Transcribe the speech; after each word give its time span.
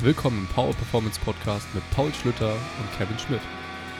Willkommen 0.00 0.38
im 0.38 0.46
Power 0.54 0.72
Performance 0.74 1.18
Podcast 1.18 1.66
mit 1.74 1.82
Paul 1.90 2.14
Schlüter 2.14 2.52
und 2.52 2.96
Kevin 2.96 3.18
Schmidt. 3.18 3.40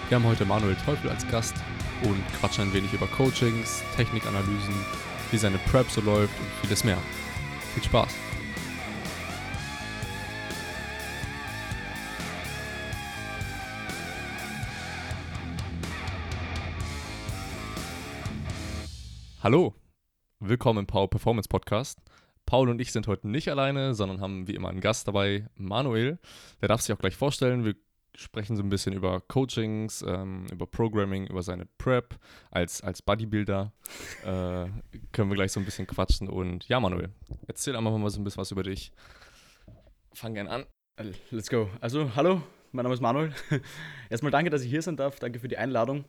Wir 0.08 0.14
haben 0.14 0.24
heute 0.26 0.44
Manuel 0.44 0.76
Teufel 0.76 1.10
als 1.10 1.26
Gast 1.26 1.56
und 2.04 2.24
quatschen 2.38 2.68
ein 2.68 2.72
wenig 2.72 2.92
über 2.92 3.08
Coachings, 3.08 3.82
Technikanalysen, 3.96 4.74
wie 5.32 5.36
seine 5.36 5.58
Prep 5.58 5.90
so 5.90 6.00
läuft 6.00 6.38
und 6.38 6.46
vieles 6.60 6.84
mehr. 6.84 6.98
Viel 7.74 7.82
Spaß! 7.82 8.14
Hallo, 19.42 19.74
willkommen 20.38 20.78
im 20.78 20.86
Power 20.86 21.10
Performance 21.10 21.48
Podcast. 21.48 21.98
Paul 22.48 22.70
und 22.70 22.80
ich 22.80 22.92
sind 22.92 23.06
heute 23.08 23.28
nicht 23.28 23.50
alleine, 23.50 23.92
sondern 23.92 24.22
haben 24.22 24.48
wie 24.48 24.54
immer 24.54 24.70
einen 24.70 24.80
Gast 24.80 25.06
dabei, 25.06 25.46
Manuel. 25.56 26.18
Der 26.62 26.68
darf 26.68 26.80
sich 26.80 26.94
auch 26.94 26.98
gleich 26.98 27.14
vorstellen. 27.14 27.66
Wir 27.66 27.74
sprechen 28.16 28.56
so 28.56 28.62
ein 28.62 28.70
bisschen 28.70 28.94
über 28.94 29.20
Coachings, 29.20 30.00
ähm, 30.00 30.46
über 30.50 30.66
Programming, 30.66 31.26
über 31.26 31.42
seine 31.42 31.66
Prep 31.66 32.18
als, 32.50 32.80
als 32.80 33.02
Bodybuilder. 33.02 33.70
äh, 34.22 34.26
können 35.12 35.28
wir 35.28 35.34
gleich 35.34 35.52
so 35.52 35.60
ein 35.60 35.66
bisschen 35.66 35.86
quatschen. 35.86 36.26
Und 36.26 36.66
ja, 36.68 36.80
Manuel, 36.80 37.10
erzähl 37.46 37.76
einfach 37.76 37.94
mal 37.94 38.08
so 38.08 38.18
ein 38.18 38.24
bisschen 38.24 38.40
was 38.40 38.50
über 38.50 38.62
dich. 38.62 38.92
Fang 40.14 40.32
gern 40.32 40.48
an. 40.48 40.64
Let's 41.30 41.50
go. 41.50 41.68
Also, 41.82 42.16
hallo, 42.16 42.40
mein 42.72 42.84
Name 42.84 42.94
ist 42.94 43.02
Manuel. 43.02 43.34
Erstmal 44.08 44.32
danke, 44.32 44.48
dass 44.48 44.62
ich 44.62 44.70
hier 44.70 44.80
sein 44.80 44.96
darf. 44.96 45.18
Danke 45.18 45.38
für 45.38 45.48
die 45.48 45.58
Einladung. 45.58 46.06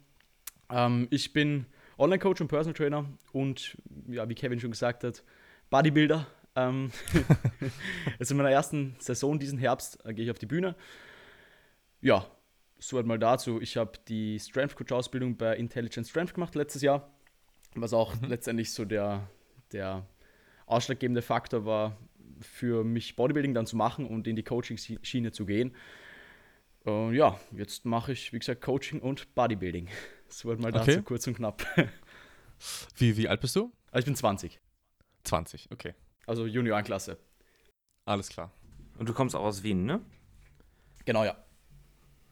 Ähm, 0.70 1.10
ich 1.12 1.34
bin 1.34 1.66
Online-Coach 1.98 2.40
und 2.40 2.48
Personal 2.48 2.76
Trainer 2.76 3.04
und, 3.34 3.76
ja, 4.08 4.30
wie 4.30 4.36
Kevin 4.36 4.62
schon 4.62 4.72
gesagt 4.72 5.04
hat, 5.04 5.22
Bodybuilder. 5.70 6.26
Ähm, 6.68 6.92
jetzt 8.20 8.32
in 8.32 8.38
meiner 8.38 8.52
ersten 8.52 8.96
Saison 9.00 9.40
diesen 9.40 9.58
Herbst 9.58 10.04
äh, 10.06 10.14
gehe 10.14 10.26
ich 10.26 10.32
auf 10.32 10.40
die 10.40 10.46
Bühne. 10.46 10.76
Ja, 12.02 12.26
soweit 12.78 13.06
mal 13.06 13.20
dazu. 13.20 13.62
Ich 13.62 13.78
habe 13.78 13.94
die 14.08 14.40
Strength 14.40 14.76
Coach 14.76 14.92
Ausbildung 14.92 15.38
bei 15.38 15.56
Intelligent 15.56 16.08
Strength 16.08 16.34
gemacht 16.34 16.56
letztes 16.56 16.82
Jahr, 16.82 17.12
was 17.76 17.94
auch 17.94 18.16
mhm. 18.16 18.28
letztendlich 18.28 18.72
so 18.72 18.86
der, 18.86 19.30
der 19.72 20.06
ausschlaggebende 20.66 21.22
Faktor 21.22 21.66
war, 21.66 21.98
für 22.42 22.84
mich 22.84 23.16
Bodybuilding 23.16 23.54
dann 23.54 23.66
zu 23.66 23.76
machen 23.76 24.06
und 24.06 24.28
in 24.28 24.36
die 24.36 24.44
Coaching-Schiene 24.44 25.32
zu 25.32 25.46
gehen. 25.46 25.76
Und 26.84 27.14
ja, 27.14 27.40
jetzt 27.52 27.86
mache 27.86 28.14
ich, 28.14 28.32
wie 28.32 28.40
gesagt, 28.40 28.62
Coaching 28.62 29.02
und 29.02 29.36
Bodybuilding. 29.36 29.90
Soweit 30.30 30.60
mal 30.60 30.72
dazu, 30.72 30.92
okay. 30.92 31.02
kurz 31.04 31.28
und 31.28 31.36
knapp. 31.36 31.66
Wie, 32.98 33.16
wie 33.16 33.30
alt 33.30 33.40
bist 33.40 33.56
du? 33.56 33.72
Also 33.90 34.00
ich 34.00 34.06
bin 34.06 34.16
20. 34.16 34.60
20, 35.24 35.70
okay. 35.72 35.96
Also 36.30 36.46
Juniorenklasse. 36.46 37.18
Alles 38.06 38.30
klar. 38.30 38.52
Und 39.00 39.10
du 39.10 39.14
kommst 39.14 39.36
auch 39.36 39.44
aus 39.44 39.64
Wien, 39.64 39.86
ne? 39.86 40.00
Genau, 41.06 41.24
ja. 41.24 41.36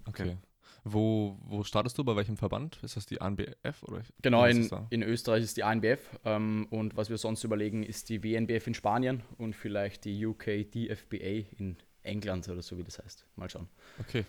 Okay. 0.06 0.38
Wo, 0.84 1.40
wo 1.42 1.64
startest 1.64 1.98
du? 1.98 2.04
Bei 2.04 2.16
welchem 2.16 2.38
Verband? 2.38 2.78
Ist 2.84 2.96
das 2.96 3.08
die 3.08 3.20
ANBF? 3.20 3.82
Oder 3.82 4.04
genau, 4.22 4.46
in, 4.46 4.70
in 4.92 5.02
Österreich 5.02 5.44
ist 5.44 5.58
die 5.58 5.64
ANBF. 5.64 6.20
Ähm, 6.26 6.68
und 6.70 6.96
was 6.96 7.10
wir 7.10 7.18
sonst 7.18 7.44
überlegen, 7.44 7.82
ist 7.82 8.10
die 8.10 8.24
WNBF 8.24 8.68
in 8.68 8.76
Spanien 8.76 9.24
und 9.40 9.56
vielleicht 9.56 10.06
die 10.06 10.24
UK 10.24 10.72
DFBA 10.72 11.50
in 11.58 11.78
England 12.04 12.48
oder 12.50 12.62
so, 12.62 12.78
wie 12.78 12.84
das 12.84 13.00
heißt. 13.00 13.26
Mal 13.36 13.50
schauen. 13.50 13.68
Okay. 14.00 14.26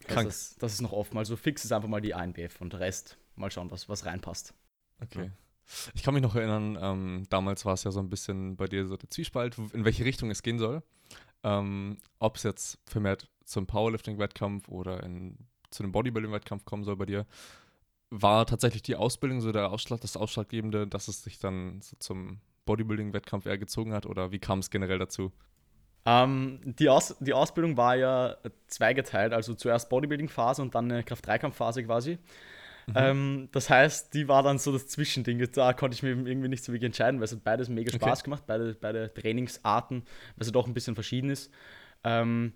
Krank. 0.00 0.26
Das, 0.26 0.50
ist, 0.50 0.62
das 0.64 0.72
ist 0.72 0.80
noch 0.80 0.92
offen. 0.92 1.16
Also 1.16 1.36
fix 1.36 1.64
ist 1.64 1.70
einfach 1.70 1.88
mal 1.88 2.00
die 2.00 2.12
ANBF 2.12 2.60
und 2.60 2.72
der 2.72 2.80
Rest 2.80 3.18
mal 3.36 3.52
schauen, 3.52 3.70
was, 3.70 3.88
was 3.88 4.04
reinpasst. 4.04 4.52
Okay. 5.00 5.26
Ja. 5.26 5.30
Ich 5.94 6.02
kann 6.02 6.14
mich 6.14 6.22
noch 6.22 6.34
erinnern, 6.34 6.78
ähm, 6.80 7.26
damals 7.28 7.64
war 7.64 7.74
es 7.74 7.84
ja 7.84 7.90
so 7.90 8.00
ein 8.00 8.08
bisschen 8.08 8.56
bei 8.56 8.66
dir 8.66 8.86
so 8.86 8.96
der 8.96 9.10
Zwiespalt, 9.10 9.56
in 9.72 9.84
welche 9.84 10.04
Richtung 10.04 10.30
es 10.30 10.42
gehen 10.42 10.58
soll. 10.58 10.82
Ähm, 11.42 11.98
Ob 12.18 12.36
es 12.36 12.42
jetzt 12.42 12.78
vermehrt 12.86 13.28
zum 13.44 13.66
Powerlifting-Wettkampf 13.66 14.68
oder 14.68 15.02
in, 15.02 15.38
zu 15.70 15.82
einem 15.82 15.92
Bodybuilding-Wettkampf 15.92 16.64
kommen 16.64 16.84
soll 16.84 16.96
bei 16.96 17.06
dir. 17.06 17.26
War 18.10 18.46
tatsächlich 18.46 18.82
die 18.82 18.96
Ausbildung 18.96 19.40
so 19.40 19.52
der 19.52 19.70
Ausschlag, 19.70 20.00
das 20.00 20.16
Ausschlaggebende, 20.16 20.86
dass 20.86 21.08
es 21.08 21.22
sich 21.22 21.38
dann 21.38 21.80
so 21.80 21.96
zum 21.98 22.40
Bodybuilding-Wettkampf 22.64 23.46
eher 23.46 23.58
gezogen 23.58 23.92
hat 23.92 24.06
oder 24.06 24.32
wie 24.32 24.38
kam 24.38 24.60
es 24.60 24.70
generell 24.70 24.98
dazu? 24.98 25.32
Ähm, 26.04 26.60
die, 26.64 26.88
Aus 26.88 27.16
die 27.18 27.32
Ausbildung 27.32 27.76
war 27.76 27.96
ja 27.96 28.36
zweigeteilt, 28.68 29.32
also 29.32 29.54
zuerst 29.54 29.88
Bodybuilding-Phase 29.88 30.62
und 30.62 30.74
dann 30.74 30.90
eine 30.90 31.02
Kraft-3-Kampf-Phase 31.02 31.84
quasi. 31.84 32.18
Mhm. 32.86 32.94
Ähm, 32.94 33.48
das 33.52 33.68
heißt, 33.68 34.14
die 34.14 34.28
war 34.28 34.42
dann 34.42 34.58
so 34.58 34.72
das 34.72 34.86
Zwischending. 34.86 35.44
Da 35.52 35.72
konnte 35.72 35.94
ich 35.94 36.02
mir 36.02 36.10
irgendwie 36.10 36.48
nicht 36.48 36.64
so 36.64 36.72
wirklich 36.72 36.86
entscheiden, 36.86 37.18
weil 37.18 37.24
es 37.24 37.32
hat 37.32 37.42
beides 37.42 37.68
mega 37.68 37.92
Spaß 37.92 38.20
okay. 38.20 38.24
gemacht, 38.24 38.44
beide, 38.46 38.74
beide 38.74 39.12
Trainingsarten, 39.12 40.02
weil 40.02 40.46
es 40.46 40.52
doch 40.52 40.66
ein 40.66 40.74
bisschen 40.74 40.94
verschieden 40.94 41.30
ist. 41.30 41.52
Ähm, 42.04 42.52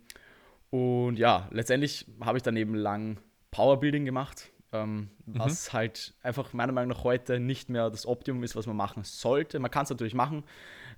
und 0.71 1.19
ja, 1.19 1.49
letztendlich 1.51 2.07
habe 2.21 2.39
ich 2.39 2.45
dann 2.45 2.57
eben 2.57 2.75
lang 2.75 3.19
Powerbuilding 3.51 4.05
gemacht, 4.05 4.51
ähm, 4.73 5.11
mhm. 5.27 5.39
was 5.39 5.73
halt 5.73 6.15
einfach 6.23 6.53
meiner 6.53 6.73
Meinung 6.73 6.97
nach 6.97 7.03
heute 7.03 7.41
nicht 7.41 7.69
mehr 7.69 7.91
das 7.91 8.07
Optimum 8.07 8.45
ist, 8.45 8.55
was 8.55 8.67
man 8.67 8.77
machen 8.77 9.03
sollte. 9.03 9.59
Man 9.59 9.73
kann 9.73 9.83
es 9.83 9.91
natürlich 9.91 10.15
machen, 10.15 10.45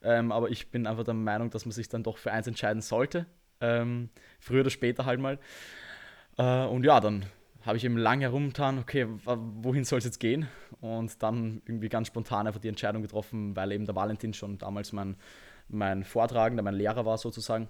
ähm, 0.03 0.31
aber 0.31 0.51
ich 0.51 0.71
bin 0.71 0.87
einfach 0.87 1.05
der 1.05 1.15
Meinung, 1.15 1.49
dass 1.49 1.65
man 1.65 1.73
sich 1.73 1.89
dann 1.89 2.03
doch 2.03 2.19
für 2.19 2.33
eins 2.33 2.47
entscheiden 2.47 2.83
sollte. 2.83 3.25
Ähm, 3.63 4.11
früher 4.41 4.61
oder 4.61 4.71
später 4.71 5.07
halt 5.07 5.21
mal. 5.21 5.39
Äh, 6.37 6.67
und 6.67 6.85
ja, 6.85 7.01
dann 7.01 7.25
habe 7.65 7.77
ich 7.77 7.85
eben 7.85 7.97
lang 7.97 8.21
herumgetan, 8.21 8.79
okay, 8.79 9.07
wohin 9.25 9.85
soll 9.85 9.99
es 9.99 10.05
jetzt 10.05 10.21
gehen? 10.21 10.49
Und 10.81 11.23
dann 11.23 11.63
irgendwie 11.67 11.89
ganz 11.89 12.09
spontan 12.09 12.47
einfach 12.47 12.61
die 12.61 12.69
Entscheidung 12.69 13.03
getroffen, 13.03 13.55
weil 13.57 13.73
eben 13.73 13.87
der 13.87 13.95
Valentin 13.95 14.35
schon 14.35 14.59
damals 14.59 14.93
mein, 14.93 15.17
mein 15.69 16.05
Vortragender, 16.05 16.63
mein 16.63 16.75
Lehrer 16.75 17.07
war 17.07 17.19
sozusagen. 17.19 17.69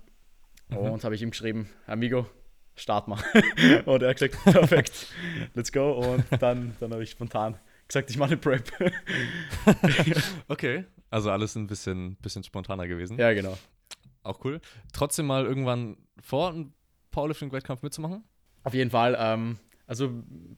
Mhm. 0.68 0.76
Und 0.78 1.04
habe 1.04 1.14
ich 1.14 1.22
ihm 1.22 1.30
geschrieben, 1.30 1.68
Amigo, 1.86 2.26
start 2.74 3.08
mal. 3.08 3.22
und 3.84 4.02
er 4.02 4.10
hat 4.10 4.18
gesagt, 4.18 4.42
perfekt, 4.44 5.08
let's 5.54 5.72
go. 5.72 5.92
Und 5.92 6.24
dann, 6.40 6.74
dann 6.80 6.92
habe 6.92 7.02
ich 7.02 7.10
spontan 7.10 7.58
gesagt, 7.86 8.10
ich 8.10 8.16
mache 8.16 8.30
eine 8.30 8.36
Prep. 8.38 8.70
okay, 10.48 10.84
also 11.10 11.30
alles 11.30 11.54
ein 11.56 11.66
bisschen, 11.66 12.16
bisschen 12.16 12.42
spontaner 12.42 12.88
gewesen. 12.88 13.18
Ja, 13.18 13.32
genau. 13.34 13.58
Auch 14.22 14.42
cool. 14.44 14.60
Trotzdem 14.92 15.26
mal 15.26 15.44
irgendwann 15.44 15.96
vor, 16.20 16.50
einen 16.50 16.72
Powerlifting-Wettkampf 17.10 17.82
mitzumachen? 17.82 18.24
Auf 18.64 18.74
jeden 18.74 18.90
Fall. 18.90 19.16
Ähm, 19.18 19.58
also 19.86 20.10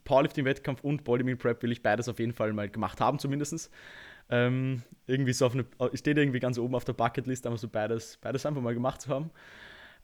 Powerlifting-Wettkampf 0.04 0.82
und 0.82 1.04
Bodybuilding 1.04 1.38
Prep 1.38 1.62
will 1.62 1.72
ich 1.72 1.82
beides 1.82 2.08
auf 2.08 2.18
jeden 2.18 2.32
Fall 2.32 2.52
mal 2.52 2.68
gemacht 2.68 3.00
haben, 3.00 3.18
zumindest. 3.18 3.70
Ähm, 4.30 4.82
irgendwie 5.06 5.32
so 5.32 5.46
auf 5.46 5.54
eine, 5.54 5.66
steht 5.94 6.16
irgendwie 6.16 6.40
ganz 6.40 6.58
oben 6.58 6.74
auf 6.74 6.84
der 6.84 6.94
Bucketlist, 6.94 7.46
einfach 7.46 7.58
so 7.58 7.68
beides, 7.68 8.18
beides 8.20 8.46
einfach 8.46 8.62
mal 8.62 8.74
gemacht 8.74 9.02
zu 9.02 9.10
haben. 9.10 9.30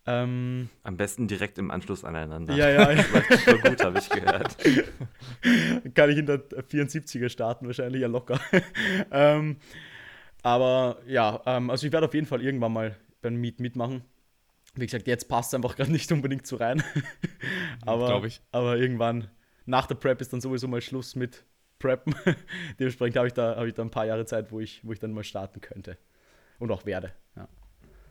Ähm, 0.07 0.71
Am 0.83 0.97
besten 0.97 1.29
direkt 1.29 1.59
im 1.59 1.71
Anschluss 1.71 2.05
aneinander. 2.05 2.55
Ja, 2.55 2.71
ja. 2.71 2.95
Das 2.95 3.11
läuft 3.13 3.45
so 3.45 3.59
gut, 3.59 3.85
habe 3.85 3.99
ich 3.99 4.09
gehört. 4.09 4.57
Kann 5.95 6.11
ich 6.11 6.19
in 6.19 6.27
der 6.27 6.41
74er 6.49 7.29
starten, 7.29 7.67
wahrscheinlich 7.67 8.01
ja 8.01 8.09
locker. 8.09 8.41
ähm, 9.11 9.57
aber 10.43 10.99
ja, 11.07 11.41
ähm, 11.45 11.71
also 11.71 11.87
ich 11.87 11.93
werde 11.93 12.07
auf 12.07 12.15
jeden 12.15 12.27
Fall 12.27 12.43
irgendwann 12.43 12.73
mal 12.73 12.97
beim 13.21 13.37
Meet 13.37 13.61
mitmachen 13.61 14.03
wie 14.75 14.87
gesagt, 14.87 15.07
jetzt 15.07 15.29
passt 15.29 15.51
es 15.51 15.55
einfach 15.55 15.77
gerade 15.77 15.93
nicht 15.93 16.11
unbedingt 16.13 16.47
so 16.47 16.57
rein. 16.57 16.83
aber, 17.87 18.25
ich. 18.25 18.41
aber 18.53 18.77
irgendwann 18.77 19.29
nach 19.67 19.87
der 19.87 19.95
Prep 19.97 20.21
ist 20.21 20.33
dann 20.33 20.41
sowieso 20.41 20.69
mal 20.69 20.81
Schluss 20.81 21.17
mit 21.17 21.45
Preppen. 21.79 22.15
Dementsprechend 22.79 23.17
habe 23.17 23.29
ich, 23.29 23.33
da, 23.33 23.57
hab 23.57 23.67
ich 23.67 23.75
da 23.75 23.83
ein 23.83 23.91
paar 23.91 24.07
Jahre 24.07 24.27
Zeit, 24.27 24.53
wo 24.53 24.61
ich, 24.61 24.85
wo 24.85 24.93
ich 24.93 24.99
dann 24.99 25.13
mal 25.13 25.25
starten 25.25 25.61
könnte. 25.61 25.99
Und 26.59 26.71
auch 26.71 26.85
werde. 26.87 27.13
Ja. 27.37 27.49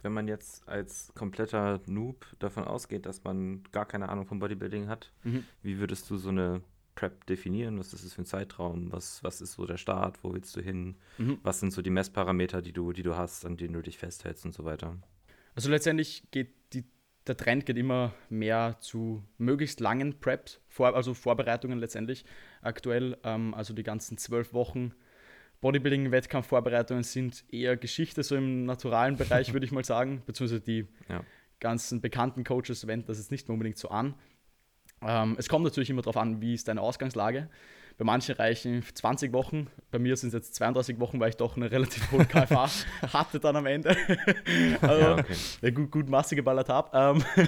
Wenn 0.01 0.13
man 0.13 0.27
jetzt 0.27 0.67
als 0.67 1.11
kompletter 1.13 1.79
Noob 1.85 2.25
davon 2.39 2.63
ausgeht, 2.63 3.05
dass 3.05 3.23
man 3.23 3.63
gar 3.71 3.85
keine 3.85 4.09
Ahnung 4.09 4.25
vom 4.25 4.39
Bodybuilding 4.39 4.87
hat, 4.87 5.11
mhm. 5.23 5.45
wie 5.61 5.79
würdest 5.79 6.09
du 6.09 6.17
so 6.17 6.29
eine 6.29 6.61
Prep 6.95 7.25
definieren? 7.27 7.77
Was 7.77 7.93
ist 7.93 8.05
das 8.05 8.13
für 8.13 8.21
ein 8.23 8.25
Zeitraum? 8.25 8.91
Was, 8.91 9.23
was 9.23 9.41
ist 9.41 9.53
so 9.53 9.65
der 9.65 9.77
Start? 9.77 10.23
Wo 10.23 10.33
willst 10.33 10.55
du 10.55 10.61
hin? 10.61 10.97
Mhm. 11.17 11.39
Was 11.43 11.59
sind 11.59 11.71
so 11.71 11.81
die 11.81 11.89
Messparameter, 11.89 12.61
die 12.61 12.73
du, 12.73 12.91
die 12.91 13.03
du 13.03 13.15
hast, 13.15 13.45
an 13.45 13.55
denen 13.57 13.73
du 13.73 13.81
dich 13.81 13.97
festhältst 13.97 14.45
und 14.45 14.53
so 14.53 14.65
weiter? 14.65 14.97
Also 15.55 15.69
letztendlich 15.69 16.23
geht 16.31 16.49
die, 16.73 16.85
der 17.27 17.37
Trend 17.37 17.65
geht 17.65 17.77
immer 17.77 18.13
mehr 18.29 18.77
zu 18.79 19.24
möglichst 19.38 19.79
langen 19.79 20.19
Preps, 20.19 20.59
vor, 20.68 20.95
also 20.95 21.13
Vorbereitungen 21.13 21.79
letztendlich 21.79 22.25
aktuell. 22.62 23.18
Ähm, 23.24 23.53
also 23.53 23.74
die 23.74 23.83
ganzen 23.83 24.18
zwölf 24.18 24.53
Wochen 24.53 24.94
Bodybuilding-Wettkampfvorbereitungen 25.62 27.03
sind 27.03 27.44
eher 27.51 27.75
Geschichte, 27.75 28.24
so 28.24 28.35
im 28.35 28.65
naturalen 28.65 29.18
Bereich, 29.18 29.53
würde 29.53 29.65
ich 29.65 29.71
mal 29.71 29.83
sagen. 29.83 30.24
Beziehungsweise 30.25 30.62
die 30.62 30.88
ja. 31.09 31.24
ganzen 31.59 32.01
bekannten 32.01 32.44
Coaches 32.44 32.88
wenden 32.88 33.07
das 33.07 33.18
jetzt 33.18 33.31
nicht 33.31 33.50
unbedingt 33.50 33.77
so 33.77 33.89
an. 33.89 34.15
Ähm, 35.01 35.35
es 35.38 35.50
kommt 35.50 35.63
natürlich 35.63 35.89
immer 35.89 36.01
darauf 36.01 36.18
an, 36.18 36.41
wie 36.41 36.53
ist 36.53 36.68
deine 36.68 36.81
Ausgangslage. 36.81 37.50
Bei 38.00 38.06
manchen 38.06 38.36
reichen 38.36 38.81
20 38.81 39.34
Wochen, 39.34 39.68
bei 39.92 40.00
mir 40.00 40.16
sind 40.16 40.30
es 40.30 40.34
jetzt 40.34 40.56
32 40.56 41.01
Wochen, 41.01 41.19
weil 41.19 41.31
ich 41.31 41.36
doch 41.36 41.57
eine 41.57 41.69
relativ 41.69 42.10
hohe 42.13 42.24
KFA 42.24 42.69
hatte 43.13 43.42
dann 43.42 43.57
am 43.57 43.66
Ende. 43.66 43.90
also 44.80 45.01
ja, 45.01 45.18
okay. 45.18 45.72
gut, 45.74 45.92
gut 45.92 46.10
Masse 46.10 46.38
geballert 46.38 46.69
habe. 46.69 46.90
Ähm, 46.94 47.48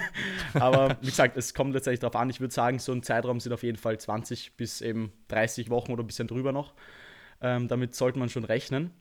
aber 0.62 0.98
wie 1.00 1.06
gesagt, 1.06 1.38
es 1.38 1.54
kommt 1.54 1.74
letztendlich 1.74 2.02
darauf 2.02 2.18
an. 2.18 2.30
Ich 2.30 2.42
würde 2.42 2.54
sagen, 2.54 2.80
so 2.80 2.92
ein 2.92 3.02
Zeitraum 3.02 3.40
sind 3.40 3.54
auf 3.54 3.64
jeden 3.64 3.78
Fall 3.78 3.98
20 3.98 4.58
bis 4.58 4.82
eben 4.82 5.14
30 5.30 5.70
Wochen 5.70 5.94
oder 5.94 6.04
ein 6.04 6.08
bisschen 6.08 6.28
drüber 6.28 6.52
noch. 6.52 6.74
Ähm, 7.40 7.70
damit 7.70 7.96
sollte 7.96 8.20
man 8.20 8.28
schon 8.28 8.44
rechnen. 8.44 8.92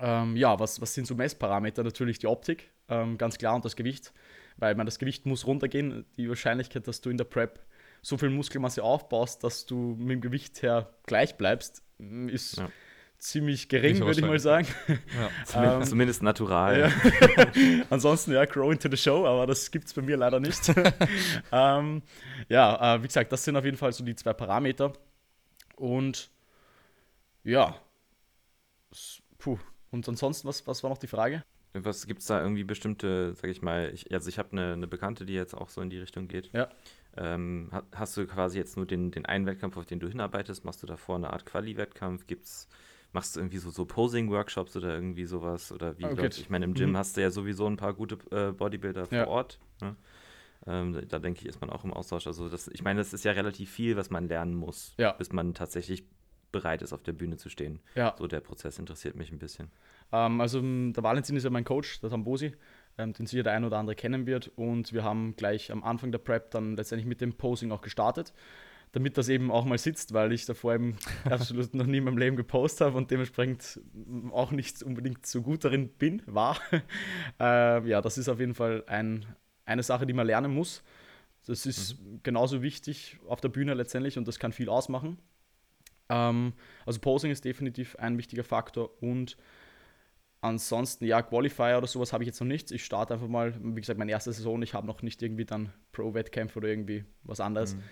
Ähm, 0.00 0.36
ja, 0.36 0.60
was, 0.60 0.80
was 0.80 0.94
sind 0.94 1.04
so 1.04 1.16
Messparameter? 1.16 1.82
Natürlich 1.82 2.20
die 2.20 2.28
Optik. 2.28 2.70
ähm, 2.88 3.18
ganz 3.18 3.38
klar, 3.38 3.56
und 3.56 3.64
das 3.64 3.74
Gewicht, 3.74 4.12
weil 4.56 4.76
man 4.76 4.86
das 4.86 5.00
Gewicht 5.00 5.26
muss 5.26 5.48
runtergehen. 5.48 6.04
Die 6.16 6.28
Wahrscheinlichkeit, 6.28 6.86
dass 6.86 7.00
du 7.00 7.10
in 7.10 7.16
der 7.16 7.24
Prep 7.24 7.58
so 8.02 8.16
viel 8.16 8.30
Muskelmasse 8.30 8.82
aufbaust, 8.82 9.44
dass 9.44 9.66
du 9.66 9.96
mit 9.98 10.10
dem 10.10 10.20
Gewicht 10.20 10.62
her 10.62 10.94
gleich 11.06 11.36
bleibst, 11.36 11.82
ist 12.28 12.58
ja. 12.58 12.70
ziemlich 13.18 13.68
gering, 13.68 14.00
würde 14.00 14.20
ich 14.20 14.26
mal 14.26 14.38
sagen. 14.38 14.66
Ja. 14.88 14.96
Zumindest, 15.44 15.76
ähm, 15.76 15.88
zumindest 15.88 16.22
natural. 16.22 16.80
Ja. 16.80 17.82
Ansonsten, 17.90 18.32
ja, 18.32 18.44
grow 18.44 18.72
into 18.72 18.88
the 18.90 18.96
show, 18.96 19.26
aber 19.26 19.46
das 19.46 19.70
gibt 19.70 19.86
es 19.86 19.94
bei 19.94 20.02
mir 20.02 20.16
leider 20.16 20.40
nicht. 20.40 20.72
ähm, 21.52 22.02
ja, 22.48 22.94
äh, 22.94 23.02
wie 23.02 23.06
gesagt, 23.06 23.32
das 23.32 23.44
sind 23.44 23.56
auf 23.56 23.64
jeden 23.64 23.76
Fall 23.76 23.92
so 23.92 24.04
die 24.04 24.14
zwei 24.14 24.32
Parameter. 24.32 24.92
Und 25.76 26.30
ja, 27.44 27.76
puh. 29.38 29.58
Und 29.90 30.08
ansonsten, 30.08 30.46
was, 30.46 30.66
was 30.66 30.82
war 30.82 30.90
noch 30.90 30.98
die 30.98 31.08
Frage? 31.08 31.42
Was 31.72 32.06
gibt 32.06 32.20
es 32.20 32.26
da 32.26 32.40
irgendwie 32.40 32.64
bestimmte, 32.64 33.34
sag 33.34 33.50
ich 33.50 33.62
mal, 33.62 33.90
ich, 33.94 34.12
also 34.12 34.28
ich 34.28 34.38
habe 34.38 34.52
eine, 34.52 34.72
eine 34.72 34.86
Bekannte, 34.86 35.24
die 35.24 35.34
jetzt 35.34 35.54
auch 35.54 35.68
so 35.68 35.80
in 35.80 35.90
die 35.90 35.98
Richtung 35.98 36.28
geht. 36.28 36.50
Ja. 36.52 36.68
Ähm, 37.16 37.70
hast 37.92 38.16
du 38.16 38.26
quasi 38.26 38.58
jetzt 38.58 38.76
nur 38.76 38.86
den, 38.86 39.10
den 39.10 39.26
einen 39.26 39.46
Wettkampf, 39.46 39.76
auf 39.76 39.86
den 39.86 40.00
du 40.00 40.08
hinarbeitest? 40.08 40.64
Machst 40.64 40.82
du 40.82 40.86
davor 40.86 41.16
eine 41.16 41.32
Art 41.32 41.44
Quali-Wettkampf? 41.44 42.26
Gibt's, 42.26 42.68
machst 43.12 43.36
du 43.36 43.40
irgendwie 43.40 43.58
so, 43.58 43.70
so 43.70 43.84
Posing-Workshops 43.84 44.76
oder 44.76 44.94
irgendwie 44.94 45.24
sowas? 45.24 45.72
Oder 45.72 45.98
wie 45.98 46.04
okay. 46.04 46.28
Ich 46.30 46.50
meine, 46.50 46.64
im 46.64 46.74
Gym 46.74 46.90
mhm. 46.90 46.96
hast 46.96 47.16
du 47.16 47.20
ja 47.20 47.30
sowieso 47.30 47.66
ein 47.66 47.76
paar 47.76 47.94
gute 47.94 48.18
äh, 48.30 48.52
Bodybuilder 48.52 49.08
ja. 49.10 49.24
vor 49.24 49.32
Ort. 49.32 49.58
Ne? 49.80 49.96
Ähm, 50.66 50.92
da, 50.92 51.00
da, 51.02 51.18
denke 51.18 51.40
ich, 51.40 51.46
ist 51.46 51.60
man 51.60 51.70
auch 51.70 51.84
im 51.84 51.92
Austausch. 51.92 52.26
Also 52.26 52.48
das, 52.48 52.68
ich 52.68 52.82
meine, 52.82 53.00
das 53.00 53.12
ist 53.12 53.24
ja 53.24 53.32
relativ 53.32 53.70
viel, 53.70 53.96
was 53.96 54.10
man 54.10 54.28
lernen 54.28 54.54
muss, 54.54 54.94
ja. 54.98 55.12
bis 55.12 55.32
man 55.32 55.54
tatsächlich 55.54 56.04
bereit 56.52 56.82
ist, 56.82 56.92
auf 56.92 57.02
der 57.02 57.12
Bühne 57.12 57.36
zu 57.36 57.48
stehen. 57.48 57.80
Ja. 57.94 58.14
So 58.18 58.26
der 58.26 58.40
Prozess 58.40 58.78
interessiert 58.78 59.16
mich 59.16 59.32
ein 59.32 59.38
bisschen. 59.38 59.70
Ähm, 60.12 60.40
also 60.40 60.60
der 60.60 61.02
Valentin 61.02 61.36
ist 61.36 61.44
ja 61.44 61.50
mein 61.50 61.64
Coach, 61.64 62.00
der 62.00 62.10
Tambosi, 62.10 62.52
ähm, 63.00 63.12
den 63.12 63.26
sicher 63.26 63.42
der 63.42 63.52
ein 63.52 63.64
oder 63.64 63.78
andere 63.78 63.96
kennen 63.96 64.26
wird. 64.26 64.50
Und 64.56 64.92
wir 64.92 65.04
haben 65.04 65.34
gleich 65.36 65.72
am 65.72 65.82
Anfang 65.82 66.12
der 66.12 66.18
Prep 66.18 66.50
dann 66.50 66.76
letztendlich 66.76 67.06
mit 67.06 67.20
dem 67.20 67.34
Posing 67.34 67.72
auch 67.72 67.80
gestartet, 67.80 68.32
damit 68.92 69.16
das 69.16 69.28
eben 69.28 69.50
auch 69.50 69.64
mal 69.64 69.78
sitzt, 69.78 70.12
weil 70.12 70.32
ich 70.32 70.46
davor 70.46 70.74
eben 70.74 70.96
absolut 71.24 71.74
noch 71.74 71.86
nie 71.86 71.98
in 71.98 72.04
meinem 72.04 72.18
Leben 72.18 72.36
gepostet 72.36 72.86
habe 72.86 72.96
und 72.96 73.10
dementsprechend 73.10 73.80
auch 74.32 74.50
nicht 74.50 74.82
unbedingt 74.82 75.26
so 75.26 75.42
gut 75.42 75.64
darin 75.64 75.88
bin, 75.88 76.22
war. 76.26 76.58
äh, 77.40 77.88
ja, 77.88 78.00
das 78.00 78.18
ist 78.18 78.28
auf 78.28 78.40
jeden 78.40 78.54
Fall 78.54 78.84
ein, 78.86 79.26
eine 79.64 79.82
Sache, 79.82 80.06
die 80.06 80.12
man 80.12 80.26
lernen 80.26 80.52
muss. 80.52 80.82
Das 81.46 81.66
ist 81.66 82.00
mhm. 82.00 82.20
genauso 82.22 82.62
wichtig 82.62 83.18
auf 83.26 83.40
der 83.40 83.48
Bühne 83.48 83.74
letztendlich 83.74 84.18
und 84.18 84.28
das 84.28 84.38
kann 84.38 84.52
viel 84.52 84.68
ausmachen. 84.68 85.18
Ähm, 86.10 86.52
also 86.84 87.00
Posing 87.00 87.30
ist 87.30 87.44
definitiv 87.44 87.96
ein 87.96 88.18
wichtiger 88.18 88.44
Faktor 88.44 89.02
und 89.02 89.36
ansonsten, 90.40 91.04
ja, 91.04 91.22
Qualifier 91.22 91.78
oder 91.78 91.86
sowas 91.86 92.12
habe 92.12 92.24
ich 92.24 92.28
jetzt 92.28 92.40
noch 92.40 92.46
nichts. 92.46 92.70
Ich 92.70 92.84
starte 92.84 93.14
einfach 93.14 93.28
mal, 93.28 93.54
wie 93.62 93.80
gesagt, 93.80 93.98
meine 93.98 94.10
erste 94.10 94.32
Saison. 94.32 94.62
Ich 94.62 94.74
habe 94.74 94.86
noch 94.86 95.02
nicht 95.02 95.22
irgendwie 95.22 95.44
dann 95.44 95.72
Pro-Wettkämpfe 95.92 96.58
oder 96.58 96.68
irgendwie 96.68 97.04
was 97.22 97.40
anderes. 97.40 97.74
Mhm. 97.74 97.82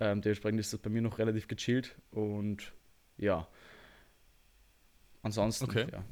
Ähm, 0.00 0.22
dementsprechend 0.22 0.60
ist 0.60 0.72
das 0.72 0.80
bei 0.80 0.90
mir 0.90 1.02
noch 1.02 1.18
relativ 1.18 1.46
gechillt 1.46 1.96
und 2.10 2.72
ja. 3.18 3.46
Ansonsten, 5.22 5.64
okay. 5.66 5.86
ja, 5.92 6.02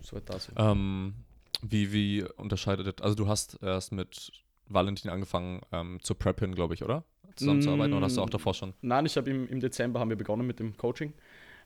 so 0.00 0.18
das. 0.18 0.50
Ähm, 0.56 1.14
wie, 1.62 1.92
wie 1.92 2.24
unterscheidet, 2.24 3.02
also 3.02 3.14
du 3.14 3.28
hast 3.28 3.62
erst 3.62 3.92
mit 3.92 4.32
Valentin 4.66 5.10
angefangen 5.10 5.60
ähm, 5.70 6.00
zu 6.02 6.16
preppen, 6.16 6.54
glaube 6.54 6.74
ich, 6.74 6.82
oder? 6.82 7.04
Zusammenzuarbeiten 7.36 7.92
oder 7.92 8.06
hast 8.06 8.16
du 8.16 8.22
auch 8.22 8.30
davor 8.30 8.54
schon? 8.54 8.72
Nein, 8.80 9.06
ich 9.06 9.16
habe 9.16 9.30
im, 9.30 9.46
im 9.48 9.60
Dezember 9.60 10.00
haben 10.00 10.08
wir 10.08 10.16
begonnen 10.16 10.46
mit 10.46 10.58
dem 10.58 10.76
Coaching. 10.76 11.12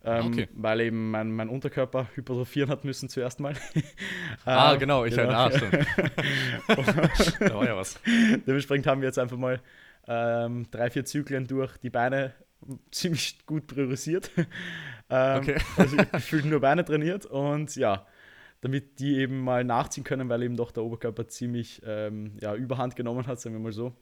Ähm, 0.02 0.26
okay. 0.26 0.48
Weil 0.54 0.80
eben 0.80 1.10
mein, 1.10 1.30
mein 1.30 1.48
Unterkörper 1.48 2.08
hypertrophieren 2.14 2.70
hat 2.70 2.84
müssen 2.84 3.08
zuerst 3.08 3.38
mal. 3.38 3.54
ah, 4.46 4.76
genau, 4.76 5.04
ich 5.04 5.14
genau. 5.14 5.34
Halt, 5.34 5.62
ah, 5.62 6.68
da 7.40 7.54
war 7.54 7.66
ja 7.66 7.76
was. 7.76 8.00
Dementsprechend 8.46 8.86
haben 8.86 9.02
wir 9.02 9.08
jetzt 9.08 9.18
einfach 9.18 9.36
mal 9.36 9.60
ähm, 10.08 10.66
drei, 10.70 10.90
vier 10.90 11.04
Zyklen 11.04 11.46
durch 11.46 11.76
die 11.78 11.90
Beine 11.90 12.32
ziemlich 12.90 13.44
gut 13.46 13.66
priorisiert. 13.66 14.30
ähm, 15.10 15.38
okay. 15.38 15.56
also 15.76 15.96
ich 16.16 16.24
fühle 16.24 16.48
nur 16.48 16.60
Beine 16.60 16.84
trainiert 16.84 17.26
und 17.26 17.74
ja, 17.76 18.06
damit 18.60 18.98
die 19.00 19.18
eben 19.18 19.40
mal 19.40 19.64
nachziehen 19.64 20.04
können, 20.04 20.28
weil 20.28 20.42
eben 20.42 20.56
doch 20.56 20.70
der 20.72 20.82
Oberkörper 20.82 21.28
ziemlich 21.28 21.82
ähm, 21.84 22.36
ja, 22.40 22.54
Überhand 22.54 22.96
genommen 22.96 23.26
hat, 23.26 23.40
sagen 23.40 23.54
wir 23.54 23.60
mal 23.60 23.72
so. 23.72 23.94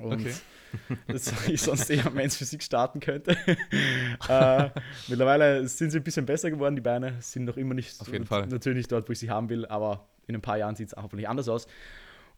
Und 0.00 0.20
okay. 0.20 0.34
dass 1.08 1.48
ich 1.48 1.62
sonst 1.62 1.88
eher 1.90 2.10
Men's 2.10 2.36
Physik 2.36 2.62
starten 2.62 3.00
könnte. 3.00 3.36
äh, 4.28 4.70
mittlerweile 5.08 5.66
sind 5.68 5.90
sie 5.90 5.98
ein 5.98 6.04
bisschen 6.04 6.26
besser 6.26 6.50
geworden, 6.50 6.74
die 6.74 6.82
Beine 6.82 7.16
sind 7.20 7.44
noch 7.44 7.56
immer 7.56 7.74
nicht 7.74 8.00
Auf 8.00 8.08
jeden 8.08 8.26
Fall. 8.26 8.46
natürlich 8.46 8.78
nicht 8.78 8.92
dort, 8.92 9.08
wo 9.08 9.12
ich 9.12 9.18
sie 9.18 9.30
haben 9.30 9.48
will, 9.48 9.66
aber 9.66 10.08
in 10.26 10.34
ein 10.34 10.42
paar 10.42 10.58
Jahren 10.58 10.74
sieht 10.74 10.88
es 10.88 10.96
hoffentlich 10.96 11.28
anders 11.28 11.48
aus. 11.48 11.66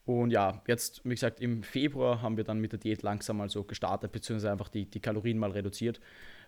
Und 0.05 0.31
ja, 0.31 0.63
jetzt, 0.69 1.05
wie 1.05 1.11
gesagt, 1.11 1.41
im 1.41 1.65
Februar 1.65 2.23
haben 2.23 2.37
wir 2.37 2.45
dann 2.45 2.61
mit 2.61 2.73
der 2.73 2.79
Diät 2.79 3.03
langsam 3.03 3.39
mal 3.39 3.49
so 3.49 3.65
gestartet, 3.65 4.13
beziehungsweise 4.13 4.53
einfach 4.53 4.69
die, 4.69 4.89
die 4.89 5.01
Kalorien 5.01 5.39
mal 5.39 5.51
reduziert. 5.51 6.01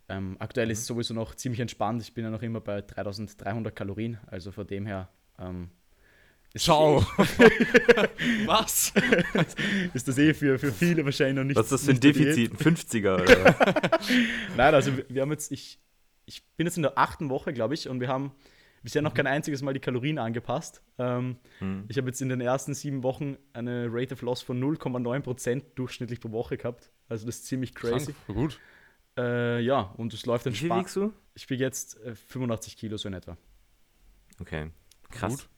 Ähm, 0.09 0.37
aktuell 0.39 0.67
mhm. 0.67 0.73
ist 0.73 0.81
es 0.81 0.87
sowieso 0.87 1.13
noch 1.13 1.35
ziemlich 1.35 1.61
entspannt. 1.61 2.01
Ich 2.03 2.15
bin 2.15 2.25
ja 2.25 2.31
noch 2.31 2.43
immer 2.43 2.61
bei 2.61 2.83
3300 2.83 3.75
Kalorien, 3.75 4.19
also 4.27 4.53
von 4.53 4.67
dem 4.67 4.87
her 4.87 5.09
ähm, 5.41 5.71
Ciao. 6.57 7.01
Was? 8.47 8.93
ist 9.95 10.09
das 10.09 10.19
eh 10.19 10.33
für, 10.33 10.59
für 10.59 10.73
viele 10.73 11.05
wahrscheinlich 11.05 11.37
noch 11.37 11.45
nicht. 11.45 11.57
Was 11.57 11.67
ist 11.67 11.73
das 11.73 11.85
für 11.85 11.91
ein 11.91 12.01
Defizit? 12.01 12.53
Ein 12.53 12.77
50er 12.77 13.23
oder? 13.23 13.55
Nein, 14.57 14.75
also 14.75 14.93
wir 15.09 15.23
haben 15.23 15.31
jetzt, 15.31 15.53
ich, 15.53 15.79
ich 16.25 16.45
bin 16.57 16.67
jetzt 16.67 16.77
in 16.77 16.83
der 16.83 16.99
achten 16.99 17.29
Woche, 17.29 17.53
glaube 17.53 17.75
ich, 17.75 17.89
und 17.89 18.01
wir 18.01 18.09
haben 18.09 18.33
bisher 18.83 19.03
noch 19.03 19.13
mhm. 19.13 19.17
kein 19.17 19.27
einziges 19.27 19.63
Mal 19.63 19.75
die 19.75 19.81
Kalorien 19.81 20.19
angepasst. 20.19 20.83
Ähm, 20.99 21.37
hm. 21.59 21.85
Ich 21.89 21.99
habe 21.99 22.09
jetzt 22.09 22.23
in 22.23 22.29
den 22.29 22.41
ersten 22.41 22.75
sieben 22.75 23.03
Wochen 23.03 23.37
eine 23.53 23.89
Rate 23.91 24.15
of 24.15 24.23
Loss 24.23 24.43
von 24.43 24.63
0,9% 24.63 25.63
durchschnittlich 25.75 26.21
pro 26.21 26.31
Woche 26.31 26.57
gehabt. 26.57 26.91
Also 27.09 27.27
das 27.27 27.37
ist 27.37 27.47
ziemlich 27.47 27.75
crazy. 27.75 28.15
Krank, 28.27 28.39
gut. 28.39 28.61
Äh, 29.19 29.61
ja, 29.61 29.81
und 29.97 30.15
es 30.15 30.25
läuft 30.27 30.47
entspannt. 30.47 30.71
Wie 30.71 30.75
viel 30.75 30.81
wiegst 30.81 30.97
du? 30.97 31.13
Ich 31.35 31.51
wiege 31.51 31.63
jetzt 31.63 32.01
äh, 32.03 32.15
85 32.15 32.77
Kilo 32.77 32.97
so 32.97 33.09
in 33.09 33.15
etwa. 33.15 33.37
Okay, 34.41 34.71
krass. 35.11 35.39
Gut. 35.39 35.49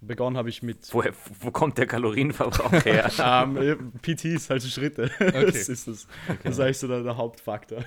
Begonnen 0.00 0.36
habe 0.36 0.48
ich 0.48 0.62
mit. 0.62 0.92
Woher, 0.92 1.12
wo 1.40 1.50
kommt 1.50 1.76
der 1.78 1.86
Kalorienverbrauch 1.86 2.72
her? 2.84 3.10
um, 3.44 3.56
ähm, 3.58 3.92
PTs, 4.00 4.50
also 4.50 4.68
Schritte. 4.68 5.10
Okay. 5.20 5.46
Das 5.46 5.68
ist 5.68 5.86
das. 5.86 6.08
Okay. 6.28 6.38
Das 6.44 6.52
ist 6.54 6.60
eigentlich 6.60 6.78
so 6.78 6.88
der, 6.88 7.02
der, 7.02 7.16
Hauptfaktor. 7.16 7.84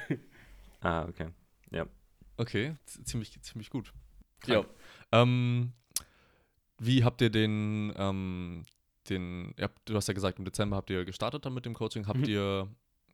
Ah, 0.81 1.05
okay. 1.05 1.27
Ja. 1.71 1.85
Okay, 2.37 2.75
ziemlich, 3.03 3.41
ziemlich 3.41 3.69
gut. 3.69 3.93
Ja. 4.45 4.63
Ähm, 5.11 5.73
wie 6.79 7.03
habt 7.03 7.21
ihr 7.21 7.29
den, 7.29 7.93
ähm, 7.95 8.63
den, 9.09 9.53
ja, 9.57 9.69
du 9.85 9.95
hast 9.95 10.07
ja 10.07 10.13
gesagt, 10.13 10.39
im 10.39 10.45
Dezember 10.45 10.77
habt 10.77 10.89
ihr 10.89 11.05
gestartet 11.05 11.45
dann 11.45 11.53
mit 11.53 11.65
dem 11.65 11.73
Coaching. 11.73 12.07
Habt 12.07 12.19
mhm. 12.19 12.25
ihr, 12.25 12.67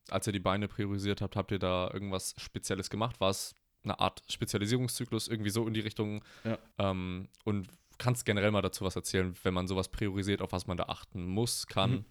als 0.10 0.28
ihr 0.28 0.34
die 0.34 0.40
Beine 0.40 0.68
priorisiert 0.68 1.22
habt, 1.22 1.36
habt 1.36 1.52
ihr 1.52 1.60
da 1.60 1.90
irgendwas 1.94 2.36
Spezielles 2.38 2.90
gemacht? 2.90 3.20
War 3.20 3.30
es 3.30 3.56
eine 3.84 4.00
Art 4.00 4.22
Spezialisierungszyklus 4.30 5.28
irgendwie 5.28 5.50
so 5.50 5.68
in 5.68 5.74
die 5.74 5.80
Richtung? 5.80 6.24
Ja. 6.44 6.58
Ähm, 6.78 7.30
und 7.44 7.68
kannst 8.00 8.26
generell 8.26 8.50
mal 8.50 8.62
dazu 8.62 8.84
was 8.84 8.96
erzählen, 8.96 9.36
wenn 9.44 9.54
man 9.54 9.68
sowas 9.68 9.90
priorisiert, 9.90 10.42
auf 10.42 10.52
was 10.52 10.66
man 10.66 10.78
da 10.78 10.86
achten 10.86 11.28
muss, 11.28 11.68
kann. 11.68 11.92
Mhm. 11.92 12.06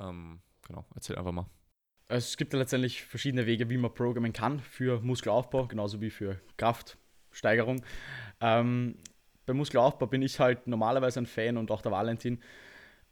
Ähm, 0.00 0.40
genau, 0.66 0.84
erzähl 0.94 1.16
einfach 1.16 1.32
mal. 1.32 1.46
Also 2.08 2.26
es 2.26 2.36
gibt 2.36 2.52
ja 2.52 2.58
letztendlich 2.58 3.04
verschiedene 3.04 3.46
Wege, 3.46 3.70
wie 3.70 3.78
man 3.78 3.94
programmen 3.94 4.34
kann 4.34 4.60
für 4.60 5.00
Muskelaufbau, 5.00 5.66
genauso 5.66 6.00
wie 6.02 6.10
für 6.10 6.40
Kraftsteigerung. 6.58 7.82
Ähm, 8.40 8.96
beim 9.46 9.56
Muskelaufbau 9.56 10.06
bin 10.06 10.20
ich 10.20 10.38
halt 10.38 10.66
normalerweise 10.66 11.20
ein 11.20 11.26
Fan 11.26 11.56
und 11.56 11.70
auch 11.70 11.80
der 11.80 11.92
Valentin, 11.92 12.42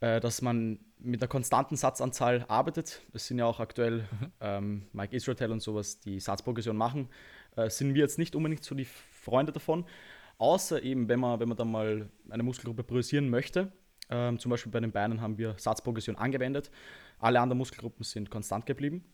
äh, 0.01 0.19
dass 0.19 0.41
man 0.41 0.79
mit 0.99 1.21
einer 1.21 1.27
konstanten 1.27 1.75
Satzanzahl 1.75 2.45
arbeitet. 2.47 3.01
Es 3.13 3.27
sind 3.27 3.39
ja 3.39 3.45
auch 3.45 3.59
aktuell 3.59 4.07
mhm. 4.19 4.31
ähm, 4.39 4.87
Mike 4.93 5.15
Israel 5.15 5.51
und 5.51 5.61
sowas, 5.61 5.99
die 5.99 6.19
Satzprogression 6.19 6.77
machen. 6.77 7.09
Äh, 7.55 7.69
sind 7.69 7.95
wir 7.95 8.01
jetzt 8.01 8.19
nicht 8.19 8.35
unbedingt 8.35 8.63
so 8.63 8.75
die 8.75 8.85
Freunde 8.85 9.51
davon. 9.51 9.85
Außer 10.41 10.81
eben, 10.81 11.07
wenn 11.07 11.19
man, 11.19 11.39
wenn 11.39 11.49
man 11.49 11.57
dann 11.57 11.69
mal 11.69 12.09
eine 12.31 12.41
Muskelgruppe 12.41 12.83
priorisieren 12.83 13.29
möchte. 13.29 13.71
Ähm, 14.09 14.39
zum 14.39 14.49
Beispiel 14.49 14.71
bei 14.71 14.79
den 14.79 14.91
Beinen 14.91 15.21
haben 15.21 15.37
wir 15.37 15.53
Satzprogression 15.59 16.15
angewendet. 16.15 16.71
Alle 17.19 17.39
anderen 17.39 17.59
Muskelgruppen 17.59 18.03
sind 18.03 18.31
konstant 18.31 18.65
geblieben. 18.65 19.05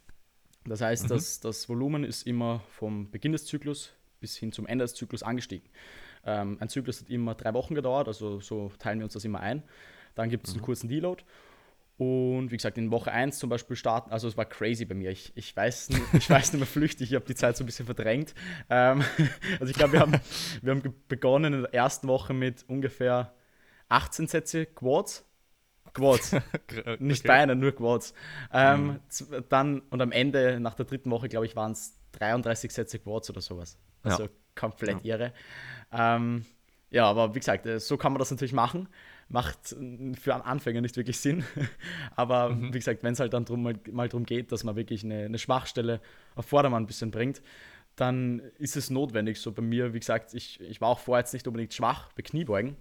Das 0.63 0.79
heißt, 0.79 1.03
mhm. 1.03 1.07
dass 1.09 1.41
das 1.41 1.67
Volumen 1.67 2.05
ist 2.05 2.25
immer 2.25 2.61
vom 2.69 3.11
Beginn 3.11 3.33
des 3.33 3.45
Zyklus 3.45 3.91
bis 4.21 4.37
hin 4.37 4.53
zum 4.53 4.67
Ende 4.67 4.85
des 4.85 4.93
Zyklus 4.93 5.21
angestiegen. 5.21 5.67
Ähm, 6.25 6.55
ein 6.61 6.69
Zyklus 6.69 7.01
hat 7.01 7.09
immer 7.09 7.35
drei 7.35 7.53
Wochen 7.53 7.75
gedauert, 7.75 8.07
also 8.07 8.39
so 8.39 8.71
teilen 8.79 8.99
wir 8.99 9.03
uns 9.03 9.13
das 9.13 9.25
immer 9.25 9.41
ein. 9.41 9.63
Dann 10.15 10.29
gibt 10.29 10.47
es 10.47 10.53
mhm. 10.53 10.59
einen 10.59 10.65
kurzen 10.65 10.87
Deload 10.87 11.25
und 11.97 12.51
wie 12.51 12.57
gesagt, 12.57 12.77
in 12.77 12.91
Woche 12.91 13.11
1 13.11 13.39
zum 13.39 13.49
Beispiel 13.49 13.75
starten, 13.75 14.11
also 14.11 14.27
es 14.27 14.37
war 14.37 14.45
crazy 14.45 14.85
bei 14.85 14.93
mir. 14.93 15.09
Ich, 15.09 15.31
ich, 15.35 15.55
weiß, 15.55 15.89
nicht, 15.89 16.01
ich 16.13 16.29
weiß 16.29 16.53
nicht 16.53 16.59
mehr 16.59 16.67
flüchtig, 16.67 17.09
ich 17.09 17.15
habe 17.15 17.25
die 17.25 17.35
Zeit 17.35 17.57
so 17.57 17.63
ein 17.63 17.65
bisschen 17.65 17.85
verdrängt. 17.85 18.35
Ähm, 18.69 19.03
also 19.59 19.71
ich 19.71 19.77
glaube, 19.77 19.93
wir 19.93 19.99
haben, 20.01 20.13
wir 20.61 20.71
haben 20.71 20.93
begonnen 21.07 21.53
in 21.53 21.61
der 21.63 21.73
ersten 21.73 22.07
Woche 22.07 22.33
mit 22.33 22.65
ungefähr 22.67 23.33
18 23.89 24.27
Sätze 24.27 24.65
Quads. 24.67 25.25
Quads. 25.93 26.33
Nicht 26.99 27.21
okay. 27.21 27.27
Beine, 27.27 27.55
nur 27.55 27.71
Quads. 27.71 28.13
Ähm, 28.53 28.99
mhm. 29.19 29.45
Dann, 29.49 29.79
und 29.89 29.99
am 29.99 30.11
Ende, 30.11 30.59
nach 30.59 30.75
der 30.75 30.85
dritten 30.85 31.09
Woche, 31.09 31.29
glaube 31.29 31.47
ich, 31.47 31.55
waren 31.55 31.71
es 31.71 31.99
33 32.11 32.71
Sätze 32.71 32.99
Quads 32.99 33.31
oder 33.31 33.41
sowas. 33.41 33.79
Also 34.03 34.23
ja. 34.23 34.29
komplett 34.53 35.03
ja. 35.03 35.15
irre. 35.15 35.33
Ähm, 35.91 36.45
ja, 36.91 37.05
aber 37.05 37.33
wie 37.33 37.39
gesagt, 37.39 37.65
äh, 37.65 37.79
so 37.79 37.97
kann 37.97 38.11
man 38.13 38.19
das 38.19 38.29
natürlich 38.29 38.53
machen. 38.53 38.87
Macht 39.29 39.67
für 39.67 40.33
einen 40.33 40.43
Anfänger 40.43 40.81
nicht 40.81 40.95
wirklich 40.95 41.19
Sinn. 41.19 41.43
Aber 42.15 42.49
mhm. 42.49 42.73
wie 42.73 42.79
gesagt, 42.79 43.03
wenn 43.03 43.13
es 43.13 43.19
halt 43.19 43.33
dann 43.33 43.45
drum, 43.45 43.63
mal, 43.63 43.75
mal 43.91 44.07
darum 44.07 44.25
geht, 44.25 44.51
dass 44.51 44.63
man 44.63 44.75
wirklich 44.75 45.03
eine, 45.03 45.25
eine 45.25 45.37
Schwachstelle 45.37 46.01
auf 46.35 46.45
Vordermann 46.45 46.83
ein 46.83 46.87
bisschen 46.87 47.11
bringt, 47.11 47.41
dann 47.95 48.39
ist 48.57 48.77
es 48.77 48.89
notwendig. 48.89 49.39
So 49.39 49.51
bei 49.51 49.61
mir, 49.61 49.93
wie 49.93 49.99
gesagt, 49.99 50.33
ich, 50.33 50.61
ich 50.61 50.79
war 50.79 50.89
auch 50.89 50.99
vorher 50.99 51.21
jetzt 51.21 51.33
nicht 51.33 51.47
unbedingt 51.47 51.73
schwach 51.73 52.09
bei 52.13 52.21
Kniebeugen. 52.21 52.77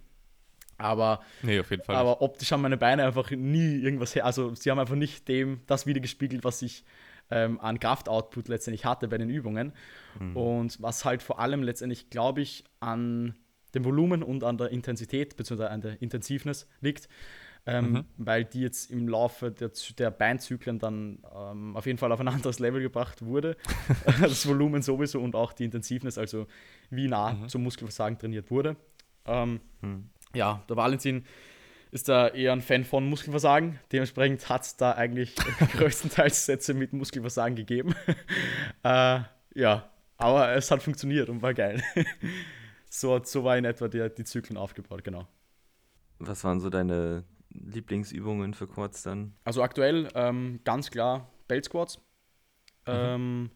Aber, 0.79 1.21
nee, 1.43 1.63
aber 1.87 2.21
optisch 2.21 2.53
haben 2.53 2.61
meine 2.61 2.77
Beine 2.77 3.07
einfach 3.07 3.31
nie 3.31 3.77
irgendwas 3.77 4.15
her. 4.15 4.27
Also 4.27 4.55
sie 4.55 4.71
haben 4.71 4.79
einfach 4.79 4.95
nicht 4.95 5.27
dem 5.27 5.63
das 5.67 5.87
wiedergespiegelt, 5.87 6.45
was 6.45 6.61
ich 6.61 6.85
ähm, 7.31 7.59
an 7.61 7.81
Kraftoutput 7.81 8.49
letztendlich 8.49 8.85
hatte 8.85 9.09
bei 9.09 9.17
den 9.17 9.31
Übungen. 9.31 9.73
Mhm. 10.21 10.37
Und 10.37 10.83
was 10.83 11.05
halt 11.07 11.23
vor 11.23 11.41
allem 11.41 11.63
letztendlich, 11.63 12.11
glaube 12.11 12.43
ich, 12.43 12.65
an 12.81 13.35
dem 13.77 13.85
Volumen 13.85 14.23
und 14.23 14.43
an 14.43 14.59
der 14.59 14.71
Intensität 14.71 15.37
bzw. 15.37 15.65
an 15.65 15.81
der 15.81 16.03
Intensivness 16.03 16.69
liegt, 16.81 17.09
ähm, 17.67 17.93
mhm. 17.93 18.05
weil 18.17 18.45
die 18.45 18.61
jetzt 18.61 18.91
im 18.91 19.09
Laufe 19.09 19.51
der, 19.51 19.71
der 19.99 20.11
Beinzyklen 20.11 20.79
dann 20.79 21.19
ähm, 21.35 21.77
auf 21.77 21.87
jeden 21.87 21.99
Fall 21.99 22.13
auf 22.13 22.21
ein 22.21 22.29
anderes 22.37 22.59
Level 22.59 22.81
gebracht 22.81 23.25
wurde. 23.25 23.57
das 24.21 24.47
Volumen 24.47 24.83
sowieso 24.83 25.21
und 25.21 25.35
auch 25.35 25.53
die 25.53 25.65
Intensivness, 25.65 26.19
also 26.19 26.47
wie 26.91 27.09
nah 27.09 27.35
mhm. 27.35 27.49
zum 27.49 27.63
Muskelversagen 27.63 28.19
trainiert 28.19 28.51
wurde. 28.51 28.77
Ähm, 29.27 29.61
mhm. 29.83 30.11
Ja, 30.35 30.65
der 30.69 30.77
Valentin 30.77 31.25
ist 31.91 32.09
da 32.09 32.29
eher 32.29 32.53
ein 32.53 32.61
Fan 32.61 32.85
von 32.85 33.09
Muskelversagen. 33.09 33.79
Dementsprechend 33.93 34.49
hat 34.49 34.63
es 34.63 34.77
da 34.77 34.93
eigentlich 34.93 35.35
größtenteils 35.77 36.47
Sätze 36.47 36.75
mit 36.75 36.93
Muskelversagen 36.93 37.57
gegeben. 37.57 37.95
äh, 38.83 39.21
ja, 39.55 39.91
aber 40.19 40.55
es 40.55 40.71
hat 40.71 40.83
funktioniert 40.83 41.29
und 41.29 41.43
war 41.43 41.55
geil. 41.55 41.83
So, 42.97 43.23
so 43.23 43.45
war 43.45 43.59
in 43.59 43.67
etwa 43.67 43.89
die, 43.89 44.09
die 44.09 44.25
Zyklen 44.25 44.57
aufgebaut, 44.57 45.05
genau. 45.05 45.29
Was 46.19 46.43
waren 46.45 46.61
so 46.61 46.71
deine 46.71 47.25
Lieblingsübungen 47.51 48.55
für 48.55 48.67
Quads 48.67 49.03
dann? 49.03 49.35
Also 49.45 49.63
aktuell 49.63 50.09
ähm, 50.15 50.61
ganz 50.65 50.91
klar 50.91 51.31
Belt 51.47 51.67
Squats. 51.67 51.99
Mhm. 52.87 52.95
Ähm, 52.95 53.51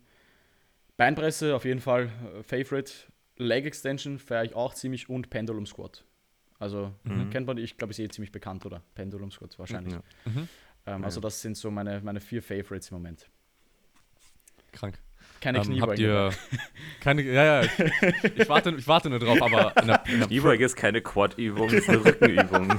Beinpresse 0.98 1.56
auf 1.56 1.64
jeden 1.64 1.80
Fall 1.80 2.10
äh, 2.36 2.42
Favorite. 2.42 2.92
Leg 3.36 3.64
Extension 3.64 4.18
fähre 4.18 4.44
ich 4.44 4.54
auch 4.54 4.74
ziemlich 4.74 5.08
und 5.08 5.30
Pendulum 5.30 5.64
Squat. 5.64 6.04
Also 6.58 6.92
mhm. 7.04 7.30
kennt 7.30 7.46
man, 7.46 7.56
ich 7.56 7.78
glaube, 7.78 7.92
ist 7.92 7.98
eh 7.98 8.08
ziemlich 8.08 8.32
bekannt, 8.32 8.66
oder? 8.66 8.82
Pendulum 8.94 9.30
Squat 9.30 9.58
wahrscheinlich. 9.58 9.94
Ja. 9.94 10.02
Mhm. 10.26 10.48
Ähm, 10.84 11.04
also 11.04 11.18
das 11.18 11.40
sind 11.40 11.56
so 11.56 11.70
meine, 11.70 12.02
meine 12.02 12.20
vier 12.20 12.42
Favorites 12.42 12.90
im 12.90 12.98
Moment. 12.98 13.30
Krank. 14.72 14.98
Keine 15.40 15.58
ähm, 15.58 15.64
Kniebeuge. 15.64 15.90
Habt 15.90 15.98
ihr 15.98 16.30
keine, 17.00 17.22
ja, 17.22 17.44
ja, 17.44 17.62
ich, 17.62 17.70
ich, 18.36 18.48
warte, 18.48 18.74
ich 18.76 18.86
warte 18.86 19.10
nur 19.10 19.18
drauf, 19.18 19.40
aber 19.40 19.74
in 19.80 19.88
der, 19.88 20.02
in 20.06 20.18
der 20.18 20.28
Kniebeuge 20.28 20.64
ist 20.64 20.76
keine 20.76 21.00
Quad-Übung, 21.00 21.70
ist 21.70 21.88
eine 21.88 22.04
Rückenübung. 22.04 22.70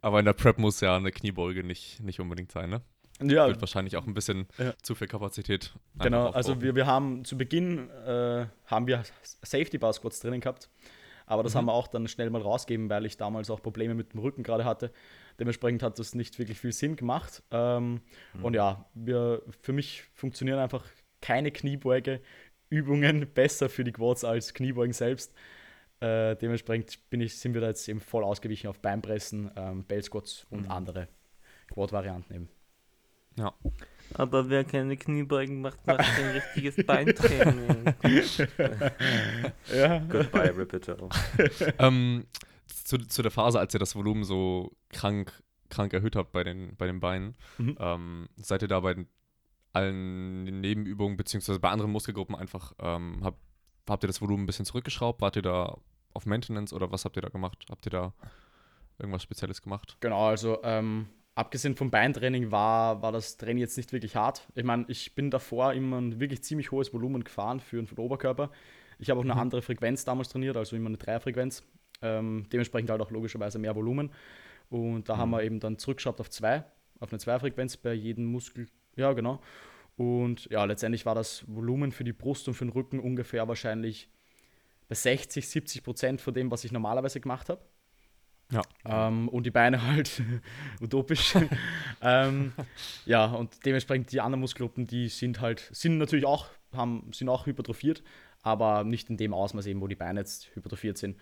aber 0.00 0.18
in 0.20 0.24
der 0.24 0.32
Prep 0.32 0.58
muss 0.58 0.80
ja 0.80 0.96
eine 0.96 1.10
Kniebeuge 1.10 1.64
nicht, 1.64 2.00
nicht 2.00 2.20
unbedingt 2.20 2.52
sein, 2.52 2.70
ne? 2.70 2.82
Ja. 3.22 3.48
Wird 3.48 3.60
wahrscheinlich 3.60 3.96
auch 3.96 4.06
ein 4.06 4.14
bisschen 4.14 4.46
ja. 4.56 4.72
zu 4.82 4.94
viel 4.94 5.06
Kapazität. 5.06 5.74
Genau, 5.98 6.30
also 6.30 6.62
wir, 6.62 6.74
wir 6.74 6.86
haben 6.86 7.24
zu 7.24 7.36
Beginn 7.36 7.90
äh, 7.90 8.46
haben 8.64 8.86
wir 8.86 9.02
Safety 9.42 9.76
Bar 9.76 9.92
Squats 9.92 10.20
drinnen 10.20 10.40
gehabt. 10.40 10.70
Aber 11.26 11.42
das 11.44 11.54
mhm. 11.54 11.58
haben 11.58 11.66
wir 11.66 11.74
auch 11.74 11.86
dann 11.86 12.08
schnell 12.08 12.30
mal 12.30 12.42
rausgegeben, 12.42 12.90
weil 12.90 13.06
ich 13.06 13.16
damals 13.16 13.50
auch 13.50 13.62
Probleme 13.62 13.94
mit 13.94 14.14
dem 14.14 14.20
Rücken 14.20 14.42
gerade 14.42 14.64
hatte. 14.64 14.90
Dementsprechend 15.38 15.82
hat 15.82 15.98
das 15.98 16.14
nicht 16.14 16.38
wirklich 16.38 16.58
viel 16.58 16.72
Sinn 16.72 16.96
gemacht. 16.96 17.42
Ähm, 17.50 18.00
mhm. 18.34 18.44
Und 18.44 18.54
ja, 18.54 18.86
wir, 18.94 19.42
für 19.62 19.72
mich 19.72 20.04
funktionieren 20.14 20.58
einfach 20.58 20.84
keine 21.20 21.50
Kniebeuge-Übungen 21.50 23.26
besser 23.34 23.68
für 23.68 23.84
die 23.84 23.92
Quads 23.92 24.24
als 24.24 24.54
Kniebeugen 24.54 24.92
selbst. 24.92 25.34
Äh, 26.00 26.36
dementsprechend 26.36 27.10
bin 27.10 27.20
ich, 27.20 27.38
sind 27.38 27.52
wir 27.54 27.60
da 27.60 27.68
jetzt 27.68 27.86
eben 27.88 28.00
voll 28.00 28.24
ausgewichen 28.24 28.68
auf 28.68 28.80
Beinpressen, 28.80 29.50
ähm, 29.56 29.84
Bell 29.84 30.02
Squats 30.02 30.46
und 30.50 30.62
mhm. 30.62 30.70
andere 30.70 31.08
Quad-Varianten 31.72 32.34
eben. 32.34 32.48
Ja. 33.36 33.54
Aber 34.14 34.48
wer 34.50 34.64
keine 34.64 34.96
Kniebeugen 34.96 35.60
macht, 35.60 35.86
macht 35.86 36.00
kein 36.00 36.30
richtiges 36.56 36.84
Beintraining. 36.84 37.94
ja. 39.74 39.98
Goodbye, 39.98 40.56
Repeater. 40.56 40.96
ähm, 41.78 42.26
zu, 42.70 42.98
zu 42.98 43.22
der 43.22 43.30
Phase, 43.30 43.58
als 43.58 43.74
ihr 43.74 43.80
das 43.80 43.94
Volumen 43.94 44.24
so 44.24 44.76
krank, 44.90 45.42
krank 45.68 45.92
erhöht 45.92 46.16
habt 46.16 46.32
bei 46.32 46.44
den, 46.44 46.76
bei 46.76 46.86
den 46.86 47.00
Beinen, 47.00 47.36
mhm. 47.58 47.76
ähm, 47.78 48.28
seid 48.36 48.62
ihr 48.62 48.68
da 48.68 48.80
bei 48.80 48.96
allen 49.72 50.44
Nebenübungen 50.60 51.16
beziehungsweise 51.16 51.60
bei 51.60 51.70
anderen 51.70 51.92
Muskelgruppen 51.92 52.34
einfach, 52.34 52.72
ähm, 52.80 53.20
hab, 53.22 53.36
habt 53.88 54.04
ihr 54.04 54.08
das 54.08 54.20
Volumen 54.20 54.44
ein 54.44 54.46
bisschen 54.46 54.64
zurückgeschraubt? 54.64 55.20
Wart 55.20 55.36
ihr 55.36 55.42
da 55.42 55.78
auf 56.12 56.26
Maintenance 56.26 56.72
oder 56.72 56.90
was 56.90 57.04
habt 57.04 57.16
ihr 57.16 57.22
da 57.22 57.28
gemacht? 57.28 57.66
Habt 57.70 57.86
ihr 57.86 57.90
da 57.90 58.12
irgendwas 58.98 59.22
Spezielles 59.22 59.62
gemacht? 59.62 59.96
Genau, 60.00 60.28
also 60.28 60.58
ähm, 60.64 61.06
abgesehen 61.34 61.76
vom 61.76 61.90
Beintraining 61.90 62.50
war, 62.50 63.02
war 63.02 63.12
das 63.12 63.36
Training 63.36 63.58
jetzt 63.58 63.76
nicht 63.76 63.92
wirklich 63.92 64.16
hart. 64.16 64.46
Ich 64.54 64.64
meine, 64.64 64.84
ich 64.88 65.14
bin 65.14 65.30
davor 65.30 65.72
immer 65.72 65.98
ein 65.98 66.20
wirklich 66.20 66.42
ziemlich 66.42 66.70
hohes 66.70 66.92
Volumen 66.92 67.24
gefahren 67.24 67.60
für, 67.60 67.86
für 67.86 67.94
den 67.94 68.04
Oberkörper. 68.04 68.50
Ich 68.98 69.08
habe 69.08 69.20
auch 69.20 69.24
eine 69.24 69.34
mhm. 69.34 69.40
andere 69.40 69.62
Frequenz 69.62 70.04
damals 70.04 70.28
trainiert, 70.28 70.56
also 70.56 70.76
immer 70.76 70.88
eine 70.88 70.98
Dreierfrequenz. 70.98 71.62
Ähm, 72.02 72.46
dementsprechend 72.52 72.90
halt 72.90 73.00
auch 73.00 73.10
logischerweise 73.10 73.58
mehr 73.58 73.74
Volumen. 73.76 74.10
Und 74.70 75.08
da 75.08 75.16
mhm. 75.16 75.18
haben 75.18 75.30
wir 75.30 75.42
eben 75.42 75.60
dann 75.60 75.78
zurückgeschraubt 75.78 76.20
auf 76.20 76.30
zwei, 76.30 76.64
auf 77.00 77.10
eine 77.10 77.18
Zweierfrequenz 77.18 77.76
bei 77.76 77.92
jedem 77.92 78.26
Muskel. 78.26 78.66
Ja, 78.96 79.12
genau. 79.12 79.40
Und 79.96 80.48
ja, 80.50 80.64
letztendlich 80.64 81.04
war 81.04 81.14
das 81.14 81.44
Volumen 81.46 81.92
für 81.92 82.04
die 82.04 82.12
Brust 82.12 82.48
und 82.48 82.54
für 82.54 82.64
den 82.64 82.72
Rücken 82.72 83.00
ungefähr 83.00 83.48
wahrscheinlich 83.48 84.08
bei 84.88 84.94
60, 84.94 85.46
70 85.48 85.82
Prozent 85.82 86.20
von 86.20 86.32
dem, 86.34 86.50
was 86.50 86.64
ich 86.64 86.72
normalerweise 86.72 87.20
gemacht 87.20 87.48
habe. 87.48 87.60
Ja. 88.50 88.62
Ähm, 88.84 89.28
und 89.28 89.44
die 89.44 89.50
Beine 89.50 89.86
halt 89.86 90.22
utopisch. 90.80 91.34
ähm, 92.02 92.52
ja, 93.06 93.26
und 93.26 93.64
dementsprechend 93.64 94.10
die 94.12 94.20
anderen 94.20 94.40
Muskelgruppen, 94.40 94.86
die 94.86 95.08
sind 95.08 95.40
halt, 95.40 95.68
sind 95.72 95.98
natürlich 95.98 96.24
auch, 96.24 96.46
haben, 96.72 97.10
sind 97.12 97.28
auch 97.28 97.46
hypertrophiert, 97.46 98.02
aber 98.42 98.84
nicht 98.84 99.10
in 99.10 99.16
dem 99.16 99.34
Ausmaß 99.34 99.66
eben, 99.66 99.80
wo 99.80 99.86
die 99.86 99.96
Beine 99.96 100.20
jetzt 100.20 100.54
hypertrophiert 100.54 100.98
sind. 100.98 101.16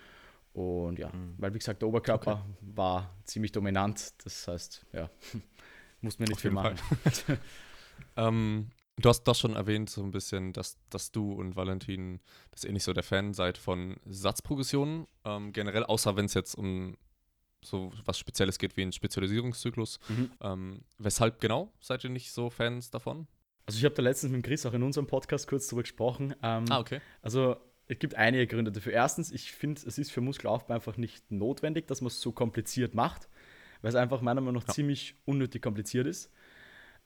Und 0.52 0.98
ja, 0.98 1.10
mhm. 1.10 1.34
weil 1.38 1.54
wie 1.54 1.58
gesagt, 1.58 1.82
der 1.82 1.88
Oberkörper 1.88 2.44
okay. 2.44 2.66
war 2.74 3.16
ziemlich 3.24 3.52
dominant. 3.52 4.12
Das 4.24 4.48
heißt, 4.48 4.86
ja, 4.92 5.10
muss 6.00 6.18
mir 6.18 6.26
nicht 6.26 6.34
Auf 6.34 6.40
viel 6.40 6.50
machen. 6.50 6.76
ähm, 8.16 8.70
du 8.96 9.08
hast 9.08 9.24
das 9.24 9.38
schon 9.38 9.54
erwähnt, 9.54 9.90
so 9.90 10.02
ein 10.02 10.10
bisschen, 10.10 10.52
dass, 10.52 10.78
dass 10.90 11.12
du 11.12 11.32
und 11.32 11.56
Valentin, 11.56 12.20
dass 12.50 12.64
ihr 12.64 12.72
nicht 12.72 12.84
so 12.84 12.92
der 12.92 13.02
Fan 13.02 13.34
seid 13.34 13.58
von 13.58 13.96
Satzprogressionen. 14.06 15.06
Ähm, 15.24 15.52
generell, 15.52 15.84
außer 15.84 16.16
wenn 16.16 16.24
es 16.24 16.34
jetzt 16.34 16.54
um 16.54 16.96
so 17.64 17.92
was 18.04 18.18
Spezielles 18.18 18.58
geht 18.58 18.76
wie 18.76 18.82
ein 18.82 18.92
Spezialisierungszyklus. 18.92 19.98
Mhm. 20.08 20.30
Ähm, 20.40 20.80
weshalb 20.98 21.40
genau 21.40 21.72
seid 21.80 22.04
ihr 22.04 22.10
nicht 22.10 22.32
so 22.32 22.50
Fans 22.50 22.90
davon? 22.90 23.26
Also 23.66 23.78
ich 23.78 23.84
habe 23.84 23.94
da 23.94 24.02
letztens 24.02 24.32
mit 24.32 24.44
Chris 24.44 24.64
auch 24.64 24.72
in 24.72 24.82
unserem 24.82 25.06
Podcast 25.06 25.46
kurz 25.46 25.66
darüber 25.66 25.82
gesprochen. 25.82 26.34
Ähm, 26.42 26.64
ah, 26.70 26.78
okay. 26.78 27.00
Also 27.20 27.56
es 27.88 27.98
gibt 27.98 28.14
einige 28.14 28.46
Gründe 28.46 28.70
dafür. 28.70 28.92
Erstens, 28.92 29.32
ich 29.32 29.52
finde, 29.52 29.80
es 29.86 29.98
ist 29.98 30.12
für 30.12 30.20
Muskelaufbau 30.20 30.74
einfach 30.74 30.96
nicht 30.98 31.30
notwendig, 31.30 31.86
dass 31.86 32.02
man 32.02 32.08
es 32.08 32.20
so 32.20 32.32
kompliziert 32.32 32.94
macht, 32.94 33.28
weil 33.80 33.88
es 33.88 33.94
einfach 33.94 34.20
meiner 34.20 34.42
Meinung 34.42 34.60
nach 34.60 34.68
ja. 34.68 34.74
ziemlich 34.74 35.14
unnötig 35.24 35.62
kompliziert 35.62 36.06
ist. 36.06 36.30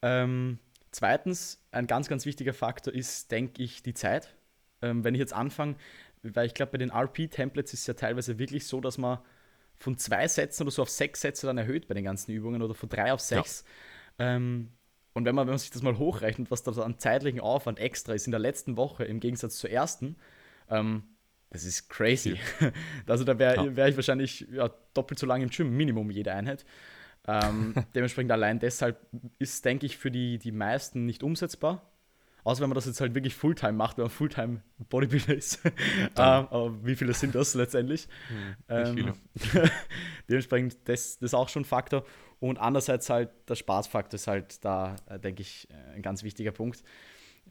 Ähm, 0.03 0.59
zweitens, 0.91 1.65
ein 1.71 1.87
ganz, 1.87 2.09
ganz 2.09 2.27
wichtiger 2.27 2.53
Faktor 2.53 2.93
ist, 2.93 3.31
denke 3.31 3.63
ich, 3.63 3.85
die 3.85 3.95
Zeit. 3.95 4.35
Ähm, 4.83 5.05
wenn 5.05 5.15
ich 5.15 5.21
jetzt 5.21 5.33
anfange, 5.33 5.77
weil 6.25 6.47
ich 6.47 6.55
glaube, 6.55 6.73
bei 6.73 6.79
den 6.79 6.91
RP-Templates 6.91 7.73
ist 7.73 7.81
es 7.81 7.87
ja 7.87 7.95
teilweise 7.95 8.39
wirklich 8.41 8.67
so, 8.67 8.81
dass 8.81 8.99
man 8.99 9.19
von 9.77 9.97
zwei 9.99 10.27
Sätzen 10.27 10.65
oder 10.65 10.73
so 10.73 10.83
auf 10.83 10.91
sechs 10.91 11.21
Sätze 11.21 11.47
dann 11.47 11.59
erhöht 11.59 11.87
bei 11.87 11.95
den 11.95 12.05
ganzen 12.05 12.33
Übungen 12.33 12.61
oder 12.61 12.75
von 12.75 12.89
drei 12.89 13.13
auf 13.13 13.21
sechs. 13.21 13.65
Ja. 14.19 14.37
Ähm, 14.37 14.73
und 15.13 15.25
wenn 15.25 15.35
man, 15.35 15.47
wenn 15.47 15.53
man 15.53 15.59
sich 15.59 15.71
das 15.71 15.83
mal 15.83 15.99
hochrechnet, 15.99 16.51
was 16.51 16.63
da 16.63 16.73
an 16.73 16.99
zeitlichen 16.99 17.41
Aufwand 17.41 17.79
extra 17.79 18.15
ist 18.15 18.27
in 18.27 18.31
der 18.33 18.41
letzten 18.41 18.77
Woche 18.77 19.05
im 19.05 19.21
Gegensatz 19.21 19.59
zur 19.59 19.71
ersten, 19.71 20.17
ähm, 20.73 21.03
das 21.53 21.65
ist 21.65 21.89
crazy. 21.89 22.39
Ja. 22.61 22.73
Also 23.07 23.25
da 23.25 23.39
wäre 23.39 23.57
ja. 23.57 23.77
wär 23.77 23.89
ich 23.89 23.97
wahrscheinlich 23.97 24.47
ja, 24.51 24.71
doppelt 24.95 25.19
so 25.19 25.27
lange 25.27 25.45
im 25.45 25.51
Gym, 25.51 25.77
Minimum 25.77 26.11
jede 26.11 26.33
Einheit. 26.33 26.65
Ähm, 27.27 27.75
dementsprechend 27.95 28.33
allein 28.33 28.59
deshalb 28.59 28.99
ist, 29.39 29.65
denke 29.65 29.87
ich, 29.87 29.99
für 29.99 30.11
die, 30.11 30.39
die 30.39 30.53
meisten 30.53 31.05
nicht 31.05 31.23
umsetzbar. 31.23 31.89
Außer 32.45 32.63
wenn 32.63 32.71
man 32.71 32.75
das 32.75 32.87
jetzt 32.87 33.01
halt 33.01 33.15
wirklich 33.15 33.37
Fulltime 33.37 33.75
macht, 33.75 33.99
wenn 33.99 34.05
man 34.05 34.11
Fulltime 34.11 34.63
Bodybuilder 34.89 35.35
ist. 35.35 35.65
ähm, 35.65 36.11
aber 36.17 36.85
wie 36.85 36.97
viele 36.97 37.15
sind 37.15 37.35
das 37.37 37.55
letztendlich? 37.55 38.09
Hm, 38.29 38.57
ähm, 38.69 39.15
dementsprechend, 40.29 40.77
das, 40.87 41.19
das 41.19 41.31
ist 41.31 41.35
auch 41.35 41.49
schon 41.49 41.63
ein 41.63 41.67
Faktor. 41.67 42.05
Und 42.41 42.59
andererseits 42.59 43.09
halt 43.11 43.31
der 43.49 43.55
Spaßfaktor 43.55 44.17
ist 44.17 44.27
halt 44.27 44.65
da, 44.65 44.97
äh, 45.07 45.21
denke 45.21 45.43
ich, 45.43 45.69
äh, 45.71 45.95
ein 45.95 46.03
ganz 46.03 46.25
wichtiger 46.25 46.51
Punkt 46.51 46.83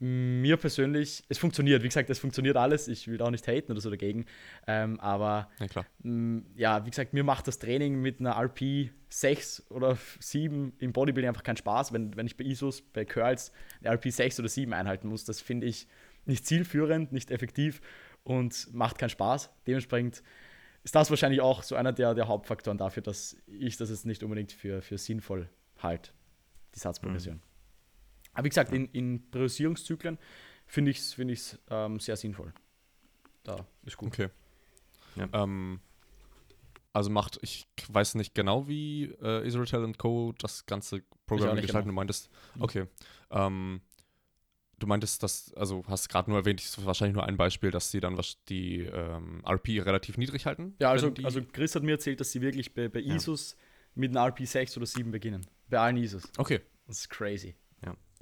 mir 0.00 0.56
persönlich, 0.56 1.22
es 1.28 1.38
funktioniert, 1.38 1.82
wie 1.82 1.88
gesagt, 1.88 2.10
es 2.10 2.18
funktioniert 2.18 2.56
alles. 2.56 2.88
Ich 2.88 3.06
will 3.08 3.20
auch 3.22 3.30
nicht 3.30 3.46
haten 3.46 3.70
oder 3.70 3.80
so 3.80 3.90
dagegen. 3.90 4.26
Ähm, 4.66 4.98
aber 5.00 5.48
ja, 5.60 5.84
mh, 6.02 6.42
ja, 6.56 6.84
wie 6.84 6.90
gesagt, 6.90 7.12
mir 7.12 7.24
macht 7.24 7.46
das 7.46 7.58
Training 7.58 8.00
mit 8.00 8.18
einer 8.18 8.36
RP 8.36 8.90
6 9.10 9.70
oder 9.70 9.96
7 10.18 10.72
im 10.78 10.92
Bodybuilding 10.92 11.28
einfach 11.28 11.44
keinen 11.44 11.56
Spaß, 11.56 11.92
wenn, 11.92 12.16
wenn 12.16 12.26
ich 12.26 12.36
bei 12.36 12.44
ISOs, 12.44 12.82
bei 12.82 13.04
Curls 13.04 13.52
eine 13.82 13.94
RP 13.94 14.10
6 14.10 14.40
oder 14.40 14.48
7 14.48 14.72
einhalten 14.72 15.08
muss. 15.08 15.24
Das 15.24 15.40
finde 15.40 15.66
ich 15.66 15.86
nicht 16.24 16.46
zielführend, 16.46 17.12
nicht 17.12 17.30
effektiv 17.30 17.80
und 18.24 18.72
macht 18.72 18.98
keinen 18.98 19.10
Spaß. 19.10 19.50
Dementsprechend 19.66 20.22
ist 20.84 20.94
das 20.94 21.10
wahrscheinlich 21.10 21.40
auch 21.40 21.62
so 21.62 21.76
einer 21.76 21.92
der, 21.92 22.14
der 22.14 22.28
Hauptfaktoren 22.28 22.78
dafür, 22.78 23.02
dass 23.02 23.36
ich 23.46 23.76
das 23.76 23.90
jetzt 23.90 24.06
nicht 24.06 24.22
unbedingt 24.22 24.52
für, 24.52 24.82
für 24.82 24.98
sinnvoll 24.98 25.48
halte, 25.78 26.10
die 26.74 26.80
Satzprogression. 26.80 27.36
Mhm. 27.36 27.51
Aber 28.32 28.44
wie 28.44 28.48
gesagt, 28.48 28.72
in, 28.72 28.86
in 28.86 29.30
Priorisierungszyklen 29.30 30.18
finde 30.66 30.90
ich 30.90 30.98
es 30.98 31.14
find 31.14 31.58
ähm, 31.70 32.00
sehr 32.00 32.16
sinnvoll. 32.16 32.52
Da 33.44 33.66
ist 33.84 33.96
gut. 33.96 34.08
Okay. 34.08 34.28
Ja. 35.16 35.28
Ähm, 35.32 35.80
also 36.92 37.10
macht, 37.10 37.38
ich 37.42 37.66
weiß 37.88 38.14
nicht 38.16 38.34
genau, 38.34 38.68
wie 38.68 39.04
äh, 39.22 39.46
Israel 39.46 39.84
und 39.84 39.98
Co. 39.98 40.34
das 40.38 40.66
ganze 40.66 41.02
Programm 41.26 41.56
gestalten. 41.56 41.88
Genau. 41.88 41.92
Du 41.92 41.94
meintest, 41.94 42.30
mhm. 42.54 42.62
okay. 42.62 42.86
Ähm, 43.30 43.80
du 44.78 44.86
meintest, 44.86 45.22
dass, 45.22 45.54
also 45.54 45.82
hast 45.88 46.08
gerade 46.08 46.30
nur 46.30 46.38
erwähnt, 46.38 46.60
ist 46.60 46.84
wahrscheinlich 46.84 47.14
nur 47.14 47.24
ein 47.24 47.36
Beispiel, 47.36 47.70
dass 47.70 47.90
sie 47.90 48.00
dann 48.00 48.18
was 48.18 48.42
die 48.44 48.80
ähm, 48.80 49.42
RP 49.46 49.84
relativ 49.84 50.18
niedrig 50.18 50.44
halten. 50.44 50.74
Ja, 50.80 50.90
also, 50.90 51.12
also 51.22 51.40
Chris 51.42 51.74
hat 51.74 51.82
mir 51.82 51.92
erzählt, 51.92 52.20
dass 52.20 52.32
sie 52.32 52.40
wirklich 52.40 52.74
bei, 52.74 52.88
bei 52.88 53.00
ISOs 53.00 53.52
ja. 53.52 53.58
mit 53.94 54.16
einem 54.16 54.28
RP 54.28 54.46
6 54.46 54.76
oder 54.76 54.86
7 54.86 55.10
beginnen. 55.10 55.46
Bei 55.68 55.78
allen 55.78 55.96
ISOs. 55.96 56.24
Okay. 56.36 56.60
Das 56.86 56.98
ist 56.98 57.10
crazy. 57.10 57.54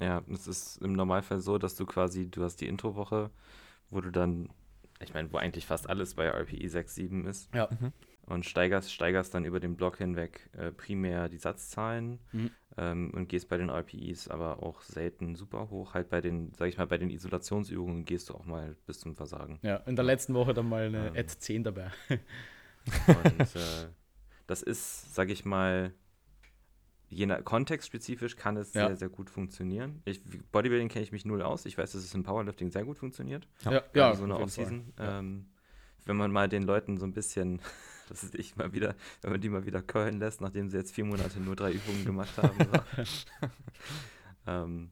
Ja, 0.00 0.22
es 0.32 0.46
ist 0.46 0.78
im 0.82 0.94
Normalfall 0.94 1.40
so, 1.40 1.58
dass 1.58 1.76
du 1.76 1.86
quasi, 1.86 2.30
du 2.30 2.42
hast 2.42 2.56
die 2.60 2.68
Introwoche, 2.68 3.30
wo 3.90 4.00
du 4.00 4.10
dann, 4.10 4.48
ich 5.00 5.14
meine, 5.14 5.32
wo 5.32 5.36
eigentlich 5.36 5.66
fast 5.66 5.88
alles 5.88 6.14
bei 6.14 6.26
RPI 6.26 6.68
6, 6.68 6.94
7 6.94 7.26
ist. 7.26 7.54
Ja. 7.54 7.68
Mhm 7.70 7.92
und 8.30 8.46
steigerst, 8.46 8.92
steigerst 8.92 9.34
dann 9.34 9.44
über 9.44 9.60
den 9.60 9.76
Block 9.76 9.98
hinweg 9.98 10.48
äh, 10.56 10.70
primär 10.70 11.28
die 11.28 11.38
Satzzahlen 11.38 12.20
mhm. 12.32 12.50
ähm, 12.76 13.10
und 13.14 13.28
gehst 13.28 13.48
bei 13.48 13.56
den 13.56 13.68
RPIs 13.70 14.28
aber 14.28 14.62
auch 14.62 14.82
selten 14.82 15.34
super 15.34 15.68
hoch. 15.70 15.94
Halt 15.94 16.08
bei 16.10 16.20
den, 16.20 16.52
sag 16.56 16.68
ich 16.68 16.78
mal, 16.78 16.86
bei 16.86 16.98
den 16.98 17.10
Isolationsübungen 17.10 18.04
gehst 18.04 18.30
du 18.30 18.34
auch 18.34 18.44
mal 18.44 18.76
bis 18.86 19.00
zum 19.00 19.16
Versagen. 19.16 19.58
Ja, 19.62 19.76
in 19.78 19.96
der 19.96 20.04
letzten 20.04 20.34
Woche 20.34 20.54
dann 20.54 20.68
mal 20.68 20.86
eine 20.86 21.08
ähm, 21.08 21.16
Ad 21.16 21.28
10 21.38 21.64
dabei. 21.64 21.90
und 22.08 23.40
äh, 23.40 23.88
das 24.46 24.62
ist, 24.62 25.12
sag 25.14 25.28
ich 25.30 25.44
mal, 25.44 25.92
je 27.10 27.26
nach 27.26 27.44
kontextspezifisch 27.44 28.36
kann 28.36 28.56
es 28.56 28.72
ja. 28.72 28.86
sehr, 28.86 28.96
sehr 28.96 29.08
gut 29.08 29.28
funktionieren. 29.28 30.00
Ich, 30.04 30.22
Bodybuilding 30.52 30.88
kenne 30.88 31.02
ich 31.02 31.12
mich 31.12 31.24
null 31.24 31.42
aus. 31.42 31.66
Ich 31.66 31.76
weiß, 31.76 31.92
dass 31.92 32.02
es 32.02 32.14
im 32.14 32.22
Powerlifting 32.22 32.70
sehr 32.70 32.84
gut 32.84 32.98
funktioniert. 32.98 33.46
Ja, 33.64 33.82
ja, 33.94 34.14
so 34.14 34.24
eine 34.24 34.38
Offseason. 34.38 34.92
Ähm, 34.98 35.46
wenn 36.06 36.16
man 36.16 36.32
mal 36.32 36.48
den 36.48 36.62
Leuten 36.62 36.96
so 36.96 37.04
ein 37.04 37.12
bisschen 37.12 37.60
das 38.10 38.24
ist 38.24 38.34
ich 38.34 38.56
mal 38.56 38.72
wieder, 38.72 38.94
wenn 39.22 39.30
man 39.30 39.40
die 39.40 39.48
mal 39.48 39.64
wieder 39.64 39.82
curlen 39.82 40.18
lässt, 40.18 40.40
nachdem 40.40 40.68
sie 40.68 40.76
jetzt 40.76 40.94
vier 40.94 41.04
Monate 41.04 41.40
nur 41.40 41.56
drei 41.56 41.72
Übungen 41.72 42.04
gemacht 42.04 42.36
haben. 42.36 42.58
So. 42.58 43.48
ähm, 44.46 44.90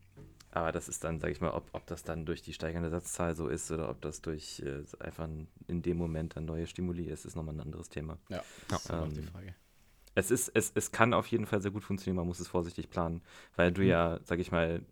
aber 0.50 0.72
das 0.72 0.88
ist 0.88 1.04
dann, 1.04 1.18
sage 1.20 1.32
ich 1.32 1.40
mal, 1.40 1.50
ob, 1.50 1.68
ob 1.72 1.86
das 1.86 2.04
dann 2.04 2.24
durch 2.24 2.42
die 2.42 2.54
steigernde 2.54 2.90
Satzzahl 2.90 3.34
so 3.34 3.48
ist 3.48 3.70
oder 3.70 3.90
ob 3.90 4.00
das 4.00 4.22
durch 4.22 4.60
äh, 4.60 4.84
einfach 5.00 5.28
in 5.66 5.82
dem 5.82 5.98
Moment 5.98 6.36
dann 6.36 6.46
neue 6.46 6.66
Stimuli 6.66 7.04
ist, 7.04 7.26
ist 7.26 7.36
nochmal 7.36 7.54
ein 7.54 7.60
anderes 7.60 7.88
Thema. 7.90 8.18
Ja, 8.28 8.42
das 8.68 8.84
ist 8.84 8.90
ähm, 8.90 9.14
die 9.14 9.22
Frage. 9.22 9.54
Es, 10.18 10.32
ist, 10.32 10.50
es, 10.52 10.72
es 10.74 10.90
kann 10.90 11.14
auf 11.14 11.28
jeden 11.28 11.46
Fall 11.46 11.62
sehr 11.62 11.70
gut 11.70 11.84
funktionieren, 11.84 12.16
man 12.16 12.26
muss 12.26 12.40
es 12.40 12.48
vorsichtig 12.48 12.90
planen, 12.90 13.22
weil 13.54 13.70
du 13.70 13.82
mhm. 13.82 13.88
ja, 13.88 14.18
sag 14.24 14.40
ich 14.40 14.50
mal, 14.50 14.82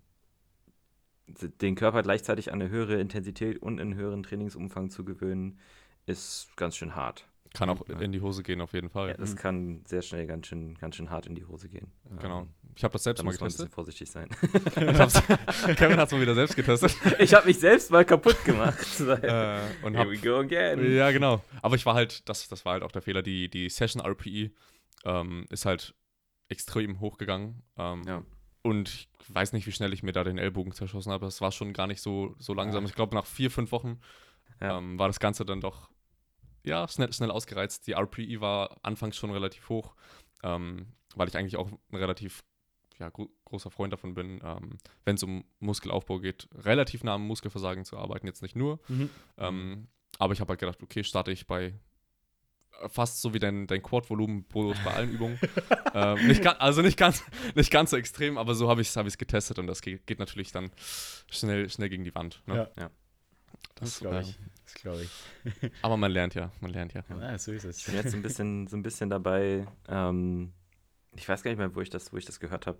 den 1.60 1.74
Körper 1.74 2.04
gleichzeitig 2.04 2.52
an 2.52 2.60
eine 2.60 2.70
höhere 2.70 3.00
Intensität 3.00 3.60
und 3.60 3.80
einen 3.80 3.96
höheren 3.96 4.22
Trainingsumfang 4.22 4.88
zu 4.88 5.04
gewöhnen, 5.04 5.58
ist 6.06 6.56
ganz 6.56 6.76
schön 6.76 6.94
hart. 6.94 7.26
Kann 7.54 7.68
auch 7.70 7.80
in 7.88 8.12
die 8.12 8.20
Hose 8.20 8.44
gehen, 8.44 8.60
auf 8.60 8.72
jeden 8.72 8.88
Fall. 8.88 9.08
Ja, 9.08 9.14
das 9.16 9.32
mhm. 9.32 9.38
kann 9.38 9.82
sehr 9.84 10.02
schnell 10.02 10.28
ganz 10.28 10.46
schön, 10.46 10.76
ganz 10.78 10.94
schön 10.94 11.10
hart 11.10 11.26
in 11.26 11.34
die 11.34 11.44
Hose 11.46 11.68
gehen. 11.68 11.90
Genau. 12.20 12.42
Ähm, 12.42 12.48
ich 12.76 12.84
habe 12.84 12.92
das 12.92 13.02
selbst 13.02 13.24
mal 13.24 13.32
getestet. 13.32 13.72
vorsichtig 13.72 14.08
sein. 14.08 14.28
Kevin 14.74 15.96
hat 15.96 16.06
es 16.06 16.12
mal 16.12 16.20
wieder 16.20 16.34
selbst 16.36 16.54
getestet. 16.54 16.94
Ich 17.18 17.34
habe 17.34 17.46
mich 17.46 17.58
selbst 17.58 17.90
mal 17.90 18.04
kaputt 18.04 18.44
gemacht. 18.44 19.00
äh, 19.00 19.58
und 19.82 19.94
Here 19.94 20.04
hab, 20.04 20.08
we 20.08 20.18
go 20.18 20.36
again. 20.36 20.94
Ja, 20.94 21.10
genau. 21.10 21.42
Aber 21.62 21.74
ich 21.74 21.84
war 21.84 21.94
halt, 21.94 22.28
das, 22.28 22.48
das 22.48 22.64
war 22.64 22.74
halt 22.74 22.84
auch 22.84 22.92
der 22.92 23.02
Fehler, 23.02 23.22
die, 23.22 23.48
die 23.48 23.68
Session 23.70 24.04
RPE 24.04 24.50
ähm, 25.04 25.46
ist 25.50 25.66
halt 25.66 25.94
extrem 26.48 27.00
hochgegangen. 27.00 27.62
Ähm, 27.76 28.02
ja. 28.06 28.22
Und 28.62 28.88
ich 28.88 29.34
weiß 29.34 29.52
nicht, 29.52 29.66
wie 29.66 29.72
schnell 29.72 29.92
ich 29.92 30.02
mir 30.02 30.12
da 30.12 30.24
den 30.24 30.38
Ellbogen 30.38 30.72
zerschossen 30.72 31.12
habe. 31.12 31.24
Das 31.24 31.40
war 31.40 31.52
schon 31.52 31.72
gar 31.72 31.86
nicht 31.86 32.00
so, 32.00 32.34
so 32.38 32.52
langsam. 32.52 32.84
Ja. 32.84 32.88
Ich 32.88 32.96
glaube, 32.96 33.14
nach 33.14 33.26
vier, 33.26 33.50
fünf 33.50 33.70
Wochen 33.72 34.00
ja. 34.60 34.78
ähm, 34.78 34.98
war 34.98 35.06
das 35.06 35.20
Ganze 35.20 35.44
dann 35.44 35.60
doch 35.60 35.88
ja, 36.64 36.88
schnell, 36.88 37.12
schnell 37.12 37.30
ausgereizt. 37.30 37.86
Die 37.86 37.92
RPE 37.92 38.40
war 38.40 38.76
anfangs 38.82 39.16
schon 39.16 39.30
relativ 39.30 39.68
hoch, 39.68 39.94
ähm, 40.42 40.86
weil 41.14 41.28
ich 41.28 41.36
eigentlich 41.36 41.56
auch 41.56 41.70
ein 41.70 41.96
relativ 41.96 42.42
ja, 42.98 43.08
gro 43.10 43.28
großer 43.44 43.70
Freund 43.70 43.92
davon 43.92 44.14
bin, 44.14 44.40
ähm, 44.42 44.78
wenn 45.04 45.14
es 45.14 45.22
um 45.22 45.44
Muskelaufbau 45.60 46.18
geht, 46.18 46.48
relativ 46.52 47.04
nah 47.04 47.14
am 47.14 47.26
Muskelversagen 47.26 47.84
zu 47.84 47.96
arbeiten, 47.96 48.26
jetzt 48.26 48.42
nicht 48.42 48.56
nur. 48.56 48.80
Mhm. 48.88 49.10
Ähm, 49.38 49.88
aber 50.18 50.32
ich 50.32 50.40
habe 50.40 50.48
halt 50.48 50.58
gedacht, 50.58 50.82
okay, 50.82 51.04
starte 51.04 51.30
ich 51.30 51.46
bei 51.46 51.78
fast 52.88 53.20
so 53.20 53.34
wie 53.34 53.38
dein, 53.38 53.66
dein 53.66 53.82
Quad-Volumen-Bonus 53.82 54.78
bei 54.84 54.92
allen 54.92 55.10
Übungen. 55.10 55.38
ähm, 55.94 56.26
nicht 56.26 56.46
also 56.46 56.82
nicht 56.82 56.98
ganz, 56.98 57.22
nicht 57.54 57.70
ganz 57.70 57.90
so 57.90 57.96
extrem, 57.96 58.38
aber 58.38 58.54
so 58.54 58.68
habe 58.68 58.80
ich 58.80 58.88
es 58.88 58.96
hab 58.96 59.06
getestet 59.06 59.58
und 59.58 59.66
das 59.66 59.82
geht, 59.82 60.06
geht, 60.06 60.18
natürlich 60.18 60.52
dann 60.52 60.70
schnell, 61.30 61.68
schnell 61.70 61.88
gegen 61.88 62.04
die 62.04 62.14
Wand. 62.14 62.42
Ne? 62.46 62.56
Ja. 62.76 62.82
ja. 62.82 62.90
Das, 63.74 63.90
das 63.90 64.00
glaube 64.00 64.20
ich. 64.22 64.38
Das 64.64 64.74
glaube 64.74 65.02
ich. 65.02 65.70
Aber 65.82 65.96
man 65.96 66.10
lernt 66.10 66.34
ja, 66.34 66.50
man 66.60 66.72
lernt 66.72 66.92
ja. 66.94 67.04
ja 67.08 67.38
so 67.38 67.52
ist 67.52 67.64
es. 67.64 67.78
Ich 67.78 67.86
bin 67.86 67.94
jetzt 67.94 68.10
so 68.10 68.16
ein 68.16 68.22
bisschen, 68.22 68.66
so 68.66 68.76
ein 68.76 68.82
bisschen 68.82 69.10
dabei, 69.10 69.66
ähm, 69.88 70.52
ich 71.14 71.28
weiß 71.28 71.42
gar 71.42 71.50
nicht 71.50 71.58
mehr, 71.58 71.74
wo 71.74 71.80
ich 71.80 71.90
das, 71.90 72.12
wo 72.12 72.16
ich 72.16 72.24
das 72.24 72.40
gehört 72.40 72.66
habe 72.66 72.78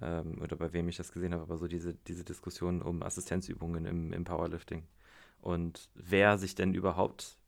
ähm, 0.00 0.40
oder 0.42 0.56
bei 0.56 0.72
wem 0.72 0.88
ich 0.88 0.96
das 0.96 1.12
gesehen 1.12 1.32
habe, 1.32 1.42
aber 1.42 1.58
so 1.58 1.68
diese, 1.68 1.94
diese 1.94 2.24
Diskussion 2.24 2.82
um 2.82 3.02
Assistenzübungen 3.02 3.86
im, 3.86 4.12
im 4.12 4.24
Powerlifting. 4.24 4.86
Und 5.40 5.88
wer 5.94 6.38
sich 6.38 6.54
denn 6.54 6.74
überhaupt, 6.74 7.38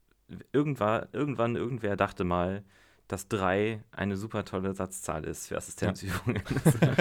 irgendwann, 0.52 1.08
irgendwann 1.12 1.56
irgendwer 1.56 1.96
dachte 1.96 2.24
mal, 2.24 2.64
dass 3.08 3.28
drei 3.28 3.82
eine 3.90 4.16
super 4.16 4.44
tolle 4.44 4.72
Satzzahl 4.74 5.24
ist 5.24 5.48
für 5.48 5.56
Assistenzübungen. 5.56 6.42
Ja. 6.80 6.94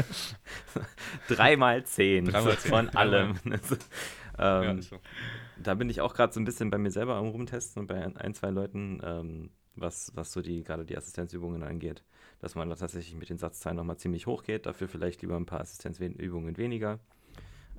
drei 1.35 1.55
mal 1.55 1.85
zehn, 1.85 2.25
Dreimal 2.25 2.57
zehn. 2.57 2.71
von 2.71 2.89
allem. 2.89 3.39
ähm, 3.45 3.53
ja, 4.37 4.81
so 4.81 4.99
da 5.57 5.73
bin 5.75 5.89
ich 5.89 6.01
auch 6.01 6.13
gerade 6.13 6.33
so 6.33 6.39
ein 6.39 6.45
bisschen 6.45 6.69
bei 6.69 6.77
mir 6.77 6.91
selber 6.91 7.15
am 7.15 7.27
Rumtesten 7.27 7.81
und 7.81 7.87
bei 7.87 8.03
ein, 8.03 8.33
zwei 8.33 8.49
Leuten, 8.49 9.01
ähm, 9.03 9.49
was, 9.75 10.11
was 10.15 10.31
so 10.31 10.41
die, 10.41 10.63
gerade 10.63 10.85
die 10.85 10.97
Assistenzübungen 10.97 11.63
angeht, 11.63 12.03
dass 12.39 12.55
man 12.55 12.69
da 12.69 12.75
tatsächlich 12.75 13.15
mit 13.15 13.29
den 13.29 13.37
Satzzahlen 13.37 13.77
nochmal 13.77 13.97
ziemlich 13.97 14.27
hoch 14.27 14.43
geht, 14.43 14.65
dafür 14.65 14.87
vielleicht 14.87 15.21
lieber 15.21 15.35
ein 15.35 15.45
paar 15.45 15.61
Assistenzübungen 15.61 16.57
weniger. 16.57 16.99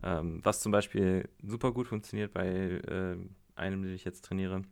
Ähm, 0.02 0.40
was 0.42 0.60
zum 0.60 0.72
Beispiel 0.72 1.28
super 1.42 1.72
gut 1.72 1.86
funktioniert 1.86 2.32
bei 2.32 2.46
äh, 2.46 3.16
einem, 3.54 3.82
den 3.82 3.94
ich 3.94 4.04
jetzt 4.04 4.24
trainiere, 4.24 4.62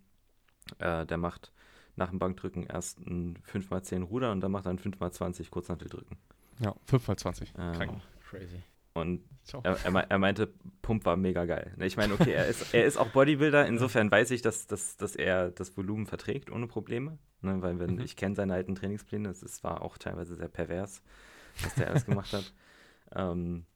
äh, 0.78 1.06
der 1.06 1.18
macht 1.18 1.52
nach 1.96 2.10
dem 2.10 2.18
Bankdrücken 2.18 2.64
erst 2.64 3.00
ein 3.00 3.38
5x10 3.50 4.02
Ruder 4.04 4.32
und 4.32 4.40
dann 4.40 4.52
macht 4.52 4.66
er 4.66 4.70
ein 4.70 4.78
5x20 4.78 5.50
Kurzhanteldrücken. 5.50 6.16
Ja, 6.58 6.74
5x20. 6.88 7.58
Äh, 7.58 7.88
crazy. 8.20 8.62
Und 8.94 9.22
er, 9.62 9.76
er, 9.84 9.94
er, 10.10 10.18
meinte, 10.18 10.52
Pump 10.82 11.06
war 11.06 11.16
mega 11.16 11.46
geil. 11.46 11.72
Ne, 11.76 11.86
ich 11.86 11.96
meine, 11.96 12.12
okay, 12.12 12.32
er 12.32 12.46
ist, 12.46 12.74
er 12.74 12.84
ist 12.84 12.98
auch 12.98 13.08
Bodybuilder, 13.08 13.66
insofern 13.68 14.10
weiß 14.10 14.30
ich, 14.32 14.42
dass, 14.42 14.66
dass, 14.66 14.96
dass 14.96 15.16
er 15.16 15.50
das 15.50 15.76
Volumen 15.76 16.06
verträgt 16.06 16.50
ohne 16.50 16.66
Probleme. 16.66 17.18
Ne, 17.40 17.60
weil 17.62 17.78
wenn, 17.78 17.94
mhm. 17.94 18.00
ich 18.02 18.16
kenne 18.16 18.34
seine 18.34 18.54
alten 18.54 18.74
Trainingspläne, 18.74 19.30
es 19.30 19.64
war 19.64 19.82
auch 19.82 19.96
teilweise 19.96 20.36
sehr 20.36 20.48
pervers, 20.48 21.02
was 21.62 21.74
der 21.74 21.90
alles 21.90 22.06
gemacht 22.06 22.32
hat. 22.32 22.52
Ähm, 23.14 23.66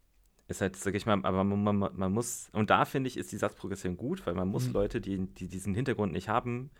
ist 0.48 0.60
halt, 0.60 0.76
sag 0.76 0.94
ich 0.94 1.06
mal, 1.06 1.24
aber 1.24 1.44
man, 1.44 1.78
man, 1.78 1.96
man 1.96 2.12
muss, 2.12 2.48
und 2.52 2.70
da 2.70 2.84
finde 2.84 3.08
ich, 3.08 3.16
ist 3.16 3.32
die 3.32 3.36
Satzprogression 3.36 3.96
gut, 3.96 4.26
weil 4.26 4.34
man 4.34 4.48
muss 4.48 4.68
mhm. 4.68 4.74
Leute, 4.74 5.00
die, 5.00 5.18
die 5.18 5.48
diesen 5.48 5.74
Hintergrund 5.74 6.12
nicht 6.12 6.28
haben, 6.28 6.70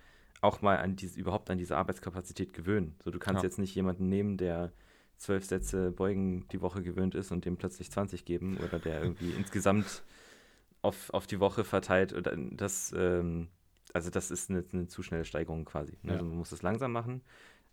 auch 0.41 0.63
mal 0.63 0.79
an 0.79 0.97
diese, 0.97 1.19
überhaupt 1.19 1.51
an 1.51 1.59
diese 1.59 1.77
Arbeitskapazität 1.77 2.53
gewöhnen. 2.53 2.95
So, 3.03 3.11
du 3.11 3.19
kannst 3.19 3.43
ja. 3.43 3.49
jetzt 3.49 3.59
nicht 3.59 3.75
jemanden 3.75 4.09
nehmen, 4.09 4.37
der 4.37 4.73
zwölf 5.17 5.45
Sätze 5.45 5.91
Beugen 5.91 6.47
die 6.53 6.61
Woche 6.61 6.83
gewöhnt 6.83 7.15
ist 7.15 7.33
und 7.33 7.45
dem 7.45 7.57
plötzlich 7.57 7.91
20 7.91 8.25
geben 8.25 8.59
oder 8.59 8.79
der 8.79 9.03
irgendwie 9.03 9.31
insgesamt 9.37 10.03
auf, 10.83 11.11
auf 11.11 11.27
die 11.27 11.41
Woche 11.41 11.65
verteilt 11.65 12.13
oder 12.13 12.37
das, 12.37 12.95
ähm, 12.97 13.49
also 13.93 14.11
das 14.11 14.31
ist 14.31 14.51
eine, 14.51 14.65
eine, 14.73 14.87
zu 14.87 15.03
schnelle 15.03 15.25
Steigerung 15.25 15.65
quasi. 15.65 15.93
Ne? 16.03 16.11
Ja. 16.11 16.13
Also 16.15 16.27
man 16.27 16.37
muss 16.37 16.53
es 16.53 16.63
langsam 16.63 16.93
machen. 16.93 17.23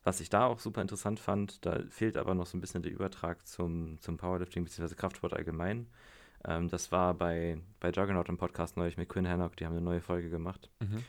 Was 0.04 0.20
ich 0.20 0.30
da 0.30 0.46
auch 0.48 0.60
super 0.60 0.82
interessant 0.82 1.20
fand, 1.20 1.66
da 1.66 1.82
fehlt 1.90 2.18
aber 2.18 2.36
noch 2.36 2.46
so 2.46 2.58
ein 2.58 2.62
bisschen 2.62 2.82
der 2.82 2.92
Übertrag 2.92 3.48
zum, 3.48 4.00
zum 4.00 4.18
Powerlifting 4.18 4.66
bzw. 4.66 4.96
Kraftsport 4.96 5.34
allgemein. 5.34 5.88
Ähm, 6.46 6.68
das 6.68 6.92
war 6.92 7.14
bei, 7.14 7.58
bei 7.80 7.90
Juggernaut 7.90 8.30
im 8.30 8.38
Podcast 8.38 8.76
neulich 8.76 8.98
mit 8.98 9.08
Quinn 9.10 9.28
Hannock, 9.28 9.56
die 9.56 9.66
haben 9.66 9.74
eine 9.74 9.82
neue 9.82 10.02
Folge 10.02 10.30
gemacht. 10.30 10.70
Mhm. 10.82 11.04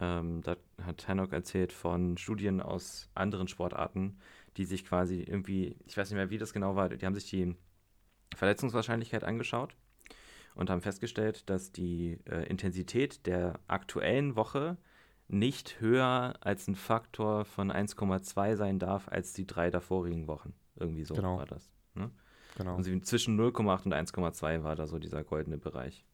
Ähm, 0.00 0.42
da 0.42 0.56
hat 0.82 1.06
Hannock 1.06 1.32
erzählt 1.32 1.72
von 1.72 2.16
Studien 2.16 2.60
aus 2.60 3.08
anderen 3.14 3.48
Sportarten, 3.48 4.18
die 4.56 4.64
sich 4.64 4.84
quasi 4.84 5.22
irgendwie, 5.22 5.76
ich 5.86 5.96
weiß 5.96 6.10
nicht 6.10 6.16
mehr, 6.16 6.30
wie 6.30 6.38
das 6.38 6.52
genau 6.52 6.74
war, 6.74 6.88
die 6.88 7.06
haben 7.06 7.14
sich 7.14 7.28
die 7.30 7.54
Verletzungswahrscheinlichkeit 8.34 9.24
angeschaut 9.24 9.76
und 10.54 10.70
haben 10.70 10.80
festgestellt, 10.80 11.48
dass 11.50 11.70
die 11.70 12.18
äh, 12.28 12.48
Intensität 12.48 13.26
der 13.26 13.60
aktuellen 13.68 14.36
Woche 14.36 14.76
nicht 15.32 15.80
höher 15.80 16.34
als 16.40 16.68
ein 16.68 16.76
Faktor 16.76 17.44
von 17.44 17.70
1,2 17.70 18.56
sein 18.56 18.78
darf 18.78 19.08
als 19.08 19.32
die 19.32 19.46
drei 19.46 19.70
davorigen 19.70 20.26
Wochen. 20.26 20.54
Irgendwie 20.76 21.04
so 21.04 21.14
genau. 21.14 21.38
war 21.38 21.46
das. 21.46 21.70
Ne? 21.94 22.10
Genau. 22.56 22.76
Also 22.76 22.98
zwischen 23.00 23.38
0,8 23.38 23.84
und 23.84 23.94
1,2 23.94 24.62
war 24.62 24.76
da 24.76 24.86
so 24.86 24.98
dieser 24.98 25.24
goldene 25.24 25.58
Bereich. 25.58 26.04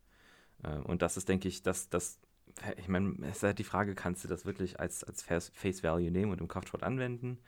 Äh, 0.63 0.77
und 0.79 1.03
das 1.03 1.17
ist, 1.17 1.29
denke 1.29 1.49
ich, 1.49 1.63
das, 1.63 1.89
das 1.89 2.21
ich 2.79 2.89
meine, 2.89 3.15
es 3.23 3.39
ist 3.39 3.43
halt 3.43 3.59
die 3.59 3.65
Frage, 3.65 3.95
kannst 3.95 4.25
du 4.25 4.29
das 4.29 4.47
wirklich 4.47 4.81
als, 4.81 5.05
als 5.05 5.23
Face 5.23 5.83
Value 5.83 6.11
nehmen 6.11 6.33
und 6.33 6.41
im 6.41 6.49
Kraftsport 6.49 6.83
anwenden? 6.83 7.39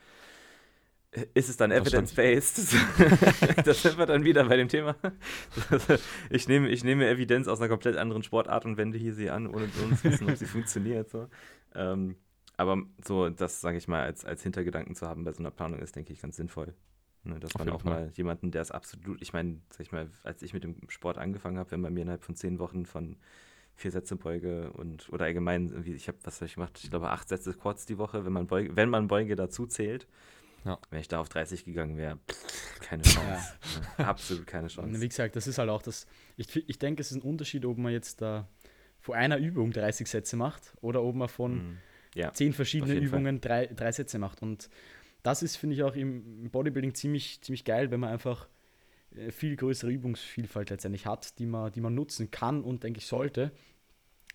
Ist 1.33 1.49
es 1.49 1.57
dann 1.57 1.71
evidence-based? 1.71 2.77
das 3.65 3.83
sind 3.83 3.97
wir 3.97 4.05
dann 4.05 4.25
wieder 4.25 4.45
bei 4.45 4.57
dem 4.57 4.69
Thema. 4.69 4.95
ich, 6.31 6.49
nehme, 6.49 6.69
ich 6.69 6.85
nehme 6.85 7.09
Evidenz 7.09 7.49
aus 7.49 7.61
einer 7.61 7.71
komplett 7.71 7.97
anderen 7.97 8.23
Sportart 8.23 8.67
und 8.67 8.77
wende 8.77 8.99
hier 8.99 9.15
sie 9.15 9.31
an, 9.31 9.47
ohne 9.47 9.73
zu 9.73 10.05
wissen, 10.05 10.29
ob 10.29 10.37
sie 10.37 10.45
funktioniert. 10.47 11.09
So. 11.09 11.29
Ähm, 11.75 12.17
aber 12.59 12.83
so, 13.03 13.31
das 13.31 13.63
sage 13.63 13.79
ich 13.79 13.89
mal, 13.89 14.03
als, 14.03 14.27
als 14.27 14.43
Hintergedanken 14.43 14.95
zu 14.95 15.09
haben 15.09 15.25
bei 15.25 15.33
so 15.33 15.39
einer 15.39 15.51
Planung 15.51 15.81
ist, 15.81 15.97
denke 15.97 16.13
ich, 16.13 16.21
ganz 16.21 16.37
sinnvoll. 16.37 16.75
Ne, 17.25 17.41
dass 17.41 17.55
Auf 17.55 17.65
man 17.65 17.71
auch 17.71 17.81
Fall. 17.81 17.93
mal 17.93 18.13
jemanden, 18.15 18.51
der 18.51 18.61
es 18.61 18.71
absolut, 18.71 19.23
ich 19.23 19.33
meine, 19.33 19.61
sag 19.71 19.81
ich 19.81 19.93
mal, 19.93 20.11
als 20.25 20.43
ich 20.43 20.53
mit 20.53 20.63
dem 20.63 20.77
Sport 20.89 21.17
angefangen 21.17 21.59
habe, 21.59 21.71
wenn 21.71 21.81
man 21.81 21.95
mir 21.95 22.03
innerhalb 22.03 22.23
von 22.23 22.37
zehn 22.37 22.59
Wochen 22.59 22.85
von 22.85 23.17
vier 23.75 23.93
Sätze 23.93 24.17
Beuge 24.17 24.73
und 24.73 25.09
oder 25.11 25.25
allgemein, 25.25 25.85
ich 25.87 26.09
habe, 26.09 26.19
was 26.25 26.37
habe 26.37 26.47
ich 26.47 26.55
gemacht? 26.55 26.79
Ich 26.83 26.91
glaube, 26.91 27.11
acht 27.11 27.29
Sätze 27.29 27.55
Quads 27.55 27.87
die 27.87 27.97
Woche, 27.97 28.27
wenn 28.27 28.33
man 28.33 28.47
Beuge, 28.47 28.77
wenn 28.77 28.91
man 28.91 29.09
Beuge 29.09 29.37
dazu 29.37 29.67
zählt 29.67 30.07
ja. 30.69 30.79
Wenn 30.91 31.01
ich 31.01 31.09
da 31.09 31.21
auf 31.21 31.29
30 31.29 31.65
gegangen 31.65 31.97
wäre, 31.97 32.19
keine 32.81 33.03
Chance. 33.03 33.55
Ja. 33.99 34.05
Absolut 34.05 34.47
keine 34.47 34.69
Chance. 34.69 35.01
Wie 35.01 35.09
gesagt, 35.09 35.37
das 35.37 35.47
ist 35.47 35.59
halt 35.59 35.71
auch 35.71 35.83
das. 35.83 36.07
Ich, 36.37 36.55
ich 36.69 36.79
denke, 36.79 37.01
es 37.01 37.11
ist 37.11 37.17
ein 37.17 37.23
Unterschied, 37.23 37.65
ob 37.65 37.79
man 37.79 37.93
jetzt 37.93 38.21
da 38.21 38.49
vor 39.01 39.15
einer 39.15 39.39
Übung 39.39 39.73
30 39.73 40.09
Sätze 40.09 40.37
macht 40.37 40.75
oder 40.81 41.03
ob 41.03 41.15
man 41.15 41.29
von 41.29 41.55
mhm. 41.55 41.79
ja, 42.15 42.33
zehn 42.33 42.53
verschiedenen 42.53 43.03
Übungen 43.03 43.41
drei, 43.41 43.67
drei 43.67 43.93
Sätze 43.93 44.19
macht. 44.19 44.43
Und 44.43 44.69
das 45.23 45.43
ist, 45.43 45.57
finde 45.57 45.77
ich, 45.77 45.83
auch 45.83 45.97
im 45.97 46.51
Bodybuilding 46.51 46.95
ziemlich, 46.95 47.41
ziemlich 47.41 47.65
geil, 47.65 47.91
wenn 47.91 48.01
man 48.01 48.11
einfach 48.11 48.49
äh, 49.17 49.31
viel 49.31 49.57
größere 49.57 49.91
Übungsvielfalt 49.91 50.71
letztendlich 50.71 51.07
hat, 51.07 51.39
die 51.39 51.47
man, 51.47 51.73
die 51.73 51.81
man 51.81 51.95
nutzen 51.95 52.31
kann 52.31 52.63
und 52.63 52.85
denke 52.85 52.99
ich 52.99 53.07
sollte. 53.07 53.53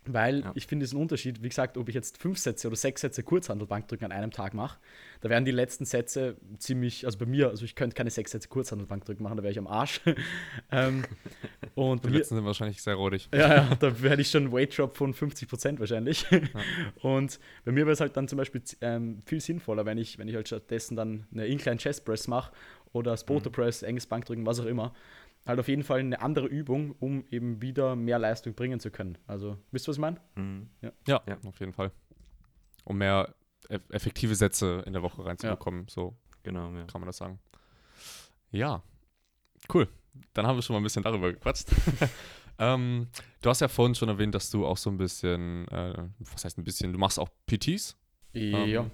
Weil 0.06 0.42
ja. 0.42 0.52
ich 0.56 0.68
finde 0.68 0.86
es 0.86 0.94
ein 0.94 0.98
Unterschied, 0.98 1.42
wie 1.44 1.50
gesagt, 1.50 1.78
ob 1.78 1.88
ich 1.88 1.96
jetzt 1.96 2.18
fünf 2.18 2.38
Sätze 2.38 2.68
oder 2.68 2.76
sechs 2.76 3.02
Sätze 3.02 3.24
Kurzhandelbankdrücken 3.24 4.06
an 4.06 4.12
einem 4.12 4.32
Tag 4.32 4.54
mache, 4.54 4.80
da 5.22 5.30
wären 5.30 5.46
die 5.46 5.52
letzten 5.52 5.86
Sätze 5.86 6.36
ziemlich, 6.58 7.06
also 7.06 7.18
bei 7.18 7.26
mir, 7.26 7.50
also 7.50 7.64
ich 7.64 7.76
könnte 7.76 7.96
keine 7.96 8.10
sechs 8.10 8.32
Sätze 8.32 8.50
Kurzhandelbankdrücken 8.50 9.24
machen, 9.24 9.38
da 9.38 9.44
wäre 9.44 9.52
ich 9.52 9.58
am 9.60 9.68
Arsch. 9.68 10.02
ähm, 10.72 11.06
und 11.76 12.04
die 12.04 12.10
letzten 12.10 12.36
sind 12.36 12.46
wahrscheinlich 12.46 12.82
sehr 12.82 12.96
rodig. 12.96 13.30
Ja, 13.34 13.56
ja, 13.56 13.76
da 13.80 14.02
werde 14.02 14.22
ich 14.22 14.30
schon 14.30 14.52
Weight 14.52 14.78
Drop 14.78 14.98
von 14.98 15.14
50 15.14 15.48
Prozent 15.48 15.80
wahrscheinlich. 15.80 16.26
Ja. 16.30 16.40
Und 17.02 17.40
bei 17.64 17.72
mir 17.72 17.86
wäre 17.86 17.94
es 17.94 18.02
halt 18.02 18.18
dann 18.18 18.28
zum 18.28 18.38
Beispiel 18.38 18.62
ähm, 18.82 19.20
viel 19.26 19.40
sinnvoller, 19.40 19.86
wenn 19.86 19.98
ich, 19.98 20.18
wenn 20.18 20.28
ich 20.28 20.36
halt 20.36 20.48
stattdessen 20.48 20.96
dann 20.96 21.26
eine 21.32 21.48
Incline 21.48 21.78
Chest 21.78 22.06
Press 22.06 22.28
mache 22.28 22.52
oder 22.92 23.16
Spotter 23.18 23.50
mhm. 23.50 23.54
Press, 23.54 23.84
enges 23.84 24.06
Bankdrücken, 24.06 24.46
was 24.46 24.60
auch 24.60 24.66
immer 24.66 24.94
halt 25.46 25.60
auf 25.60 25.68
jeden 25.68 25.84
Fall 25.84 26.00
eine 26.00 26.22
andere 26.22 26.48
Übung, 26.48 26.96
um 27.00 27.26
eben 27.30 27.62
wieder 27.62 27.96
mehr 27.96 28.20
Leistung 28.20 28.54
bringen 28.54 28.80
zu 28.80 28.92
können. 28.92 29.18
Also, 29.28 29.58
wisst 29.72 29.88
ihr, 29.88 29.90
was 29.90 29.98
ich 29.98 30.02
meine? 30.02 30.20
Mhm. 30.36 30.70
Ja. 30.82 30.92
Ja, 31.08 31.22
ja. 31.28 31.38
auf 31.46 31.60
jeden 31.60 31.74
Fall. 31.74 31.92
Um 32.86 32.98
mehr 32.98 33.34
effektive 33.90 34.36
Sätze 34.36 34.84
in 34.86 34.94
der 34.94 35.02
Woche 35.02 35.26
reinzubekommen, 35.26 35.82
ja. 35.82 35.90
so 35.90 36.16
genau, 36.44 36.72
ja. 36.74 36.86
kann 36.86 37.02
man 37.02 37.08
das 37.08 37.18
sagen. 37.18 37.40
Ja, 38.52 38.84
cool. 39.74 39.88
Dann 40.34 40.46
haben 40.46 40.58
wir 40.58 40.62
schon 40.62 40.76
mal 40.76 40.80
ein 40.80 40.84
bisschen 40.84 41.04
darüber 41.04 41.32
gequatscht. 41.32 41.70
ähm, 42.60 43.08
du 43.42 43.50
hast 43.50 43.62
ja 43.62 43.68
vorhin 43.68 43.96
schon 43.96 44.10
erwähnt, 44.10 44.36
dass 44.36 44.52
du 44.52 44.66
auch 44.66 44.78
so 44.78 44.90
ein 44.90 44.98
bisschen, 44.98 45.68
äh, 45.70 46.08
was 46.20 46.46
heißt 46.46 46.58
ein 46.58 46.64
bisschen, 46.64 46.94
du 46.94 47.00
machst 47.00 47.20
auch 47.20 47.30
PTs. 47.48 47.98
Ja. 48.34 48.82
Ähm, 48.82 48.92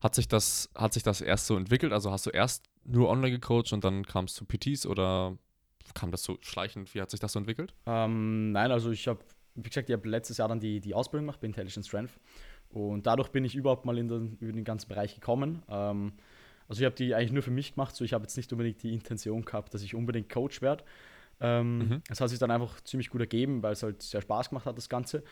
hat 0.00 0.14
sich 0.14 0.28
das, 0.28 0.68
hat 0.74 0.92
sich 0.92 1.02
das 1.02 1.20
erst 1.20 1.46
so 1.46 1.56
entwickelt? 1.56 1.92
Also 1.92 2.10
hast 2.10 2.26
du 2.26 2.30
erst 2.30 2.64
nur 2.84 3.08
online 3.08 3.30
gecoacht 3.30 3.72
und 3.72 3.82
dann 3.82 4.04
kam 4.04 4.26
es 4.26 4.34
zu 4.34 4.44
PTs 4.44 4.86
oder 4.86 5.38
kam 5.94 6.10
das 6.10 6.22
so 6.22 6.38
schleichend? 6.40 6.94
Wie 6.94 7.00
hat 7.00 7.10
sich 7.10 7.20
das 7.20 7.32
so 7.32 7.38
entwickelt? 7.38 7.74
Ähm, 7.86 8.52
nein, 8.52 8.70
also 8.70 8.90
ich 8.90 9.08
habe, 9.08 9.20
wie 9.54 9.68
gesagt, 9.68 9.88
ich 9.88 9.92
habe 9.94 10.08
letztes 10.08 10.38
Jahr 10.38 10.48
dann 10.48 10.60
die, 10.60 10.80
die 10.80 10.94
Ausbildung 10.94 11.26
gemacht 11.26 11.40
bei 11.40 11.46
Intelligent 11.46 11.86
Strength. 11.86 12.12
Und 12.70 13.06
dadurch 13.06 13.28
bin 13.28 13.44
ich 13.44 13.54
überhaupt 13.54 13.84
mal 13.84 13.96
in 13.98 14.08
den, 14.08 14.36
über 14.40 14.52
den 14.52 14.64
ganzen 14.64 14.88
Bereich 14.88 15.14
gekommen. 15.14 15.62
Ähm, 15.68 16.12
also 16.68 16.80
ich 16.80 16.84
habe 16.84 16.96
die 16.96 17.14
eigentlich 17.14 17.32
nur 17.32 17.42
für 17.42 17.50
mich 17.50 17.74
gemacht, 17.74 17.94
so 17.94 18.04
ich 18.04 18.12
habe 18.12 18.24
jetzt 18.24 18.36
nicht 18.36 18.52
unbedingt 18.52 18.82
die 18.82 18.92
Intention 18.92 19.44
gehabt, 19.44 19.72
dass 19.72 19.82
ich 19.82 19.94
unbedingt 19.94 20.28
Coach 20.28 20.62
werde. 20.62 20.84
Ähm, 21.40 21.78
mhm. 21.78 22.02
Das 22.08 22.20
hat 22.20 22.30
sich 22.30 22.38
dann 22.38 22.50
einfach 22.50 22.80
ziemlich 22.80 23.10
gut 23.10 23.20
ergeben, 23.20 23.62
weil 23.62 23.72
es 23.72 23.82
halt 23.82 24.02
sehr 24.02 24.20
Spaß 24.20 24.50
gemacht 24.50 24.66
hat, 24.66 24.76
das 24.76 24.88
Ganze. 24.88 25.22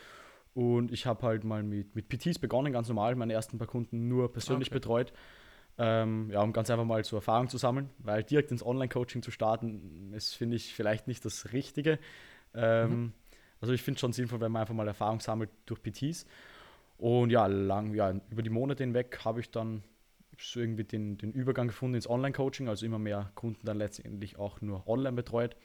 Und 0.53 0.91
ich 0.91 1.05
habe 1.05 1.21
halt 1.23 1.43
mal 1.43 1.63
mit, 1.63 1.95
mit 1.95 2.07
PTs 2.07 2.39
begonnen, 2.39 2.71
ganz 2.71 2.87
normal, 2.87 3.15
meine 3.15 3.33
ersten 3.33 3.57
paar 3.57 3.67
Kunden 3.67 4.07
nur 4.07 4.31
persönlich 4.31 4.69
okay. 4.69 4.75
betreut. 4.75 5.13
Ähm, 5.77 6.29
ja, 6.31 6.41
um 6.41 6.53
ganz 6.53 6.69
einfach 6.69 6.85
mal 6.85 7.03
so 7.03 7.17
Erfahrung 7.17 7.49
zu 7.49 7.57
sammeln, 7.57 7.89
weil 7.97 8.23
direkt 8.23 8.51
ins 8.51 8.65
Online-Coaching 8.65 9.21
zu 9.21 9.31
starten, 9.31 10.13
ist, 10.13 10.33
finde 10.33 10.55
ich, 10.55 10.73
vielleicht 10.73 11.07
nicht 11.07 11.25
das 11.25 11.51
Richtige. 11.51 11.99
Ähm, 12.53 12.89
mhm. 12.89 13.13
Also 13.59 13.73
ich 13.73 13.81
finde 13.81 13.97
es 13.97 14.01
schon 14.01 14.13
sinnvoll, 14.13 14.39
wenn 14.39 14.51
man 14.51 14.61
einfach 14.61 14.73
mal 14.73 14.87
Erfahrung 14.87 15.19
sammelt 15.19 15.49
durch 15.65 15.81
PTs. 15.81 16.25
Und 16.97 17.29
ja, 17.29 17.47
lang, 17.47 17.93
ja, 17.93 18.13
über 18.29 18.41
die 18.41 18.49
Monate 18.49 18.83
hinweg 18.83 19.19
habe 19.25 19.41
ich 19.41 19.51
dann 19.51 19.83
so 20.39 20.59
irgendwie 20.59 20.83
den, 20.83 21.17
den 21.17 21.31
Übergang 21.31 21.67
gefunden 21.67 21.95
ins 21.95 22.09
Online-Coaching, 22.09 22.69
also 22.69 22.85
immer 22.85 22.99
mehr 22.99 23.31
Kunden 23.35 23.65
dann 23.65 23.77
letztendlich 23.77 24.37
auch 24.37 24.61
nur 24.61 24.87
online 24.87 25.15
betreut. 25.15 25.55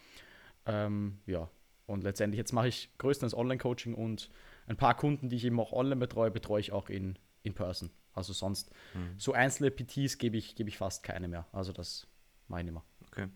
Ähm, 0.66 1.18
ja, 1.26 1.48
und 1.86 2.04
letztendlich 2.04 2.38
jetzt 2.38 2.52
mache 2.52 2.68
ich 2.68 2.90
größtenteils 2.98 3.34
Online-Coaching 3.34 3.94
und 3.94 4.30
ein 4.66 4.76
paar 4.76 4.96
Kunden, 4.96 5.28
die 5.28 5.36
ich 5.36 5.44
eben 5.44 5.58
auch 5.58 5.72
online 5.72 5.96
betreue, 5.96 6.30
betreue 6.30 6.60
ich 6.60 6.72
auch 6.72 6.88
in, 6.88 7.18
in 7.42 7.54
Person. 7.54 7.90
Also 8.20 8.32
sonst 8.32 8.70
mhm. 8.94 9.18
so 9.18 9.32
einzelne 9.32 9.70
PTs 9.70 10.18
gebe 10.18 10.36
ich, 10.36 10.54
gebe 10.54 10.68
ich 10.68 10.78
fast 10.78 11.02
keine 11.02 11.28
mehr. 11.28 11.46
Also 11.52 11.72
das 11.72 12.06
meine 12.48 12.68
ich 12.68 12.72
immer. 12.72 12.84
Okay. 13.08 13.28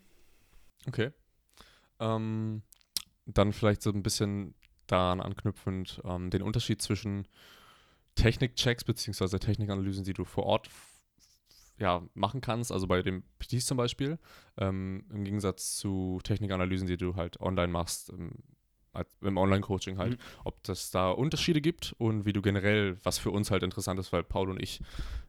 Okay. 0.87 1.11
Ähm, 2.01 2.63
dann 3.27 3.53
vielleicht 3.53 3.83
so 3.83 3.91
ein 3.91 4.03
bisschen 4.03 4.55
daran 4.87 5.21
anknüpfend 5.21 6.03
ähm, 6.05 6.31
den 6.31 6.43
Unterschied 6.43 6.83
zwischen 6.83 7.27
Technikchecks 8.15 8.85
bzw. 8.85 9.39
Technikanalysen, 9.39 10.05
die 10.05 10.13
du 10.13 10.25
vor 10.25 10.45
Ort 10.45 10.69
ja, 11.79 12.03
machen 12.15 12.41
kannst, 12.41 12.71
also 12.71 12.87
bei 12.87 13.03
den 13.03 13.25
PTs 13.39 13.67
zum 13.67 13.77
Beispiel, 13.77 14.19
ähm, 14.59 15.05
im 15.11 15.25
Gegensatz 15.25 15.77
zu 15.77 16.21
Technikanalysen, 16.23 16.87
die 16.87 16.97
du 16.97 17.17
halt 17.17 17.41
online 17.41 17.73
machst, 17.73 18.11
ähm, 18.11 18.33
im 19.21 19.37
Online-Coaching 19.37 19.99
halt, 19.99 20.13
mhm. 20.13 20.19
ob 20.45 20.63
das 20.65 20.91
da 20.91 21.11
Unterschiede 21.11 21.61
gibt 21.61 21.95
und 21.99 22.25
wie 22.25 22.33
du 22.33 22.43
generell, 22.43 22.99
was 23.03 23.19
für 23.19 23.31
uns 23.31 23.51
halt 23.51 23.63
interessant 23.63 23.99
ist, 24.01 24.13
weil 24.13 24.23
Paul 24.23 24.51
und 24.51 24.63
ich, 24.63 24.81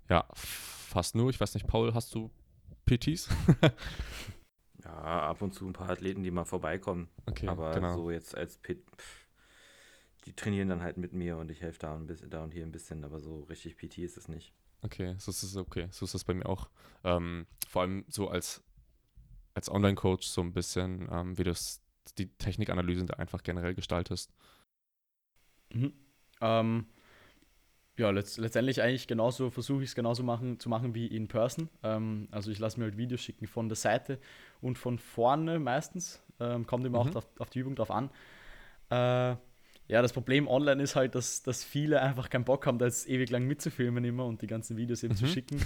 ja, 0.10 0.26
fast 0.34 1.16
nur, 1.16 1.30
ich 1.30 1.40
weiß 1.40 1.54
nicht, 1.54 1.68
Paul, 1.68 1.94
hast 1.94 2.14
du 2.16 2.32
PTs? 2.86 3.30
ja, 4.84 4.92
ab 4.92 5.42
und 5.42 5.54
zu 5.54 5.68
ein 5.68 5.74
paar 5.74 5.90
Athleten, 5.90 6.24
die 6.24 6.32
mal 6.32 6.46
vorbeikommen. 6.46 7.10
Okay, 7.26 7.48
aber 7.48 7.74
genau. 7.74 7.96
so 7.96 8.12
jetzt 8.12 8.36
als 8.36 8.58
Pit, 8.58 8.84
die 10.26 10.34
trainieren 10.34 10.70
dann 10.70 10.82
halt 10.82 10.98
mit 10.98 11.14
mir 11.14 11.38
und 11.38 11.52
ich 11.52 11.62
helfe 11.62 11.80
da, 11.80 11.96
ein 11.96 12.08
bisschen, 12.08 12.30
da 12.30 12.44
und 12.44 12.54
hier 12.54 12.64
ein 12.64 12.72
bisschen, 12.72 13.04
aber 13.04 13.20
so 13.20 13.42
richtig 13.44 13.78
PT 13.78 14.00
ist 14.00 14.18
es 14.18 14.28
nicht. 14.28 14.54
Okay, 14.82 15.16
so 15.18 15.32
ist 15.32 15.42
es 15.42 15.56
okay, 15.58 15.88
so 15.92 16.06
ist 16.06 16.14
das 16.14 16.24
bei 16.24 16.34
mir 16.34 16.48
auch. 16.48 16.70
Ähm, 17.04 17.48
vor 17.68 17.82
allem 17.82 18.06
so 18.08 18.30
als, 18.30 18.64
als 19.54 19.70
Online-Coach 19.70 20.28
so 20.28 20.42
ein 20.42 20.54
bisschen, 20.54 21.08
ähm, 21.12 21.38
wie 21.38 21.44
das 21.44 21.82
die 22.14 22.28
Technikanalysen 22.38 23.08
da 23.08 23.16
einfach 23.16 23.44
generell 23.44 23.76
gestaltest. 23.76 24.32
Mhm. 25.74 25.94
Ähm, 26.42 26.86
ja, 27.98 28.10
letzt, 28.10 28.38
letztendlich 28.38 28.82
eigentlich 28.82 29.08
genauso, 29.08 29.50
versuche 29.50 29.84
ich 29.84 29.90
es 29.90 29.96
genauso 29.96 30.24
machen, 30.24 30.60
zu 30.60 30.70
machen 30.70 30.94
wie 30.94 31.08
in 31.08 31.28
Person. 31.28 31.70
Ähm, 31.82 32.28
also 32.32 32.52
ich 32.52 32.60
lasse 32.60 32.80
mir 32.80 32.86
halt 32.86 32.98
Videos 32.98 33.22
schicken 33.22 33.48
von 33.48 33.70
der 33.70 33.78
Seite 33.78 34.20
und 34.62 34.78
von 34.78 35.00
vorne 35.00 35.60
meistens. 35.60 36.22
Ähm, 36.40 36.68
kommt 36.68 36.86
immer 36.86 37.04
mhm. 37.04 37.12
auch 37.12 37.16
auf, 37.16 37.28
auf, 37.40 37.50
die 37.50 37.60
Übung 37.60 37.76
drauf 37.76 37.92
an. 37.92 38.10
Äh, 38.90 39.38
ja, 39.88 40.02
das 40.02 40.14
Problem 40.14 40.48
online 40.48 40.82
ist 40.82 40.96
halt, 40.96 41.14
dass, 41.14 41.44
dass 41.44 41.64
viele 41.64 42.02
einfach 42.02 42.30
keinen 42.30 42.44
Bock 42.44 42.66
haben, 42.66 42.80
da 42.80 42.86
jetzt 42.86 43.08
ewig 43.08 43.30
lang 43.30 43.46
mitzufilmen 43.46 44.04
immer 44.04 44.26
und 44.26 44.42
die 44.42 44.48
ganzen 44.48 44.78
Videos 44.78 45.04
eben 45.04 45.14
mhm. 45.14 45.18
zu 45.18 45.28
schicken. 45.28 45.62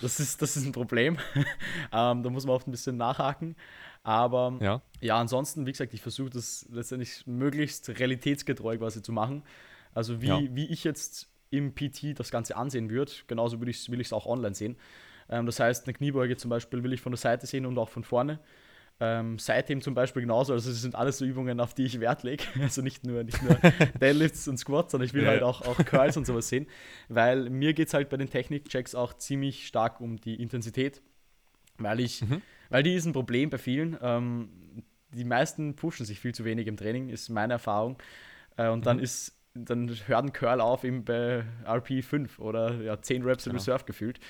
Das 0.00 0.20
ist, 0.20 0.40
das 0.40 0.56
ist 0.56 0.64
ein 0.64 0.72
Problem. 0.72 1.18
ähm, 1.92 2.22
da 2.22 2.30
muss 2.30 2.46
man 2.46 2.54
oft 2.54 2.68
ein 2.68 2.70
bisschen 2.70 2.96
nachhaken. 2.96 3.56
Aber 4.04 4.58
ja, 4.60 4.82
ja 5.00 5.18
ansonsten, 5.18 5.66
wie 5.66 5.72
gesagt, 5.72 5.92
ich 5.92 6.02
versuche 6.02 6.30
das 6.30 6.66
letztendlich 6.70 7.26
möglichst 7.26 7.88
realitätsgetreu 7.88 8.78
quasi 8.78 9.02
zu 9.02 9.12
machen. 9.12 9.42
Also 9.92 10.22
wie, 10.22 10.26
ja. 10.26 10.40
wie 10.50 10.66
ich 10.66 10.84
jetzt 10.84 11.30
im 11.50 11.74
PT 11.74 12.18
das 12.18 12.30
Ganze 12.30 12.56
ansehen 12.56 12.90
würde, 12.90 13.12
genauso 13.26 13.60
will 13.60 13.68
ich 13.68 13.88
es 13.88 14.12
auch 14.12 14.26
online 14.26 14.54
sehen. 14.54 14.76
Ähm, 15.28 15.46
das 15.46 15.58
heißt, 15.58 15.86
eine 15.86 15.94
Kniebeuge 15.94 16.36
zum 16.36 16.50
Beispiel 16.50 16.82
will 16.84 16.92
ich 16.92 17.00
von 17.00 17.12
der 17.12 17.18
Seite 17.18 17.46
sehen 17.46 17.66
und 17.66 17.76
auch 17.78 17.88
von 17.88 18.04
vorne. 18.04 18.38
Ähm, 19.00 19.40
Seitheben 19.40 19.82
zum 19.82 19.94
Beispiel 19.94 20.22
genauso, 20.22 20.52
also 20.52 20.70
das 20.70 20.80
sind 20.80 20.94
alles 20.94 21.18
so 21.18 21.24
Übungen, 21.24 21.58
auf 21.58 21.74
die 21.74 21.84
ich 21.84 21.98
Wert 21.98 22.22
lege. 22.22 22.44
Also 22.60 22.80
nicht 22.80 23.04
nur, 23.04 23.24
nicht 23.24 23.42
nur 23.42 23.54
Deadlifts 24.00 24.46
und 24.46 24.56
Squats, 24.56 24.92
sondern 24.92 25.06
ich 25.06 25.14
will 25.14 25.24
ja. 25.24 25.30
halt 25.30 25.42
auch, 25.42 25.62
auch 25.62 25.76
Curls 25.84 26.16
und 26.16 26.26
sowas 26.26 26.48
sehen. 26.48 26.66
Weil 27.08 27.50
mir 27.50 27.74
geht 27.74 27.88
es 27.88 27.94
halt 27.94 28.08
bei 28.08 28.16
den 28.16 28.30
Technikchecks 28.30 28.94
auch 28.94 29.14
ziemlich 29.14 29.66
stark 29.66 30.00
um 30.00 30.20
die 30.20 30.40
Intensität. 30.40 31.02
Weil 31.78 31.98
ich, 31.98 32.22
mhm. 32.22 32.40
weil 32.70 32.84
die 32.84 32.94
ist 32.94 33.04
ein 33.04 33.12
Problem 33.12 33.50
bei 33.50 33.58
vielen. 33.58 33.98
Ähm, 34.00 34.48
die 35.10 35.24
meisten 35.24 35.74
pushen 35.74 36.06
sich 36.06 36.20
viel 36.20 36.34
zu 36.34 36.44
wenig 36.44 36.68
im 36.68 36.76
Training, 36.76 37.08
ist 37.08 37.28
meine 37.30 37.54
Erfahrung. 37.54 37.98
Äh, 38.56 38.68
und 38.68 38.80
mhm. 38.80 38.84
dann 38.84 38.98
ist, 39.00 39.36
dann 39.54 39.90
hört 40.06 40.24
ein 40.24 40.32
Curl 40.32 40.60
auf 40.60 40.84
eben 40.84 41.04
bei 41.04 41.44
RP 41.66 42.04
5 42.04 42.38
oder 42.38 42.80
ja, 42.80 43.00
10 43.00 43.24
Reps 43.24 43.44
genau. 43.44 43.56
Reserve 43.56 43.84
gefühlt. 43.84 44.20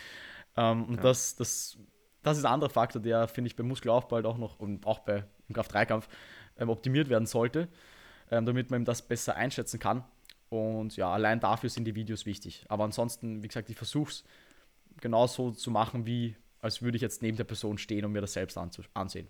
Ähm, 0.57 0.85
und 0.85 0.97
ja. 0.97 1.03
das, 1.03 1.37
das 1.37 1.79
das 2.25 2.39
ist 2.39 2.45
ein 2.45 2.53
anderer 2.53 2.71
Faktor, 2.71 3.01
der, 3.01 3.29
finde 3.29 3.49
ich, 3.49 3.57
beim 3.57 3.69
Muskelaufbau 3.69 4.17
halt 4.17 4.27
auch 4.27 4.39
noch 4.39 4.59
und 4.59 4.87
auch 4.87 5.01
bei, 5.01 5.25
im 5.49 5.55
Kraft-3-Kampf 5.55 6.09
ähm, 6.59 6.69
optimiert 6.69 7.09
werden 7.09 7.27
sollte, 7.27 7.69
ähm, 8.31 8.47
damit 8.47 8.71
man 8.71 8.85
das 8.85 9.03
besser 9.03 9.37
einschätzen 9.37 9.79
kann. 9.79 10.05
Und 10.49 10.97
ja, 10.97 11.13
allein 11.13 11.41
dafür 11.41 11.71
sind 11.71 11.85
die 11.85 11.95
Videos 11.95 12.27
wichtig. 12.27 12.65
Aber 12.69 12.85
ansonsten, 12.85 13.43
wie 13.43 13.49
gesagt, 13.49 13.71
ich 13.71 13.77
versuche 13.77 14.11
es 14.11 14.25
genauso 15.01 15.51
zu 15.51 15.71
machen, 15.71 16.07
wie 16.07 16.37
als 16.61 16.81
würde 16.81 16.97
ich 16.97 17.03
jetzt 17.03 17.21
neben 17.21 17.37
der 17.37 17.45
Person 17.45 17.77
stehen 17.77 18.05
und 18.07 18.13
mir 18.13 18.23
das 18.23 18.33
selbst 18.33 18.57
ansehen. 18.57 19.29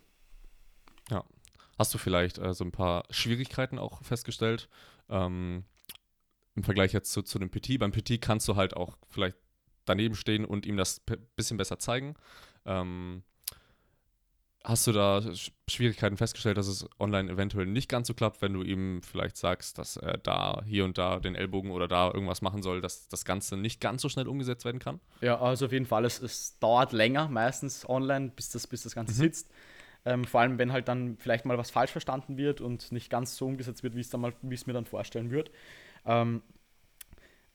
Ja. 1.11 1.25
Hast 1.77 1.93
du 1.93 1.99
vielleicht 1.99 2.39
äh, 2.39 2.55
so 2.55 2.65
ein 2.65 2.71
paar 2.71 3.05
Schwierigkeiten 3.11 3.79
auch 3.79 4.05
festgestellt? 4.05 4.69
Ähm, 5.09 5.65
Im 6.55 6.63
Vergleich 6.63 6.93
jetzt 6.93 7.13
zu, 7.13 7.23
zu 7.23 7.41
dem 7.41 7.51
PT. 7.51 7.81
Beim 7.81 7.91
PT 7.91 8.21
kannst 8.21 8.47
du 8.47 8.55
halt 8.55 8.77
auch 8.77 8.97
vielleicht 9.09 9.37
daneben 9.85 10.15
stehen 10.15 10.45
und 10.45 10.67
ihm 10.67 10.77
das 10.77 11.03
ein 11.11 11.27
bisschen 11.35 11.57
besser 11.57 11.79
zeigen. 11.79 12.15
Ähm, 12.66 13.22
hast 14.64 14.87
du 14.87 14.92
da 14.92 15.22
Schwierigkeiten 15.68 16.16
festgestellt, 16.16 16.57
dass 16.57 16.68
es 16.68 16.88
online 16.98 17.31
eventuell 17.31 17.66
nicht 17.66 17.88
ganz 17.88 18.09
so 18.09 18.14
klappt, 18.14 18.40
wenn 18.40 18.55
du 18.55 18.62
ihm 18.62 19.03
vielleicht 19.03 19.37
sagst, 19.37 19.79
dass 19.79 19.98
er 19.98 20.16
da 20.16 20.62
hier 20.64 20.85
und 20.85 20.96
da 20.96 21.20
den 21.20 21.35
Ellbogen 21.35 21.70
oder 21.70 21.87
da 21.87 22.11
irgendwas 22.11 22.40
machen 22.40 22.62
soll, 22.62 22.81
dass 22.81 23.09
das 23.09 23.27
Ganze 23.27 23.59
nicht 23.59 23.81
ganz 23.81 24.00
so 24.00 24.09
schnell 24.09 24.27
umgesetzt 24.27 24.64
werden 24.64 24.81
kann? 24.81 25.00
Ja, 25.20 25.38
also 25.38 25.66
auf 25.66 25.72
jeden 25.72 25.87
Fall. 25.87 26.07
Es, 26.07 26.20
es 26.20 26.59
dauert 26.59 26.92
länger 26.92 27.29
meistens 27.29 27.87
online, 27.88 28.33
bis 28.35 28.50
das, 28.50 28.66
bis 28.66 28.83
das 28.83 28.94
Ganze 28.94 29.12
mhm. 29.12 29.18
sitzt. 29.18 29.50
Ähm, 30.07 30.24
vor 30.24 30.40
allem, 30.40 30.59
wenn 30.59 30.72
halt 30.72 30.88
dann 30.88 31.16
vielleicht 31.18 31.44
mal 31.44 31.59
was 31.59 31.70
falsch 31.70 31.90
verstanden 31.90 32.37
wird 32.37 32.61
und 32.61 32.90
nicht 32.92 33.11
ganz 33.11 33.37
so 33.37 33.46
umgesetzt 33.46 33.83
wird, 33.83 33.94
wie 33.94 34.00
es, 34.00 34.66
mir 34.66 34.72
dann 34.72 34.85
vorstellen 34.87 35.31
würde. 35.31 35.50
Ähm, 36.07 36.42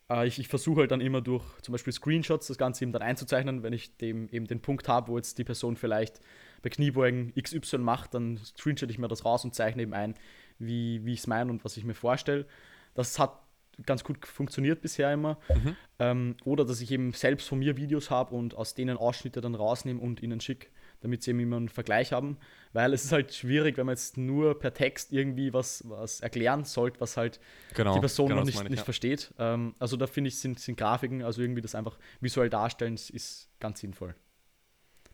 äh, 0.10 0.28
ich, 0.28 0.40
ich 0.40 0.48
versuche 0.48 0.82
halt 0.82 0.92
dann 0.92 1.02
immer 1.02 1.22
durch 1.22 1.44
zum 1.62 1.72
Beispiel 1.72 1.94
Screenshots 1.94 2.48
das 2.48 2.58
Ganze 2.58 2.84
eben 2.84 2.92
dann 2.92 3.02
einzuzeichnen, 3.02 3.64
wenn 3.64 3.74
ich 3.74 3.96
dem 3.98 4.30
eben 4.30 4.48
den 4.48 4.62
Punkt 4.62 4.88
habe, 4.88 5.10
wo 5.10 5.18
jetzt 5.18 5.38
die 5.38 5.44
Person 5.44 5.76
vielleicht 5.76 6.20
bei 6.62 6.70
Kniebeugen 6.70 7.34
XY 7.42 7.80
macht, 7.80 8.14
dann 8.14 8.38
screenshot 8.38 8.90
ich 8.90 8.98
mir 8.98 9.08
das 9.08 9.24
raus 9.26 9.46
und 9.46 9.56
zeichne 9.56 9.84
eben 9.84 9.94
ein, 9.94 10.16
wie, 10.58 11.06
wie 11.06 11.14
ich 11.14 11.20
es 11.20 11.28
meine 11.28 11.52
und 11.52 11.64
was 11.64 11.78
ich 11.78 11.86
mir 11.86 11.94
vorstelle. 11.94 12.46
Das 12.94 13.18
hat 13.18 13.40
ganz 13.86 14.04
gut 14.04 14.26
funktioniert 14.26 14.82
bisher 14.82 15.14
immer. 15.14 15.38
Mhm. 15.48 15.76
Ähm, 16.00 16.38
oder 16.44 16.66
dass 16.66 16.82
ich 16.82 16.92
eben 16.92 17.14
selbst 17.14 17.48
von 17.48 17.60
mir 17.60 17.78
Videos 17.78 18.10
habe 18.10 18.36
und 18.36 18.56
aus 18.56 18.74
denen 18.76 18.98
Ausschnitte 18.98 19.42
dann 19.42 19.56
rausnehme 19.56 20.02
und 20.02 20.22
ihnen 20.22 20.42
schicke 20.42 20.68
damit 21.02 21.24
sie 21.24 21.32
eben 21.32 21.40
immer 21.40 21.58
einen 21.58 21.70
Vergleich 21.70 22.12
haben. 22.14 22.38
Weil 22.74 22.94
es 22.94 23.06
ist 23.06 23.12
halt 23.12 23.34
schwierig, 23.34 23.78
wenn 23.78 23.86
man 23.86 23.94
jetzt 23.94 24.18
nur 24.18 24.60
per 24.60 24.74
Text 24.74 25.12
irgendwie 25.12 25.54
was, 25.54 25.84
was 25.90 26.22
erklären 26.22 26.66
sollte, 26.66 27.00
was 27.00 27.18
halt 27.18 27.40
genau, 27.74 27.96
die 27.96 28.00
Person 28.00 28.28
genau 28.28 28.42
noch 28.42 28.46
nicht, 28.46 28.62
ich, 28.62 28.70
nicht 28.70 28.78
ja. 28.80 28.84
versteht. 28.84 29.34
Ähm, 29.40 29.76
also 29.80 29.98
da 29.98 30.08
finde 30.08 30.28
ich, 30.28 30.40
sind, 30.40 30.60
sind 30.60 30.78
Grafiken, 30.78 31.24
also 31.24 31.42
irgendwie 31.42 31.62
das 31.62 31.74
einfach 31.74 31.98
visuell 32.22 32.50
darstellen, 32.50 32.94
ist 32.94 33.50
ganz 33.60 33.80
sinnvoll. 33.80 34.16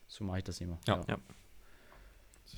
So 0.06 0.24
mache 0.24 0.38
ich 0.38 0.44
das 0.44 0.60
immer. 0.60 0.78
Ja, 0.86 0.96
ja. 0.96 1.04
ja. 1.08 1.18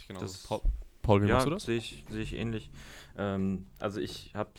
Genau. 0.09 0.21
Das, 0.21 0.43
Paul, 0.43 0.61
Paul, 1.03 1.23
wie 1.23 1.29
ja, 1.29 1.35
machst 1.35 1.47
du 1.47 1.51
das? 1.51 1.63
Sehe 1.65 1.77
ich, 1.77 2.05
sehe 2.09 2.23
ich 2.23 2.35
ähnlich. 2.35 2.71
Ähm, 3.17 3.67
also 3.79 4.01
ich 4.01 4.33
habe 4.35 4.51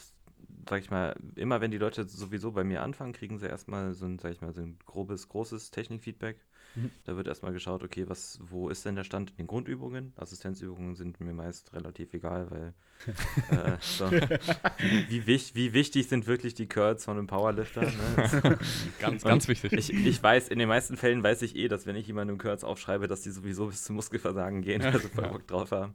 sag 0.68 0.82
ich 0.82 0.92
mal, 0.92 1.16
immer 1.36 1.62
wenn 1.62 1.72
die 1.72 1.78
Leute 1.78 2.08
sowieso 2.08 2.52
bei 2.52 2.64
mir 2.64 2.84
anfangen, 2.84 3.14
kriegen 3.14 3.38
sie 3.40 3.48
erstmal 3.48 3.94
so 3.94 4.06
ein, 4.06 4.20
sag 4.20 4.32
ich 4.32 4.42
mal, 4.42 4.54
so 4.54 4.62
ein 4.62 4.78
grobes, 4.86 5.28
großes 5.28 5.72
Technikfeedback. 5.72 6.38
Mhm. 6.76 6.92
Da 7.06 7.16
wird 7.16 7.28
erstmal 7.28 7.54
geschaut, 7.54 7.84
okay, 7.84 8.08
was, 8.08 8.40
wo 8.42 8.70
ist 8.70 8.86
denn 8.86 8.96
der 8.96 9.04
Stand 9.04 9.32
in 9.32 9.38
den 9.38 9.48
Grundübungen? 9.48 10.14
Assistenzübungen 10.16 10.96
sind 10.96 11.20
mir 11.20 11.34
meist 11.34 11.74
relativ 11.74 12.14
egal, 12.14 12.50
weil 12.52 12.74
äh, 13.52 13.78
so, 13.80 14.12
wie, 14.12 15.26
wie, 15.26 15.42
wie, 15.54 15.74
wichtig 15.74 16.08
sind 16.08 16.28
wirklich 16.28 16.54
die 16.54 16.68
Curls 16.68 17.06
von 17.06 17.18
einem 17.18 17.28
Powerlifter? 17.28 17.82
Ne? 17.82 18.60
ganz, 19.00 19.24
ganz 19.24 19.48
wichtig. 19.48 19.74
Ich, 19.74 19.94
ich 19.94 20.22
weiß, 20.22 20.50
in 20.50 20.60
den 20.60 20.68
meisten 20.68 20.98
Fällen 20.98 21.24
weiß 21.24 21.42
ich 21.42 21.56
eh, 21.56 21.68
dass 21.68 21.86
wenn 21.86 21.96
ich 21.96 22.08
jemandem 22.08 22.38
Curls 22.38 22.64
aufschreibe, 22.64 23.08
dass 23.08 23.22
die 23.22 23.32
sowieso 23.32 23.68
bis 23.68 23.84
zum 23.84 23.96
Muskelversagen 23.96 24.62
gehen, 24.62 24.84
also 24.84 25.08
voll 25.10 25.30
Bock 25.30 25.48
drauf 25.48 25.72
haben. 25.72 25.94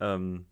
Ähm, 0.00 0.46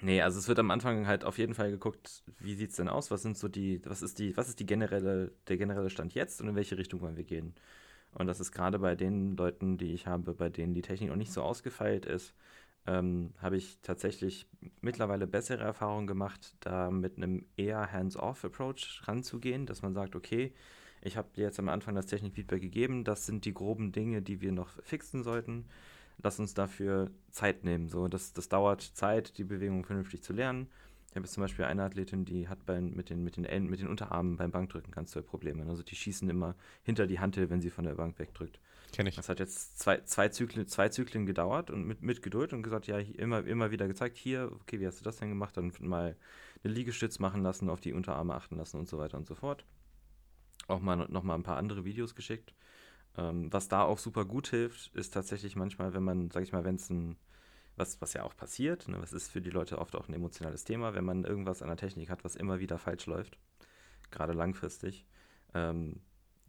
Nee, 0.00 0.22
also 0.22 0.38
es 0.38 0.46
wird 0.46 0.60
am 0.60 0.70
Anfang 0.70 1.08
halt 1.08 1.24
auf 1.24 1.38
jeden 1.38 1.54
Fall 1.54 1.72
geguckt, 1.72 2.22
wie 2.38 2.54
sieht 2.54 2.70
es 2.70 2.76
denn 2.76 2.88
aus? 2.88 3.10
Was 3.10 3.22
sind 3.22 3.36
so 3.36 3.48
die, 3.48 3.80
was 3.84 4.00
ist 4.00 4.20
die, 4.20 4.36
was 4.36 4.48
ist 4.48 4.60
die 4.60 4.66
generelle, 4.66 5.32
der 5.48 5.56
generelle 5.56 5.90
Stand 5.90 6.14
jetzt 6.14 6.40
und 6.40 6.48
in 6.48 6.54
welche 6.54 6.78
Richtung 6.78 7.00
wollen 7.00 7.16
wir 7.16 7.24
gehen? 7.24 7.54
Und 8.14 8.26
das 8.26 8.40
ist 8.40 8.52
gerade 8.52 8.78
bei 8.78 8.94
den 8.94 9.36
Leuten, 9.36 9.78
die 9.78 9.92
ich 9.92 10.06
habe, 10.06 10.34
bei 10.34 10.48
denen 10.48 10.74
die 10.74 10.82
Technik 10.82 11.10
noch 11.10 11.16
nicht 11.16 11.32
so 11.32 11.42
ausgefeilt 11.42 12.06
ist, 12.06 12.34
ähm, 12.86 13.34
habe 13.38 13.56
ich 13.56 13.78
tatsächlich 13.82 14.46
mittlerweile 14.80 15.26
bessere 15.26 15.62
Erfahrungen 15.62 16.06
gemacht, 16.06 16.56
da 16.60 16.90
mit 16.90 17.16
einem 17.16 17.44
eher 17.56 17.92
Hands-off-Approach 17.92 19.02
ranzugehen, 19.06 19.66
dass 19.66 19.82
man 19.82 19.92
sagt, 19.92 20.16
okay, 20.16 20.54
ich 21.02 21.16
habe 21.16 21.28
dir 21.36 21.44
jetzt 21.44 21.58
am 21.58 21.68
Anfang 21.68 21.94
das 21.94 22.06
Technikfeedback 22.06 22.62
gegeben, 22.62 23.04
das 23.04 23.26
sind 23.26 23.44
die 23.44 23.54
groben 23.54 23.92
Dinge, 23.92 24.22
die 24.22 24.40
wir 24.40 24.52
noch 24.52 24.70
fixen 24.82 25.22
sollten. 25.22 25.66
Lass 26.20 26.40
uns 26.40 26.54
dafür 26.54 27.10
Zeit 27.30 27.62
nehmen. 27.62 27.88
So, 27.88 28.08
das, 28.08 28.32
das 28.32 28.48
dauert 28.48 28.82
Zeit, 28.82 29.38
die 29.38 29.44
Bewegung 29.44 29.84
vernünftig 29.84 30.22
zu 30.22 30.32
lernen. 30.32 30.68
Ich 31.10 31.16
habe 31.16 31.24
jetzt 31.24 31.32
zum 31.32 31.42
Beispiel 31.42 31.64
eine 31.64 31.84
Athletin, 31.84 32.24
die 32.24 32.48
hat 32.48 32.66
bei, 32.66 32.80
mit, 32.80 33.08
den, 33.08 33.24
mit, 33.24 33.36
den, 33.36 33.66
mit 33.66 33.80
den 33.80 33.88
Unterarmen 33.88 34.36
beim 34.36 34.50
Bankdrücken 34.50 34.92
ganz 34.92 35.12
tolle 35.12 35.24
Probleme. 35.24 35.64
Also 35.66 35.82
die 35.82 35.96
schießen 35.96 36.28
immer 36.28 36.54
hinter 36.82 37.06
die 37.06 37.18
Hantel, 37.18 37.48
wenn 37.48 37.62
sie 37.62 37.70
von 37.70 37.84
der 37.84 37.94
Bank 37.94 38.18
wegdrückt. 38.18 38.60
Kenne 38.92 39.08
ich. 39.08 39.16
Das 39.16 39.28
hat 39.28 39.38
jetzt 39.38 39.78
zwei, 39.78 40.00
zwei, 40.02 40.28
Zyklen, 40.28 40.66
zwei 40.66 40.90
Zyklen 40.90 41.24
gedauert 41.24 41.70
und 41.70 41.86
mit, 41.86 42.02
mit 42.02 42.22
Geduld 42.22 42.52
und 42.52 42.62
gesagt, 42.62 42.86
ja, 42.86 42.98
immer, 42.98 43.46
immer 43.46 43.70
wieder 43.70 43.88
gezeigt, 43.88 44.16
hier, 44.16 44.50
okay, 44.60 44.80
wie 44.80 44.86
hast 44.86 45.00
du 45.00 45.04
das 45.04 45.16
denn 45.16 45.30
gemacht? 45.30 45.56
Dann 45.56 45.72
mal 45.80 46.16
eine 46.62 46.72
Liegestütz 46.72 47.18
machen 47.18 47.42
lassen, 47.42 47.70
auf 47.70 47.80
die 47.80 47.92
Unterarme 47.92 48.34
achten 48.34 48.56
lassen 48.56 48.78
und 48.78 48.88
so 48.88 48.98
weiter 48.98 49.16
und 49.16 49.26
so 49.26 49.34
fort. 49.34 49.64
Auch 50.66 50.80
mal 50.80 50.96
noch 51.08 51.22
mal 51.22 51.34
ein 51.34 51.42
paar 51.42 51.56
andere 51.56 51.84
Videos 51.84 52.14
geschickt. 52.14 52.54
Ähm, 53.16 53.52
was 53.52 53.68
da 53.68 53.82
auch 53.82 53.98
super 53.98 54.24
gut 54.24 54.48
hilft, 54.48 54.94
ist 54.94 55.14
tatsächlich 55.14 55.56
manchmal, 55.56 55.94
wenn 55.94 56.04
man, 56.04 56.30
sag 56.30 56.42
ich 56.42 56.52
mal, 56.52 56.64
wenn 56.64 56.76
es 56.76 56.90
ein 56.90 57.16
was, 57.78 58.00
was 58.00 58.12
ja 58.12 58.22
auch 58.22 58.36
passiert, 58.36 58.88
ne, 58.88 59.00
was 59.00 59.12
ist 59.12 59.30
für 59.30 59.40
die 59.40 59.50
Leute 59.50 59.78
oft 59.78 59.96
auch 59.96 60.08
ein 60.08 60.14
emotionales 60.14 60.64
Thema, 60.64 60.94
wenn 60.94 61.04
man 61.04 61.24
irgendwas 61.24 61.62
an 61.62 61.68
der 61.68 61.76
Technik 61.76 62.10
hat, 62.10 62.24
was 62.24 62.36
immer 62.36 62.60
wieder 62.60 62.78
falsch 62.78 63.06
läuft, 63.06 63.38
gerade 64.10 64.32
langfristig, 64.32 65.06
ähm, 65.54 66.00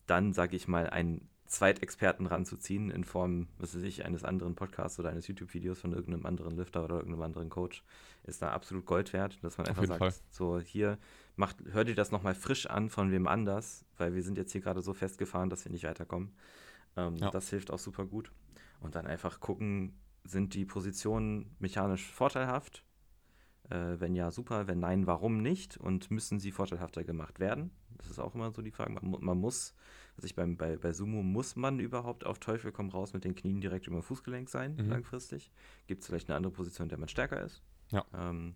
dann, 0.07 0.33
sage 0.33 0.55
ich 0.55 0.67
mal, 0.67 0.89
einen 0.89 1.29
Zweitexperten 1.49 2.27
ranzuziehen 2.27 2.91
in 2.91 3.03
Form, 3.03 3.47
was 3.57 3.75
weiß 3.75 3.81
ich, 3.81 4.05
eines 4.05 4.23
anderen 4.23 4.53
Podcasts 4.55 4.99
oder 4.99 5.09
eines 5.09 5.27
YouTube-Videos 5.27 5.79
von 5.79 5.93
irgendeinem 5.93 6.27
anderen 6.27 6.55
Lifter 6.55 6.83
oder 6.83 6.97
irgendeinem 6.97 7.23
anderen 7.23 7.49
Coach, 7.49 7.83
ist 8.23 8.41
da 8.43 8.51
absolut 8.51 8.85
Gold 8.85 9.13
wert, 9.13 9.43
dass 9.43 9.57
man 9.57 9.67
einfach 9.67 9.85
sagt, 9.85 9.99
Fall. 9.99 10.13
so 10.29 10.59
hier, 10.59 10.99
macht, 11.35 11.57
hör 11.71 11.85
dir 11.85 11.95
das 11.95 12.11
nochmal 12.11 12.35
frisch 12.35 12.67
an 12.67 12.89
von 12.89 13.11
wem 13.11 13.27
anders, 13.27 13.83
weil 13.97 14.13
wir 14.13 14.21
sind 14.21 14.37
jetzt 14.37 14.51
hier 14.51 14.61
gerade 14.61 14.81
so 14.81 14.93
festgefahren, 14.93 15.49
dass 15.49 15.65
wir 15.65 15.71
nicht 15.71 15.85
weiterkommen. 15.85 16.35
Ähm, 16.95 17.15
ja. 17.15 17.31
Das 17.31 17.49
hilft 17.49 17.71
auch 17.71 17.79
super 17.79 18.05
gut. 18.05 18.31
Und 18.79 18.95
dann 18.95 19.07
einfach 19.07 19.39
gucken, 19.39 19.93
sind 20.29 20.53
die 20.53 20.65
Positionen 20.65 21.55
mechanisch 21.59 22.05
vorteilhaft? 22.11 22.83
Äh, 23.69 23.99
wenn 23.99 24.15
ja, 24.15 24.31
super. 24.31 24.67
Wenn 24.67 24.79
nein, 24.79 25.07
warum 25.07 25.41
nicht? 25.41 25.77
Und 25.77 26.11
müssen 26.11 26.39
sie 26.39 26.51
vorteilhafter 26.51 27.03
gemacht 27.03 27.39
werden? 27.39 27.71
Das 27.97 28.09
ist 28.09 28.19
auch 28.19 28.35
immer 28.35 28.51
so 28.51 28.61
die 28.61 28.71
Frage. 28.71 28.91
Man, 28.93 29.17
man 29.19 29.37
muss, 29.37 29.73
also 30.15 30.25
ich 30.25 30.35
beim, 30.35 30.57
bei, 30.57 30.77
bei 30.77 30.93
Sumo 30.93 31.21
muss 31.21 31.55
man 31.55 31.79
überhaupt 31.79 32.25
auf 32.25 32.39
Teufel 32.39 32.71
komm 32.71 32.89
raus 32.89 33.13
mit 33.13 33.25
den 33.25 33.35
Knien 33.35 33.61
direkt 33.61 33.87
über 33.87 33.97
dem 33.97 34.03
Fußgelenk 34.03 34.49
sein, 34.49 34.75
mhm. 34.75 34.89
langfristig. 34.89 35.51
Gibt 35.87 36.01
es 36.01 36.07
vielleicht 36.07 36.29
eine 36.29 36.37
andere 36.37 36.53
Position, 36.53 36.85
in 36.85 36.89
der 36.89 36.99
man 36.99 37.09
stärker 37.09 37.43
ist? 37.43 37.61
Ja. 37.91 38.05
Ähm, 38.13 38.55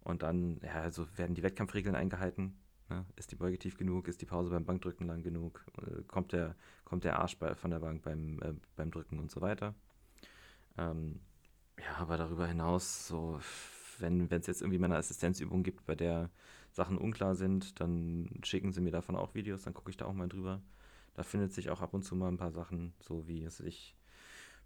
und 0.00 0.22
dann, 0.22 0.60
ja, 0.62 0.82
also 0.82 1.06
werden 1.16 1.34
die 1.34 1.42
Wettkampfregeln 1.42 1.96
eingehalten. 1.96 2.56
Ne? 2.88 3.04
Ist 3.16 3.32
die 3.32 3.36
Beuge 3.36 3.58
tief 3.58 3.76
genug? 3.76 4.06
Ist 4.08 4.20
die 4.20 4.26
Pause 4.26 4.50
beim 4.50 4.64
Bankdrücken 4.64 5.06
lang 5.06 5.22
genug? 5.22 5.64
Äh, 5.78 6.02
kommt, 6.04 6.32
der, 6.32 6.56
kommt 6.84 7.04
der 7.04 7.18
Arsch 7.18 7.38
bei, 7.38 7.54
von 7.54 7.70
der 7.70 7.80
Bank 7.80 8.02
beim, 8.02 8.40
äh, 8.42 8.52
beim 8.76 8.90
Drücken 8.90 9.18
und 9.18 9.30
so 9.30 9.40
weiter? 9.40 9.74
Ähm, 10.78 11.20
ja, 11.78 11.96
aber 11.98 12.16
darüber 12.16 12.46
hinaus, 12.46 13.06
so, 13.08 13.40
wenn 13.98 14.30
es 14.30 14.46
jetzt 14.46 14.62
irgendwie 14.62 14.78
mal 14.78 14.86
eine 14.86 14.96
Assistenzübung 14.96 15.62
gibt, 15.62 15.86
bei 15.86 15.94
der 15.94 16.30
Sachen 16.72 16.98
unklar 16.98 17.34
sind, 17.34 17.80
dann 17.80 18.28
schicken 18.42 18.72
sie 18.72 18.80
mir 18.80 18.90
davon 18.90 19.16
auch 19.16 19.34
Videos, 19.34 19.62
dann 19.62 19.74
gucke 19.74 19.90
ich 19.90 19.96
da 19.96 20.06
auch 20.06 20.12
mal 20.12 20.28
drüber. 20.28 20.62
Da 21.14 21.22
findet 21.22 21.52
sich 21.52 21.70
auch 21.70 21.80
ab 21.80 21.94
und 21.94 22.02
zu 22.02 22.14
mal 22.14 22.28
ein 22.28 22.36
paar 22.36 22.52
Sachen, 22.52 22.92
so 23.00 23.26
wie 23.26 23.44
es 23.44 23.56
sich 23.56 23.96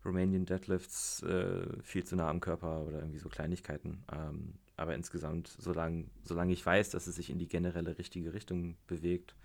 Romanian 0.04 0.46
Deadlifts 0.46 1.22
äh, 1.22 1.82
viel 1.82 2.04
zu 2.04 2.16
nah 2.16 2.28
am 2.28 2.40
Körper 2.40 2.82
oder 2.86 3.00
irgendwie 3.00 3.18
so 3.18 3.28
Kleinigkeiten. 3.28 4.02
Ähm, 4.12 4.54
aber 4.76 4.94
insgesamt, 4.94 5.54
solange, 5.58 6.06
solange 6.24 6.52
ich 6.52 6.64
weiß, 6.64 6.90
dass 6.90 7.06
es 7.06 7.16
sich 7.16 7.30
in 7.30 7.38
die 7.38 7.48
generelle 7.48 7.98
richtige 7.98 8.32
Richtung 8.32 8.76
bewegt, 8.86 9.36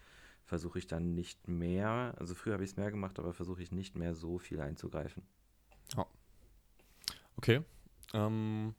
versuche 0.45 0.79
ich 0.79 0.87
dann 0.87 1.13
nicht 1.13 1.47
mehr, 1.47 2.15
also 2.17 2.35
früher 2.35 2.53
habe 2.53 2.63
ich 2.63 2.71
es 2.71 2.77
mehr 2.77 2.91
gemacht, 2.91 3.19
aber 3.19 3.33
versuche 3.33 3.61
ich 3.61 3.71
nicht 3.71 3.95
mehr 3.95 4.15
so 4.15 4.37
viel 4.37 4.61
einzugreifen. 4.61 5.23
Ja. 5.95 6.07
Okay. 7.37 7.61
Ähm, 8.13 8.75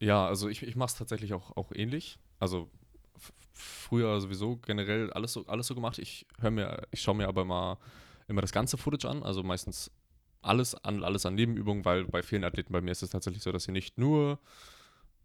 ja, 0.00 0.26
also 0.26 0.48
ich, 0.48 0.62
ich 0.62 0.76
mache 0.76 0.88
es 0.88 0.94
tatsächlich 0.94 1.32
auch, 1.34 1.56
auch 1.56 1.72
ähnlich. 1.74 2.18
Also 2.38 2.70
früher 3.52 4.20
sowieso 4.20 4.56
generell 4.56 5.12
alles 5.12 5.32
so, 5.32 5.46
alles 5.46 5.66
so 5.66 5.74
gemacht. 5.74 5.98
Ich 5.98 6.26
höre 6.40 6.50
mir, 6.50 6.86
ich 6.90 7.02
schaue 7.02 7.16
mir 7.16 7.28
aber 7.28 7.44
mal 7.44 7.78
immer 8.28 8.40
das 8.40 8.52
ganze 8.52 8.76
Footage 8.76 9.08
an, 9.08 9.22
also 9.22 9.42
meistens 9.42 9.90
alles 10.42 10.74
an, 10.74 11.02
alles 11.02 11.26
an 11.26 11.34
Nebenübungen, 11.34 11.84
weil 11.84 12.04
bei 12.04 12.22
vielen 12.22 12.44
Athleten 12.44 12.72
bei 12.72 12.80
mir 12.80 12.92
ist 12.92 13.02
es 13.02 13.10
tatsächlich 13.10 13.42
so, 13.42 13.50
dass 13.50 13.64
sie 13.64 13.72
nicht 13.72 13.98
nur 13.98 14.38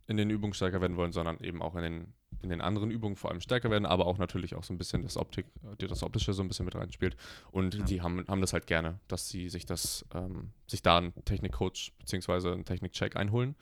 in 0.08 0.18
den 0.18 0.30
Übungen 0.30 0.54
stärker 0.54 0.82
werden 0.82 0.98
wollen, 0.98 1.13
sondern 1.13 1.39
eben 1.39 1.62
auch 1.62 1.76
in 1.76 1.84
den, 1.84 2.13
in 2.42 2.50
den 2.50 2.62
anderen 2.62 2.92
Übungen 2.92 3.16
vor 3.16 3.32
allem 3.32 3.42
stärker 3.42 3.70
werden, 3.72 3.86
aber 3.86 4.06
auch 4.06 4.18
natürlich 4.18 4.56
auch 4.56 4.63
so 4.63 4.74
ein 4.74 4.78
bisschen 4.78 5.02
das 5.02 5.18
Optik, 5.18 5.46
das 5.78 6.04
Optische 6.04 6.34
so 6.34 6.44
ein 6.44 6.48
bisschen 6.48 6.66
mit 6.66 6.76
reinspielt. 6.76 7.16
Und 7.52 7.76
ja. 7.76 7.86
die 7.86 8.02
haben, 8.02 8.26
haben 8.28 8.42
das 8.42 8.54
halt 8.54 8.68
gerne, 8.68 9.00
dass 9.08 9.30
sie 9.30 9.50
sich 9.50 9.66
das, 9.66 10.06
ähm, 10.13 10.52
sich 10.68 10.82
da 10.82 10.98
einen 10.98 11.13
Technikcoach 11.26 11.94
bzw. 12.00 12.52
einen 12.52 12.66
Technikcheck 12.66 13.16
einholen. 13.16 13.56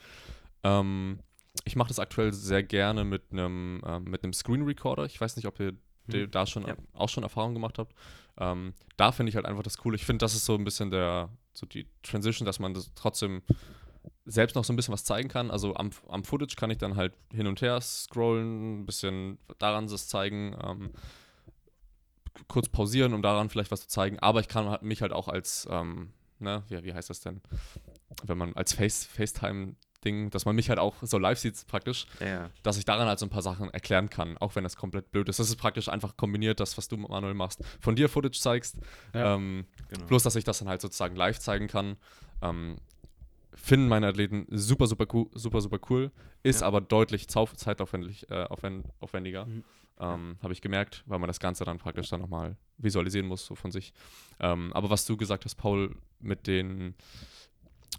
Ähm, 0.64 1.20
ich 1.66 1.76
mache 1.76 1.90
das 1.90 2.00
aktuell 2.00 2.34
sehr 2.34 2.64
gerne 2.64 3.04
mit 3.04 3.24
einem 3.32 3.82
ähm, 3.86 4.06
mit 4.06 4.24
einem 4.24 4.34
Screen 4.34 4.64
Recorder. 4.64 5.06
Ich 5.06 5.20
weiß 5.20 5.36
nicht, 5.36 5.48
ob 5.48 5.60
ihr 5.60 5.74
hm. 6.12 6.32
da 6.32 6.46
schon 6.46 6.66
ja. 6.66 6.76
auch 6.94 7.10
schon 7.10 7.24
Erfahrung 7.24 7.54
gemacht 7.54 7.78
habt. 7.78 7.94
Ähm, 8.38 8.74
da 8.98 9.12
finde 9.12 9.30
ich 9.30 9.36
halt 9.36 9.46
einfach 9.46 9.64
das 9.64 9.78
cool. 9.86 9.94
Ich 9.96 10.06
finde, 10.06 10.24
das 10.24 10.34
ist 10.34 10.46
so 10.46 10.56
ein 10.56 10.64
bisschen 10.64 10.92
der 10.92 11.30
so 11.54 11.66
die 11.66 11.88
Transition, 12.02 12.46
dass 12.46 12.60
man 12.60 12.74
das 12.74 12.92
trotzdem 12.96 13.42
selbst 14.26 14.56
noch 14.56 14.64
so 14.64 14.74
ein 14.74 14.76
bisschen 14.76 14.94
was 14.94 15.04
zeigen 15.04 15.30
kann. 15.30 15.52
Also 15.52 15.76
am, 15.76 15.92
am 16.08 16.24
Footage 16.24 16.56
kann 16.56 16.70
ich 16.70 16.78
dann 16.78 16.96
halt 16.96 17.14
hin 17.34 17.48
und 17.48 17.62
her 17.62 17.80
scrollen, 17.82 18.82
ein 18.82 18.86
bisschen 18.86 19.38
daran 19.58 19.88
das 19.88 20.08
zeigen, 20.08 20.56
ähm, 20.64 20.92
kurz 22.48 22.70
pausieren, 22.70 23.14
um 23.14 23.22
daran 23.22 23.50
vielleicht 23.50 23.72
was 23.72 23.82
zu 23.82 23.88
zeigen. 23.88 24.20
Aber 24.20 24.40
ich 24.40 24.48
kann 24.48 24.70
halt 24.70 24.84
mich 24.84 25.02
halt 25.02 25.14
auch 25.14 25.28
als, 25.28 25.68
ähm, 25.70 26.14
ne, 26.40 26.64
wie, 26.68 26.84
wie 26.84 26.94
heißt 26.94 27.10
das 27.10 27.22
denn, 27.22 27.42
wenn 28.24 28.38
man 28.38 28.54
als 28.54 28.74
Face, 28.74 29.06
FaceTime 29.06 29.76
Ding, 30.04 30.30
dass 30.32 30.46
man 30.46 30.56
mich 30.56 30.70
halt 30.70 30.80
auch 30.80 30.96
so 31.02 31.18
live 31.18 31.38
sieht 31.38 31.66
praktisch, 31.68 32.08
ja. 32.20 32.50
dass 32.64 32.78
ich 32.78 32.86
daran 32.86 33.08
halt 33.08 33.20
so 33.20 33.26
ein 33.26 33.30
paar 33.30 33.42
Sachen 33.42 33.70
erklären 33.70 34.10
kann, 34.10 34.38
auch 34.38 34.56
wenn 34.56 34.64
das 34.64 34.76
komplett 34.76 35.12
blöd 35.12 35.30
ist. 35.30 35.40
Das 35.40 35.48
ist 35.48 35.58
praktisch 35.58 35.90
einfach 35.90 36.18
kombiniert, 36.18 36.60
das, 36.60 36.78
was 36.78 36.88
du, 36.88 36.98
Manuel, 36.98 37.34
machst, 37.34 37.64
von 37.80 37.96
dir 37.96 38.10
Footage 38.10 38.40
zeigst, 38.40 38.78
ja, 39.14 39.36
ähm, 39.36 39.66
genau. 39.90 40.06
bloß, 40.06 40.24
dass 40.24 40.36
ich 40.36 40.44
das 40.44 40.60
dann 40.60 40.68
halt 40.68 40.82
sozusagen 40.82 41.16
live 41.16 41.40
zeigen 41.40 41.68
kann. 41.68 41.98
Ähm, 42.42 42.78
finden 43.54 43.88
meine 43.88 44.08
Athleten 44.08 44.46
super, 44.50 44.88
super 44.88 45.06
cool, 45.14 45.28
super, 45.34 45.62
super 45.62 45.80
cool, 45.90 46.12
ist 46.44 46.62
ja. 46.62 46.68
aber 46.68 46.82
deutlich 46.82 47.28
zeitaufwendig, 47.28 48.30
äh, 48.30 48.44
aufwend, 48.44 48.88
aufwendiger. 49.00 49.46
Mhm. 49.46 49.64
Ähm, 50.00 50.38
Habe 50.42 50.54
ich 50.54 50.62
gemerkt, 50.62 51.04
weil 51.06 51.20
man 51.20 51.28
das 51.28 51.40
Ganze 51.40 51.64
dann 51.64 51.78
praktisch 51.78 52.10
dann 52.10 52.22
nochmal 52.22 52.58
visualisieren 52.78 53.28
muss, 53.28 53.46
so 53.46 53.56
von 53.56 53.72
sich. 53.72 53.94
Ähm, 54.40 54.74
aber 54.74 54.90
was 54.90 55.06
du 55.06 55.16
gesagt 55.16 55.46
hast, 55.46 55.56
Paul, 55.56 55.96
mit 56.20 56.48
den, 56.48 56.96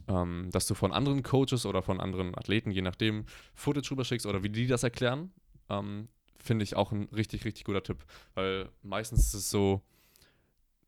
ähm, 0.09 0.49
dass 0.51 0.67
du 0.67 0.75
von 0.75 0.93
anderen 0.93 1.23
Coaches 1.23 1.65
oder 1.65 1.83
von 1.83 2.01
anderen 2.01 2.37
Athleten, 2.37 2.71
je 2.71 2.83
nachdem, 2.83 3.27
Footage 3.55 3.91
rüberschickst 3.93 4.27
oder 4.27 4.43
wie 4.43 4.49
die 4.49 4.67
das 4.67 4.83
erklären, 4.83 5.33
ähm, 5.69 6.09
finde 6.39 6.65
ich 6.65 6.75
auch 6.75 6.91
ein 6.91 7.09
richtig, 7.15 7.45
richtig 7.45 7.65
guter 7.65 7.83
Tipp. 7.83 8.05
Weil 8.35 8.69
meistens 8.83 9.27
ist 9.27 9.35
es 9.35 9.51
so, 9.51 9.81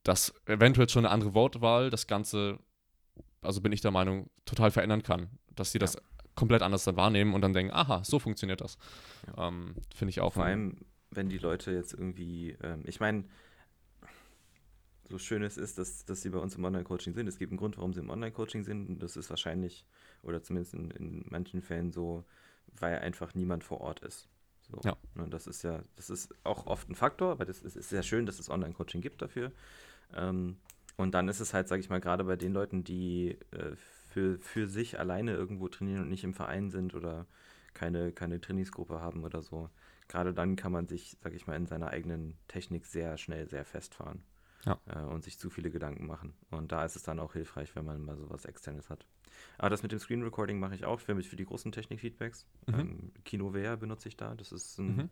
dass 0.02 0.34
eventuell 0.46 0.88
schon 0.88 1.04
eine 1.04 1.14
andere 1.14 1.34
Wortwahl 1.34 1.90
das 1.90 2.06
Ganze 2.06 2.58
also 3.44 3.60
bin 3.60 3.72
ich 3.72 3.80
der 3.80 3.90
Meinung, 3.90 4.30
total 4.44 4.70
verändern 4.70 5.02
kann. 5.02 5.28
Dass 5.54 5.72
sie 5.72 5.78
das 5.78 5.96
komplett 6.34 6.62
anders 6.62 6.84
dann 6.84 6.96
wahrnehmen 6.96 7.34
und 7.34 7.42
dann 7.42 7.52
denken, 7.52 7.72
aha, 7.72 8.02
so 8.04 8.18
funktioniert 8.18 8.60
das. 8.60 8.76
Ja. 9.26 9.48
Ähm, 9.48 9.74
Finde 9.94 10.10
ich 10.10 10.20
auch. 10.20 10.34
Vor 10.34 10.44
allem, 10.44 10.78
wenn 11.10 11.28
die 11.28 11.38
Leute 11.38 11.72
jetzt 11.72 11.92
irgendwie, 11.92 12.56
ähm, 12.62 12.82
ich 12.86 13.00
meine, 13.00 13.24
so 15.08 15.18
schön 15.18 15.42
es 15.42 15.56
ist, 15.56 15.78
dass, 15.78 16.04
dass 16.04 16.22
sie 16.22 16.30
bei 16.30 16.38
uns 16.38 16.56
im 16.56 16.64
Online-Coaching 16.64 17.14
sind. 17.14 17.26
Es 17.28 17.38
gibt 17.38 17.52
einen 17.52 17.58
Grund, 17.58 17.76
warum 17.76 17.92
sie 17.92 18.00
im 18.00 18.10
Online-Coaching 18.10 18.64
sind. 18.64 19.02
Das 19.02 19.16
ist 19.16 19.30
wahrscheinlich, 19.30 19.84
oder 20.22 20.42
zumindest 20.42 20.74
in, 20.74 20.90
in 20.92 21.24
manchen 21.28 21.60
Fällen 21.60 21.92
so, 21.92 22.24
weil 22.78 22.98
einfach 22.98 23.34
niemand 23.34 23.64
vor 23.64 23.80
Ort 23.80 24.00
ist. 24.00 24.28
So, 24.62 24.80
ja. 24.82 24.96
Und 25.14 25.24
ne, 25.24 25.28
das 25.28 25.46
ist 25.46 25.62
ja, 25.62 25.82
das 25.96 26.08
ist 26.08 26.34
auch 26.42 26.66
oft 26.66 26.88
ein 26.88 26.94
Faktor, 26.94 27.32
aber 27.32 27.44
das 27.44 27.60
ist, 27.60 27.76
ist 27.76 27.90
sehr 27.90 28.02
schön, 28.02 28.24
dass 28.24 28.38
es 28.38 28.48
Online-Coaching 28.48 29.02
gibt 29.02 29.20
dafür. 29.20 29.52
Ähm, 30.14 30.56
und 30.96 31.12
dann 31.12 31.28
ist 31.28 31.40
es 31.40 31.54
halt, 31.54 31.68
sage 31.68 31.80
ich 31.80 31.90
mal, 31.90 32.00
gerade 32.00 32.24
bei 32.24 32.36
den 32.36 32.52
Leuten, 32.52 32.84
die 32.84 33.38
äh, 33.50 33.74
für, 33.76 34.38
für 34.38 34.68
sich 34.68 34.98
alleine 34.98 35.32
irgendwo 35.32 35.68
trainieren 35.68 36.02
und 36.02 36.08
nicht 36.08 36.24
im 36.24 36.34
Verein 36.34 36.70
sind 36.70 36.94
oder 36.94 37.26
keine, 37.72 38.12
keine 38.12 38.40
Trainingsgruppe 38.40 39.00
haben 39.00 39.24
oder 39.24 39.42
so, 39.42 39.70
gerade 40.06 40.32
dann 40.32 40.54
kann 40.54 40.70
man 40.70 40.86
sich, 40.86 41.16
sage 41.22 41.34
ich 41.34 41.46
mal, 41.46 41.56
in 41.56 41.66
seiner 41.66 41.88
eigenen 41.88 42.38
Technik 42.46 42.86
sehr 42.86 43.18
schnell, 43.18 43.48
sehr 43.48 43.64
festfahren. 43.64 44.22
Ja. 44.64 44.80
Äh, 44.86 45.00
und 45.00 45.24
sich 45.24 45.38
zu 45.38 45.50
viele 45.50 45.70
Gedanken 45.70 46.06
machen. 46.06 46.34
Und 46.50 46.72
da 46.72 46.84
ist 46.84 46.96
es 46.96 47.02
dann 47.02 47.20
auch 47.20 47.34
hilfreich, 47.34 47.74
wenn 47.76 47.84
man 47.84 48.00
mal 48.00 48.16
sowas 48.16 48.46
Externes 48.46 48.88
hat. 48.88 49.04
Aber 49.58 49.68
das 49.68 49.82
mit 49.82 49.92
dem 49.92 49.98
Screen 49.98 50.22
Recording 50.22 50.58
mache 50.58 50.74
ich 50.74 50.86
auch 50.86 51.00
für, 51.00 51.20
für 51.22 51.36
die 51.36 51.44
großen 51.44 51.70
Technik-Feedbacks. 51.70 52.46
Mhm. 52.66 52.74
Ähm, 52.74 53.12
KinoVR 53.24 53.76
benutze 53.76 54.08
ich 54.08 54.16
da. 54.16 54.34
Das 54.34 54.52
ist 54.52 54.78
ein 54.78 54.96
mhm 54.96 55.10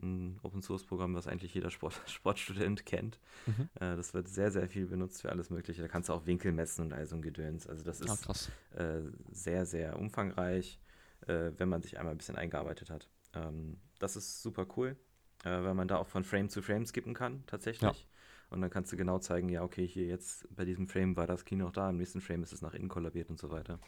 ein 0.00 0.38
Open 0.42 0.62
Source 0.62 0.84
Programm, 0.84 1.14
was 1.14 1.26
eigentlich 1.26 1.54
jeder 1.54 1.70
Sport, 1.70 2.00
Sportstudent 2.06 2.86
kennt. 2.86 3.18
Mhm. 3.46 3.68
Äh, 3.76 3.96
das 3.96 4.14
wird 4.14 4.28
sehr, 4.28 4.50
sehr 4.50 4.68
viel 4.68 4.86
benutzt 4.86 5.22
für 5.22 5.30
alles 5.30 5.50
Mögliche. 5.50 5.82
Da 5.82 5.88
kannst 5.88 6.08
du 6.08 6.12
auch 6.12 6.26
Winkel 6.26 6.52
messen 6.52 6.86
und 6.86 6.92
all 6.92 7.06
so 7.06 7.16
ein 7.16 7.22
Gedöns. 7.22 7.66
Also 7.66 7.84
das 7.84 8.02
ah, 8.02 8.32
ist 8.32 8.50
äh, 8.74 9.02
sehr, 9.30 9.66
sehr 9.66 9.98
umfangreich, 9.98 10.80
äh, 11.26 11.50
wenn 11.56 11.68
man 11.68 11.82
sich 11.82 11.98
einmal 11.98 12.14
ein 12.14 12.18
bisschen 12.18 12.36
eingearbeitet 12.36 12.90
hat. 12.90 13.08
Ähm, 13.34 13.78
das 13.98 14.16
ist 14.16 14.42
super 14.42 14.66
cool, 14.76 14.96
äh, 15.44 15.50
weil 15.50 15.74
man 15.74 15.88
da 15.88 15.96
auch 15.96 16.08
von 16.08 16.24
Frame 16.24 16.48
zu 16.48 16.62
Frame 16.62 16.86
skippen 16.86 17.14
kann, 17.14 17.44
tatsächlich. 17.46 18.00
Ja. 18.00 18.06
Und 18.50 18.60
dann 18.60 18.68
kannst 18.68 18.92
du 18.92 18.98
genau 18.98 19.18
zeigen, 19.18 19.48
ja, 19.48 19.62
okay, 19.62 19.86
hier 19.86 20.04
jetzt 20.04 20.46
bei 20.54 20.66
diesem 20.66 20.86
Frame 20.86 21.16
war 21.16 21.26
das 21.26 21.46
Kino 21.46 21.64
noch 21.64 21.72
da, 21.72 21.88
im 21.88 21.96
nächsten 21.96 22.20
Frame 22.20 22.42
ist 22.42 22.52
es 22.52 22.60
nach 22.60 22.74
innen 22.74 22.88
kollabiert 22.88 23.30
und 23.30 23.38
so 23.38 23.50
weiter. 23.50 23.78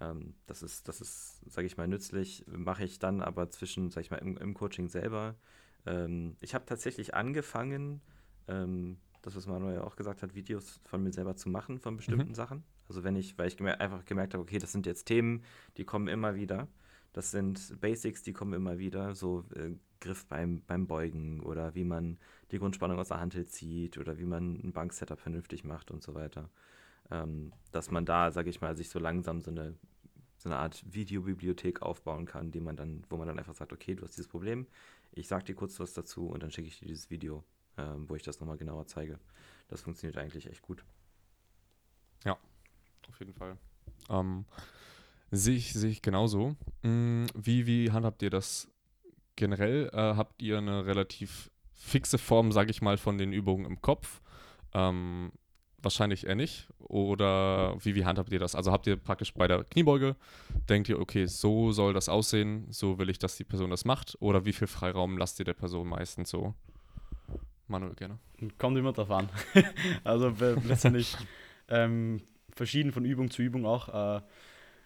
Ähm, 0.00 0.34
das 0.46 0.62
ist, 0.62 0.88
das 0.88 1.00
ist, 1.00 1.40
sage 1.50 1.66
ich 1.66 1.76
mal, 1.76 1.88
nützlich. 1.88 2.44
Mache 2.46 2.84
ich 2.84 2.98
dann 2.98 3.20
aber 3.20 3.50
zwischen, 3.50 3.90
sage 3.90 4.02
ich 4.02 4.10
mal, 4.10 4.18
im, 4.18 4.36
im 4.36 4.54
Coaching 4.54 4.88
selber. 4.88 5.36
Ähm, 5.86 6.36
ich 6.40 6.54
habe 6.54 6.64
tatsächlich 6.66 7.14
angefangen, 7.14 8.00
ähm, 8.48 8.98
das, 9.22 9.36
was 9.36 9.46
Manuel 9.46 9.80
auch 9.80 9.96
gesagt 9.96 10.22
hat, 10.22 10.34
Videos 10.34 10.80
von 10.84 11.02
mir 11.02 11.12
selber 11.12 11.36
zu 11.36 11.48
machen, 11.48 11.78
von 11.80 11.96
bestimmten 11.96 12.30
mhm. 12.30 12.34
Sachen. 12.34 12.64
Also 12.88 13.04
wenn 13.04 13.16
ich, 13.16 13.38
weil 13.38 13.48
ich 13.48 13.56
gemer 13.56 13.80
einfach 13.80 14.04
gemerkt 14.04 14.34
habe, 14.34 14.42
okay, 14.42 14.58
das 14.58 14.72
sind 14.72 14.86
jetzt 14.86 15.04
Themen, 15.04 15.42
die 15.76 15.84
kommen 15.84 16.08
immer 16.08 16.34
wieder. 16.34 16.68
Das 17.14 17.30
sind 17.30 17.80
Basics, 17.80 18.22
die 18.22 18.32
kommen 18.32 18.52
immer 18.52 18.78
wieder, 18.78 19.14
so 19.14 19.44
äh, 19.54 19.70
Griff 20.00 20.26
beim, 20.26 20.62
beim 20.66 20.86
Beugen 20.86 21.40
oder 21.40 21.74
wie 21.74 21.84
man 21.84 22.18
die 22.50 22.58
Grundspannung 22.58 22.98
aus 22.98 23.08
der 23.08 23.20
Hantel 23.20 23.46
zieht 23.46 23.96
oder 23.96 24.18
wie 24.18 24.26
man 24.26 24.60
ein 24.62 24.72
Banksetup 24.72 25.20
vernünftig 25.20 25.64
macht 25.64 25.90
und 25.90 26.02
so 26.02 26.14
weiter 26.14 26.50
ähm, 27.10 27.52
dass 27.72 27.90
man 27.90 28.04
da, 28.04 28.30
sage 28.30 28.50
ich 28.50 28.60
mal, 28.60 28.76
sich 28.76 28.88
so 28.88 28.98
langsam 28.98 29.40
so 29.40 29.50
eine, 29.50 29.74
so 30.36 30.48
eine 30.48 30.58
Art 30.58 30.84
Videobibliothek 30.92 31.82
aufbauen 31.82 32.26
kann, 32.26 32.50
die 32.50 32.60
man 32.60 32.76
dann, 32.76 33.04
wo 33.08 33.16
man 33.16 33.26
dann 33.28 33.38
einfach 33.38 33.54
sagt, 33.54 33.72
okay, 33.72 33.94
du 33.94 34.04
hast 34.04 34.16
dieses 34.16 34.28
Problem, 34.28 34.66
ich 35.12 35.28
sag 35.28 35.44
dir 35.44 35.54
kurz 35.54 35.78
was 35.80 35.92
dazu 35.92 36.26
und 36.28 36.42
dann 36.42 36.50
schicke 36.50 36.68
ich 36.68 36.78
dir 36.78 36.86
dieses 36.86 37.10
Video, 37.10 37.44
ähm, 37.76 38.08
wo 38.08 38.14
ich 38.14 38.22
das 38.22 38.40
nochmal 38.40 38.56
genauer 38.56 38.86
zeige. 38.86 39.18
Das 39.68 39.82
funktioniert 39.82 40.18
eigentlich 40.18 40.46
echt 40.48 40.62
gut. 40.62 40.84
Ja, 42.24 42.38
auf 43.08 43.18
jeden 43.18 43.34
Fall. 43.34 43.56
Ähm, 44.08 44.44
sehe 45.30 45.56
ich, 45.56 45.72
seh 45.72 45.88
ich 45.88 46.02
genauso. 46.02 46.56
Hm, 46.82 47.26
wie, 47.34 47.66
wie 47.66 47.92
handhabt 47.92 48.22
ihr 48.22 48.30
das 48.30 48.68
generell? 49.36 49.88
Äh, 49.92 50.16
habt 50.16 50.42
ihr 50.42 50.58
eine 50.58 50.86
relativ 50.86 51.50
fixe 51.72 52.18
Form, 52.18 52.52
sage 52.52 52.70
ich 52.70 52.82
mal, 52.82 52.96
von 52.96 53.18
den 53.18 53.32
Übungen 53.32 53.66
im 53.66 53.80
Kopf? 53.80 54.20
Ähm, 54.72 55.32
Wahrscheinlich 55.84 56.26
eher 56.26 56.34
nicht. 56.34 56.66
Oder 56.80 57.76
wie, 57.84 57.94
wie 57.94 58.04
handhabt 58.04 58.32
ihr 58.32 58.38
das? 58.38 58.54
Also 58.54 58.72
habt 58.72 58.86
ihr 58.86 58.96
praktisch 58.96 59.34
bei 59.34 59.46
der 59.46 59.64
Kniebeuge, 59.64 60.16
denkt 60.68 60.88
ihr, 60.88 60.98
okay, 60.98 61.26
so 61.26 61.72
soll 61.72 61.92
das 61.92 62.08
aussehen, 62.08 62.66
so 62.70 62.98
will 62.98 63.10
ich, 63.10 63.18
dass 63.18 63.36
die 63.36 63.44
Person 63.44 63.70
das 63.70 63.84
macht? 63.84 64.16
Oder 64.20 64.44
wie 64.44 64.52
viel 64.52 64.66
Freiraum 64.66 65.18
lasst 65.18 65.38
ihr 65.38 65.44
der 65.44 65.54
Person 65.54 65.88
meistens 65.88 66.30
so? 66.30 66.54
Manuel, 67.68 67.94
gerne. 67.94 68.18
Kommt 68.58 68.78
immer 68.78 68.92
drauf 68.92 69.10
an. 69.10 69.28
also 70.04 70.34
letztendlich 70.66 71.16
ähm, 71.68 72.22
verschieden 72.54 72.92
von 72.92 73.04
Übung 73.04 73.30
zu 73.30 73.42
Übung 73.42 73.66
auch. 73.66 74.18
Äh, 74.18 74.22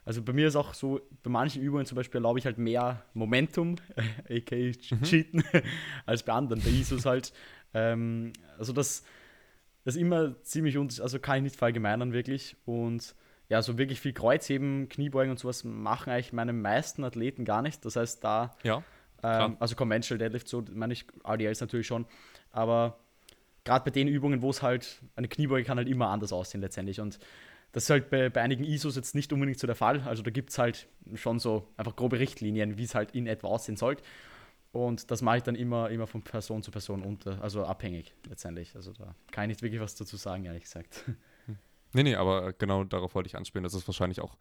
also 0.05 0.23
bei 0.23 0.33
mir 0.33 0.49
ist 0.49 0.57
auch 0.57 0.75
so, 0.75 1.01
bei 1.23 1.31
manchen 1.31 1.63
Übungen 1.63 1.85
zum 1.87 1.97
Beispiel 1.97 2.19
erlaube 2.19 2.39
ich 2.39 2.47
halt 2.47 2.59
mehr 2.59 3.05
Momentum, 3.15 3.77
aka 4.31 4.57
mhm. 4.57 5.03
Cheaten, 5.03 5.45
als 6.07 6.23
bei 6.23 6.33
anderen. 6.33 6.63
Bei 6.63 6.71
ISOs 6.71 7.05
halt. 7.05 7.33
Ähm, 7.75 8.33
also 8.59 8.73
das 8.73 9.05
das 9.89 9.97
ist 9.97 10.03
immer 10.03 10.35
ziemlich, 10.43 10.77
also 10.77 11.19
kann 11.19 11.39
ich 11.39 11.43
nicht 11.45 11.57
verallgemeinern 11.57 12.13
wirklich. 12.13 12.57
Und 12.67 13.15
ja, 13.49 13.63
so 13.63 13.79
wirklich 13.79 14.03
viel 14.03 14.13
Kreuzheben, 14.13 14.91
Kniebeugen 14.91 15.31
und 15.31 15.39
sowas 15.39 15.65
machen 15.65 16.13
eigentlich 16.13 16.35
meine 16.35 16.53
meisten 16.53 17.05
Athleten 17.05 17.47
gar 17.47 17.63
nicht. 17.63 17.83
Das 17.87 17.97
heißt, 17.97 18.23
da, 18.23 18.55
ja, 18.65 18.83
ähm, 19.23 19.57
also 19.59 19.77
Conventional 19.77 20.19
Deadlift, 20.19 20.47
so 20.47 20.63
meine 20.75 20.93
ich, 20.93 21.07
RDLs 21.27 21.63
natürlich 21.63 21.87
schon, 21.87 22.05
aber 22.53 22.99
gerade 23.65 23.83
bei 23.87 23.91
den 23.91 24.09
Übungen, 24.09 24.43
wo 24.43 24.51
es 24.51 24.61
halt, 24.61 25.01
eine 25.17 25.27
Kniebeuge 25.27 25.65
kann 25.65 25.79
halt 25.79 25.89
immer 25.89 26.09
anders 26.09 26.35
aussehen 26.35 26.61
letztendlich. 26.61 27.01
Und 27.01 27.19
das 27.73 27.85
ist 27.85 27.91
halt 27.91 28.11
bei, 28.11 28.29
bei 28.29 28.43
einigen 28.43 28.65
ISOs 28.65 28.95
jetzt 28.95 29.15
nicht 29.15 29.33
unbedingt 29.33 29.59
so 29.59 29.67
der 29.67 29.75
Fall. 29.75 30.03
Also 30.03 30.23
da 30.23 30.31
gibt 30.31 30.51
es 30.51 30.59
halt 30.59 30.87
schon 31.15 31.39
so 31.39 31.67
einfach 31.79 31.97
grobe 31.97 32.19
Richtlinien, 32.19 32.77
wie 32.77 32.85
es 32.85 32.95
halt 32.95 33.13
in 33.13 33.27
etwa 33.27 33.47
aussehen 33.47 33.77
sollte. 33.77 34.03
Und 34.73 35.11
das 35.11 35.23
mache 35.23 35.39
ich 35.39 35.43
dann 35.43 35.55
immer, 35.55 35.91
immer 35.91 36.07
von 36.07 36.23
Person 36.23 36.63
zu 36.63 36.71
Person 36.71 37.03
unter, 37.03 37.43
also 37.43 37.65
abhängig 37.65 38.15
letztendlich. 38.29 38.75
Also 38.77 38.93
da 38.93 39.15
kann 39.31 39.45
ich 39.45 39.57
nicht 39.57 39.63
wirklich 39.63 39.81
was 39.81 39.95
dazu 39.95 40.17
sagen, 40.17 40.45
ehrlich 40.45 40.65
gesagt. 40.65 41.05
Nee, 41.95 42.03
nee, 42.03 42.17
aber 42.17 42.53
genau 42.53 42.85
darauf 42.85 43.15
wollte 43.15 43.29
ich 43.29 43.37
anspielen, 43.37 43.65
dass 43.65 43.73
es 43.73 43.89
wahrscheinlich 43.89 44.21
auch 44.21 44.37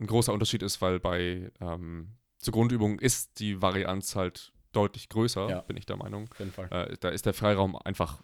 ein 0.00 0.06
großer 0.06 0.32
Unterschied 0.32 0.62
ist, 0.62 0.80
weil 0.80 1.00
bei 1.00 1.52
ähm, 1.60 2.12
zur 2.38 2.52
Grundübung 2.52 2.98
ist 2.98 3.38
die 3.40 3.60
Varianz 3.60 4.16
halt 4.16 4.52
deutlich 4.72 5.08
größer, 5.10 5.48
ja. 5.50 5.60
bin 5.60 5.76
ich 5.76 5.86
der 5.86 5.96
Meinung. 5.96 6.28
Auf 6.30 6.38
jeden 6.38 6.52
Fall. 6.52 6.68
Äh, 6.70 6.96
da 6.98 7.10
ist 7.10 7.26
der 7.26 7.34
Freiraum 7.34 7.76
einfach 7.76 8.22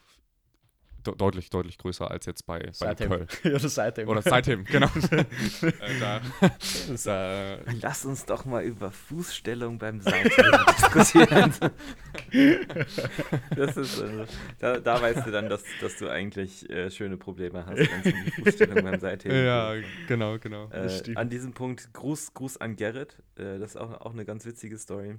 de 1.07 1.15
deutlich, 1.17 1.51
deutlich 1.51 1.79
größer 1.79 2.11
als 2.11 2.27
jetzt 2.27 2.47
bei, 2.47 2.71
bei 2.81 2.95
Curl. 2.95 3.27
ja, 3.45 3.59
das 3.59 3.75
Seitheben. 3.75 4.11
Oder 4.11 4.23
Seitheben, 4.23 4.65
genau. 4.65 4.89
äh, 5.11 5.25
da, 6.01 6.21
da, 7.05 7.59
Lass 7.81 8.05
uns 8.05 8.25
doch 8.27 8.45
mal 8.45 8.65
über 8.65 8.91
Fußstellung 8.91 9.79
beim 9.79 10.01
Seitheben 10.01 10.59
diskutieren. 10.79 11.55
das 13.57 13.77
ist, 13.77 14.01
also, 14.01 14.25
da, 14.59 14.79
da, 14.79 15.01
weißt 15.03 15.27
du 15.27 15.31
dann, 15.31 15.49
dass, 15.49 15.63
dass 15.81 15.97
du 15.99 16.09
eigentlich 16.09 16.69
äh, 16.71 16.91
schöne 16.91 17.17
Probleme 17.17 17.67
hast, 17.67 17.79
wenn 17.79 18.01
es 18.01 18.13
um 18.13 18.25
die 18.25 18.31
Fußstellung 18.31 18.83
beim 18.83 19.01
Seitheben 19.01 19.45
Ja, 19.45 19.75
genau, 20.07 20.39
genau. 20.39 20.69
Äh, 20.71 21.15
an 21.15 21.31
diesem 21.31 21.53
Punkt 21.53 21.93
Gruß, 21.93 22.35
Gruß 22.35 22.59
an 22.59 22.77
Gerrit. 22.77 23.23
Äh, 23.37 23.59
das 23.59 23.71
ist 23.71 23.77
auch, 23.77 24.01
auch 24.01 24.13
eine 24.13 24.25
ganz 24.25 24.45
witzige 24.45 24.79
Story. 24.79 25.19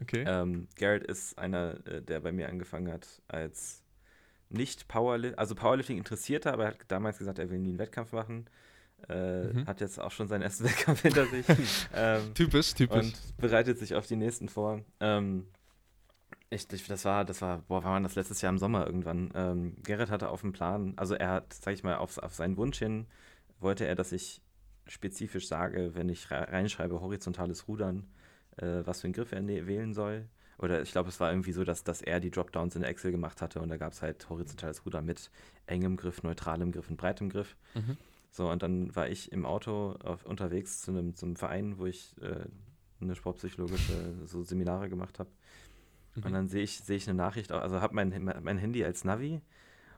Okay. 0.00 0.24
Ähm, 0.26 0.68
Garrett 0.76 1.04
ist 1.04 1.38
einer, 1.38 1.78
äh, 1.86 2.02
der 2.02 2.20
bei 2.20 2.32
mir 2.32 2.48
angefangen 2.48 2.92
hat 2.92 3.22
als 3.28 3.82
nicht 4.48 4.88
Powerlifting, 4.88 5.38
also 5.38 5.54
Powerlifting 5.54 5.98
interessierter, 5.98 6.52
aber 6.52 6.64
er 6.64 6.70
hat 6.70 6.78
damals 6.88 7.18
gesagt, 7.18 7.38
er 7.38 7.50
will 7.50 7.58
nie 7.58 7.70
einen 7.70 7.78
Wettkampf 7.78 8.12
machen. 8.12 8.46
Äh, 9.08 9.52
mhm. 9.52 9.66
Hat 9.66 9.80
jetzt 9.80 10.00
auch 10.00 10.10
schon 10.10 10.28
seinen 10.28 10.42
ersten 10.42 10.64
Wettkampf 10.66 11.02
hinter 11.02 11.26
sich. 11.26 11.46
ähm, 11.94 12.34
typisch, 12.34 12.74
typisch. 12.74 12.96
Und 12.96 13.36
bereitet 13.36 13.78
sich 13.78 13.94
auf 13.94 14.06
die 14.06 14.16
nächsten 14.16 14.48
vor. 14.48 14.80
Ähm, 15.00 15.46
ich, 16.48 16.66
das 16.68 17.04
war, 17.04 17.24
das 17.24 17.42
war, 17.42 17.58
boah, 17.62 17.82
war 17.84 17.92
man 17.92 18.04
das 18.04 18.14
letztes 18.14 18.40
Jahr 18.40 18.52
im 18.52 18.58
Sommer 18.58 18.86
irgendwann. 18.86 19.30
Ähm, 19.34 19.76
Gerrit 19.82 20.10
hatte 20.10 20.28
auf 20.28 20.40
dem 20.40 20.52
Plan, 20.52 20.94
also 20.96 21.14
er 21.14 21.28
hat, 21.28 21.52
sag 21.52 21.74
ich 21.74 21.82
mal, 21.82 21.96
auf, 21.96 22.18
auf 22.18 22.34
seinen 22.34 22.56
Wunsch 22.56 22.78
hin, 22.78 23.06
wollte 23.58 23.86
er, 23.86 23.94
dass 23.94 24.12
ich 24.12 24.42
spezifisch 24.86 25.48
sage, 25.48 25.94
wenn 25.94 26.08
ich 26.08 26.30
reinschreibe, 26.30 27.00
horizontales 27.00 27.66
Rudern, 27.66 28.06
äh, 28.56 28.82
was 28.84 29.00
für 29.00 29.06
einen 29.06 29.14
Griff 29.14 29.32
er 29.32 29.42
ne 29.42 29.66
wählen 29.66 29.92
soll. 29.92 30.28
Oder 30.58 30.80
ich 30.82 30.92
glaube, 30.92 31.08
es 31.10 31.20
war 31.20 31.30
irgendwie 31.30 31.52
so, 31.52 31.64
dass, 31.64 31.84
dass 31.84 32.00
er 32.00 32.18
die 32.20 32.30
Dropdowns 32.30 32.76
in 32.76 32.82
der 32.82 32.90
Excel 32.90 33.12
gemacht 33.12 33.42
hatte 33.42 33.60
und 33.60 33.68
da 33.68 33.76
gab 33.76 33.92
es 33.92 34.02
halt 34.02 34.28
horizontales 34.30 34.86
Ruder 34.86 35.02
mit 35.02 35.30
engem 35.66 35.96
Griff, 35.96 36.22
neutralem 36.22 36.72
Griff 36.72 36.88
und 36.88 36.96
breitem 36.96 37.28
Griff. 37.28 37.56
Mhm. 37.74 37.96
So, 38.30 38.50
und 38.50 38.62
dann 38.62 38.94
war 38.94 39.08
ich 39.08 39.32
im 39.32 39.44
Auto 39.44 39.96
auf, 40.02 40.24
unterwegs 40.24 40.82
zu 40.82 40.90
einem, 40.90 41.14
zu 41.14 41.26
einem 41.26 41.36
Verein, 41.36 41.78
wo 41.78 41.86
ich 41.86 42.14
äh, 42.20 42.44
eine 43.00 43.14
sportpsychologische 43.14 44.26
so 44.26 44.42
Seminare 44.42 44.88
gemacht 44.88 45.18
habe. 45.18 45.30
Mhm. 46.14 46.22
Und 46.22 46.32
dann 46.32 46.48
sehe 46.48 46.62
ich, 46.62 46.78
seh 46.78 46.96
ich 46.96 47.08
eine 47.08 47.16
Nachricht, 47.16 47.52
also 47.52 47.80
habe 47.80 47.94
mein, 47.94 48.24
mein 48.42 48.58
Handy 48.58 48.84
als 48.84 49.04
Navi 49.04 49.40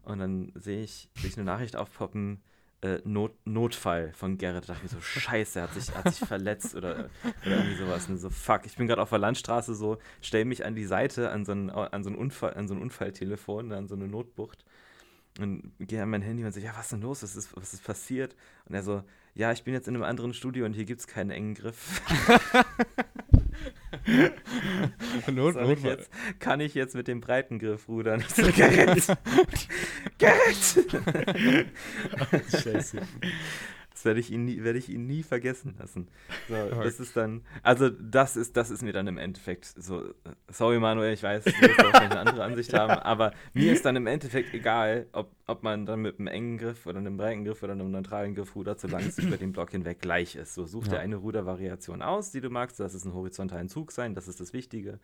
und 0.03 0.19
dann 0.19 0.53
sehe 0.55 0.83
ich, 0.83 1.09
seh 1.17 1.29
ich 1.29 1.37
eine 1.37 1.45
Nachricht 1.45 1.77
aufpoppen, 1.77 2.43
äh, 2.83 2.99
Not, 3.05 3.33
Notfall 3.45 4.13
von 4.13 4.39
Gerrit. 4.39 4.69
Da 4.69 4.75
dachte 4.75 4.87
ich 4.87 4.93
so, 4.93 5.01
scheiße, 5.01 5.61
er 5.61 5.63
hat 5.65 5.75
sich, 5.75 5.95
hat 5.95 6.15
sich 6.15 6.27
verletzt 6.27 6.75
oder, 6.75 7.11
oder 7.45 7.57
irgendwie 7.57 7.77
sowas. 7.77 8.09
Und 8.09 8.19
so, 8.19 8.31
fuck, 8.31 8.67
ich 8.67 8.77
bin 8.77 8.87
gerade 8.87 9.03
auf 9.03 9.11
der 9.11 9.19
Landstraße 9.19 9.75
so, 9.75 9.99
stell 10.21 10.45
mich 10.45 10.65
an 10.65 10.75
die 10.75 10.85
Seite 10.85 11.31
an 11.31 11.45
so 11.45 11.53
ein, 11.53 11.71
an 11.71 12.05
so 12.05 12.11
ein, 12.11 12.17
Unfall, 12.17 12.55
an 12.55 12.69
so 12.69 12.75
ein 12.75 12.81
Unfalltelefon, 12.83 13.73
an 13.73 13.89
so 13.89 13.95
eine 13.95 14.09
Notbucht 14.09 14.65
und 15.39 15.73
gehe 15.79 16.03
an 16.03 16.11
mein 16.11 16.23
Handy 16.23 16.45
und 16.45 16.53
so, 16.53 16.61
ja, 16.61 16.73
was 16.75 16.87
ist 16.87 16.93
denn 16.93 17.03
los? 17.03 17.23
Was 17.23 17.37
ist, 17.37 17.57
was 17.57 17.73
ist 17.73 17.85
passiert? 17.85 18.35
Und 18.67 18.75
er 18.75 18.83
so, 18.83 19.03
ja, 19.35 19.53
ich 19.53 19.63
bin 19.63 19.75
jetzt 19.75 19.89
in 19.89 19.95
einem 19.95 20.05
anderen 20.05 20.35
Studio 20.35 20.67
und 20.67 20.73
hier 20.73 20.85
gibt 20.85 21.01
es 21.01 21.07
keinen 21.07 21.31
engen 21.31 21.55
Griff. 21.55 22.03
Not, 25.31 25.57
ich 25.57 25.83
jetzt, 25.83 26.11
kann 26.39 26.61
ich 26.61 26.75
jetzt 26.75 26.95
mit 26.95 27.09
dem 27.09 27.21
breiten 27.21 27.59
Griff 27.59 27.89
rudern? 27.89 28.25
So, 28.29 28.43
Gerrit! 28.53 29.07
Gerrit! 30.19 31.69
Scheiße. 32.63 33.01
Das 33.99 34.05
werde 34.05 34.21
ich, 34.21 34.31
ihn 34.31 34.45
nie, 34.45 34.63
werde 34.63 34.79
ich 34.79 34.89
ihn 34.91 35.09
nie 35.09 35.25
vergessen 35.25 35.75
lassen. 35.77 36.07
So, 36.49 36.55
das 36.85 37.01
ist 37.01 37.17
dann, 37.17 37.43
also 37.65 37.91
das 37.91 38.37
ist, 38.37 38.57
das 38.57 38.71
ist 38.71 38.85
mir 38.85 38.93
dann 38.93 39.09
im 39.09 39.19
Endeffekt 39.19 39.65
so, 39.65 40.15
sorry 40.49 40.79
Manuel, 40.79 41.15
ich 41.15 41.25
weiß, 41.25 41.43
du 41.43 41.51
wirst 41.51 41.85
auch 41.85 41.95
eine 41.95 42.21
andere 42.21 42.45
Ansicht 42.45 42.73
haben, 42.79 42.93
aber 42.93 43.33
mir 43.55 43.73
ist 43.73 43.85
dann 43.85 43.97
im 43.97 44.07
Endeffekt 44.07 44.55
egal, 44.55 45.09
ob, 45.11 45.33
ob 45.49 45.65
man 45.65 45.85
dann 45.85 46.03
mit 46.03 46.21
einem 46.21 46.29
engen 46.29 46.59
Griff 46.59 46.87
oder 46.87 46.99
einem 46.99 47.17
breiten 47.17 47.45
Griff 47.45 47.61
oder 47.65 47.73
einem 47.73 47.91
neutralen 47.91 48.37
Griff 48.37 48.55
rudert, 48.55 48.79
solange 48.79 49.09
es 49.09 49.19
über 49.19 49.37
den 49.37 49.51
Block 49.51 49.73
hinweg 49.73 49.99
gleich 49.99 50.37
ist. 50.37 50.55
So, 50.55 50.65
such 50.65 50.85
ja. 50.85 50.91
dir 50.91 51.01
eine 51.01 51.17
Rudervariation 51.17 52.01
aus, 52.01 52.31
die 52.31 52.41
du 52.41 52.51
magst, 52.51 52.79
lass 52.79 52.95
es 52.95 53.05
einen 53.05 53.15
horizontalen 53.15 53.69
Zug 53.69 53.91
sein, 53.91 54.15
das 54.15 54.29
ist 54.29 54.39
das 54.39 54.53
Wichtige 54.53 55.01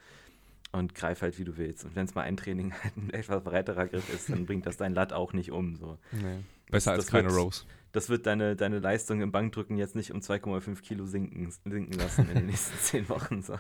und 0.71 0.95
greif 0.95 1.21
halt, 1.21 1.37
wie 1.41 1.45
du 1.45 1.57
willst. 1.57 1.85
Und 1.85 1.97
wenn 1.97 2.05
es 2.05 2.15
mal 2.15 2.23
ein 2.23 2.37
Training 2.37 2.73
halt 2.81 2.97
ein 2.97 3.11
etwas 3.11 3.43
breiterer 3.43 3.89
Griff 3.89 4.09
ist, 4.15 4.31
dann 4.31 4.47
bringt 4.47 4.67
das 4.67 4.77
dein 4.77 4.95
Latt 4.95 5.13
auch 5.13 5.33
nicht 5.33 5.51
um. 5.51 5.75
So. 5.75 5.99
Nee. 6.13 6.45
Besser 6.71 6.93
das, 6.93 6.99
als 6.99 7.07
das 7.07 7.11
keine 7.11 7.31
wird, 7.31 7.41
Rose 7.41 7.65
das 7.95 8.09
wird 8.09 8.27
deine, 8.27 8.57
deine 8.57 8.81
Leistung 8.81 9.23
im 9.23 9.31
Bankdrücken 9.31 9.79
jetzt 9.79 9.95
nicht 9.95 10.11
um 10.11 10.19
2,5 10.19 10.83
Kilo 10.83 11.07
sinken, 11.07 11.51
sinken 11.65 11.97
lassen 11.97 12.29
in 12.29 12.35
den 12.35 12.47
nächsten 12.47 12.77
10 12.83 13.09
Wochen. 13.09 13.41
So. 13.41 13.57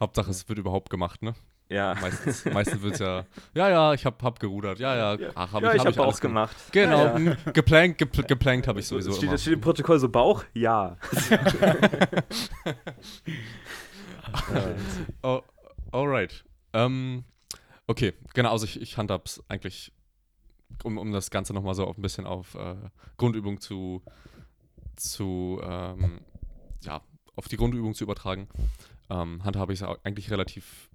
Hauptsache, 0.00 0.30
es 0.30 0.48
wird 0.48 0.58
überhaupt 0.58 0.90
gemacht, 0.90 1.22
ne? 1.22 1.34
Ja. 1.68 1.94
Meistens, 2.00 2.44
meistens 2.44 2.82
wird 2.82 2.94
es 2.94 2.98
ja, 2.98 3.24
ja, 3.54 3.70
ja, 3.70 3.94
ich 3.94 4.04
hab, 4.04 4.20
hab 4.22 4.40
gerudert, 4.40 4.80
ja, 4.80 4.94
ja, 4.96 5.14
ja. 5.14 5.30
ach, 5.36 5.52
hab 5.52 5.62
ja, 5.62 5.74
ich, 5.74 5.86
hab 5.86 5.96
ich, 5.96 6.20
gemacht. 6.20 6.56
Genau, 6.72 7.04
ja, 7.04 7.18
ja. 7.18 7.36
geplankt, 7.52 7.98
gepl 7.98 8.24
geplankt 8.24 8.66
habe 8.66 8.80
ich 8.80 8.86
sowieso 8.86 9.12
steht, 9.12 9.28
immer. 9.28 9.38
Steht 9.38 9.54
im 9.54 9.60
Protokoll 9.60 9.98
so 9.98 10.08
Bauch? 10.08 10.44
Ja. 10.54 10.96
oh, 15.22 15.40
alright. 15.92 16.44
Ähm, 16.72 17.24
okay, 17.86 18.12
genau, 18.34 18.50
also 18.50 18.66
ich, 18.66 18.80
ich 18.80 18.98
handhab's 18.98 19.42
eigentlich 19.48 19.92
um, 20.82 20.98
um 20.98 21.12
das 21.12 21.30
Ganze 21.30 21.52
nochmal 21.52 21.74
so 21.74 21.86
auf 21.86 21.98
ein 21.98 22.02
bisschen 22.02 22.26
auf 22.26 22.54
äh, 22.54 22.76
Grundübung 23.16 23.60
zu, 23.60 24.02
zu 24.96 25.60
ähm, 25.62 26.20
ja, 26.82 27.02
auf 27.36 27.48
die 27.48 27.56
Grundübung 27.56 27.94
zu 27.94 28.04
übertragen, 28.04 28.48
ähm, 29.10 29.44
handhabe 29.44 29.72
ich 29.72 29.80
es 29.80 29.88
eigentlich 30.04 30.30
relativ 30.30 30.90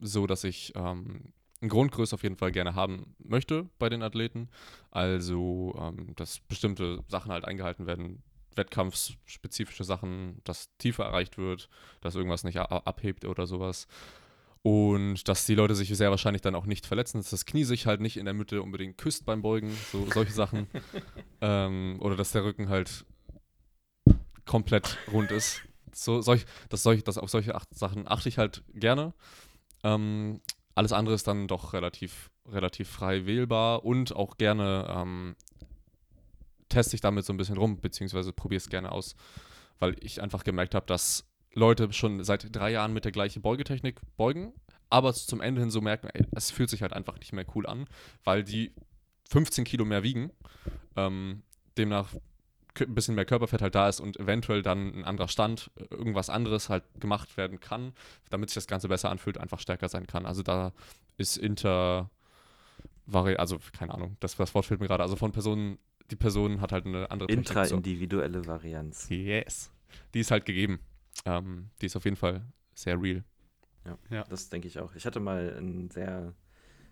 so, 0.00 0.26
dass 0.26 0.44
ich 0.44 0.72
ähm, 0.76 1.32
eine 1.60 1.70
Grundgröße 1.70 2.14
auf 2.14 2.22
jeden 2.22 2.36
Fall 2.36 2.52
gerne 2.52 2.74
haben 2.74 3.14
möchte 3.18 3.68
bei 3.78 3.88
den 3.88 4.02
Athleten. 4.02 4.48
Also, 4.90 5.74
ähm, 5.78 6.14
dass 6.16 6.40
bestimmte 6.40 7.02
Sachen 7.08 7.32
halt 7.32 7.44
eingehalten 7.44 7.86
werden, 7.86 8.22
wettkampfspezifische 8.54 9.84
Sachen, 9.84 10.40
dass 10.44 10.76
Tiefe 10.78 11.02
erreicht 11.02 11.38
wird, 11.38 11.68
dass 12.00 12.14
irgendwas 12.14 12.44
nicht 12.44 12.58
abhebt 12.58 13.24
oder 13.24 13.46
sowas. 13.46 13.86
Und 14.66 15.28
dass 15.28 15.44
die 15.44 15.54
Leute 15.54 15.74
sich 15.74 15.94
sehr 15.94 16.08
wahrscheinlich 16.08 16.40
dann 16.40 16.54
auch 16.54 16.64
nicht 16.64 16.86
verletzen, 16.86 17.18
dass 17.18 17.28
das 17.28 17.44
Knie 17.44 17.64
sich 17.64 17.84
halt 17.84 18.00
nicht 18.00 18.16
in 18.16 18.24
der 18.24 18.32
Mitte 18.32 18.62
unbedingt 18.62 18.96
küsst 18.96 19.26
beim 19.26 19.42
Beugen, 19.42 19.70
so 19.92 20.10
solche 20.10 20.32
Sachen. 20.32 20.68
ähm, 21.42 21.98
oder 22.00 22.16
dass 22.16 22.32
der 22.32 22.44
Rücken 22.44 22.70
halt 22.70 23.04
komplett 24.46 24.96
rund 25.12 25.30
ist. 25.32 25.60
So, 25.92 26.22
solch, 26.22 26.46
das, 26.70 26.82
solch, 26.82 27.04
das, 27.04 27.18
auf 27.18 27.28
solche 27.28 27.54
acht 27.54 27.74
Sachen 27.74 28.08
achte 28.08 28.30
ich 28.30 28.38
halt 28.38 28.64
gerne. 28.72 29.12
Ähm, 29.82 30.40
alles 30.74 30.92
andere 30.92 31.14
ist 31.14 31.28
dann 31.28 31.46
doch 31.46 31.74
relativ, 31.74 32.30
relativ 32.46 32.88
frei 32.88 33.26
wählbar 33.26 33.84
und 33.84 34.16
auch 34.16 34.38
gerne 34.38 34.86
ähm, 34.88 35.36
teste 36.70 36.94
ich 36.94 37.02
damit 37.02 37.26
so 37.26 37.34
ein 37.34 37.36
bisschen 37.36 37.58
rum, 37.58 37.82
beziehungsweise 37.82 38.32
probiere 38.32 38.56
es 38.56 38.70
gerne 38.70 38.92
aus, 38.92 39.14
weil 39.78 39.94
ich 40.00 40.22
einfach 40.22 40.42
gemerkt 40.42 40.74
habe, 40.74 40.86
dass 40.86 41.26
Leute 41.54 41.92
schon 41.92 42.22
seit 42.24 42.54
drei 42.54 42.72
Jahren 42.72 42.92
mit 42.92 43.04
der 43.04 43.12
gleichen 43.12 43.42
Beugetechnik 43.42 44.00
beugen, 44.16 44.52
aber 44.90 45.12
zum 45.14 45.40
Ende 45.40 45.60
hin 45.60 45.70
so 45.70 45.80
merken, 45.80 46.08
ey, 46.12 46.26
es 46.32 46.50
fühlt 46.50 46.70
sich 46.70 46.82
halt 46.82 46.92
einfach 46.92 47.18
nicht 47.18 47.32
mehr 47.32 47.46
cool 47.54 47.66
an, 47.66 47.86
weil 48.24 48.44
die 48.44 48.72
15 49.30 49.64
Kilo 49.64 49.84
mehr 49.84 50.02
wiegen, 50.02 50.30
ähm, 50.96 51.42
demnach 51.76 52.14
ein 52.80 52.94
bisschen 52.94 53.14
mehr 53.14 53.24
Körperfett 53.24 53.62
halt 53.62 53.74
da 53.74 53.88
ist 53.88 54.00
und 54.00 54.18
eventuell 54.18 54.62
dann 54.62 54.94
ein 54.94 55.04
anderer 55.04 55.28
Stand, 55.28 55.70
irgendwas 55.90 56.28
anderes 56.28 56.68
halt 56.68 56.82
gemacht 56.98 57.36
werden 57.36 57.60
kann, 57.60 57.92
damit 58.30 58.50
sich 58.50 58.56
das 58.56 58.66
Ganze 58.66 58.88
besser 58.88 59.10
anfühlt, 59.10 59.38
einfach 59.38 59.60
stärker 59.60 59.88
sein 59.88 60.06
kann. 60.06 60.26
Also 60.26 60.42
da 60.42 60.72
ist 61.16 61.36
Inter, 61.36 62.10
also 63.12 63.58
keine 63.72 63.94
Ahnung, 63.94 64.16
das, 64.20 64.36
das 64.36 64.54
Wort 64.54 64.66
fehlt 64.66 64.80
mir 64.80 64.88
gerade, 64.88 65.04
also 65.04 65.14
von 65.14 65.30
Personen, 65.30 65.78
die 66.10 66.16
Person 66.16 66.60
hat 66.60 66.72
halt 66.72 66.86
eine 66.86 67.10
andere 67.10 67.30
Intraindividuelle 67.30 68.46
Varianz. 68.46 69.08
Yes. 69.08 69.70
Die 70.12 70.20
ist 70.20 70.32
halt 70.32 70.44
gegeben. 70.44 70.80
Ähm, 71.24 71.70
die 71.80 71.86
ist 71.86 71.96
auf 71.96 72.04
jeden 72.04 72.16
Fall 72.16 72.44
sehr 72.74 73.00
real. 73.00 73.24
Ja, 73.84 73.98
ja. 74.10 74.24
das 74.24 74.48
denke 74.48 74.68
ich 74.68 74.78
auch. 74.78 74.94
Ich 74.94 75.06
hatte 75.06 75.20
mal 75.20 75.56
ein 75.58 75.90
sehr, 75.90 76.34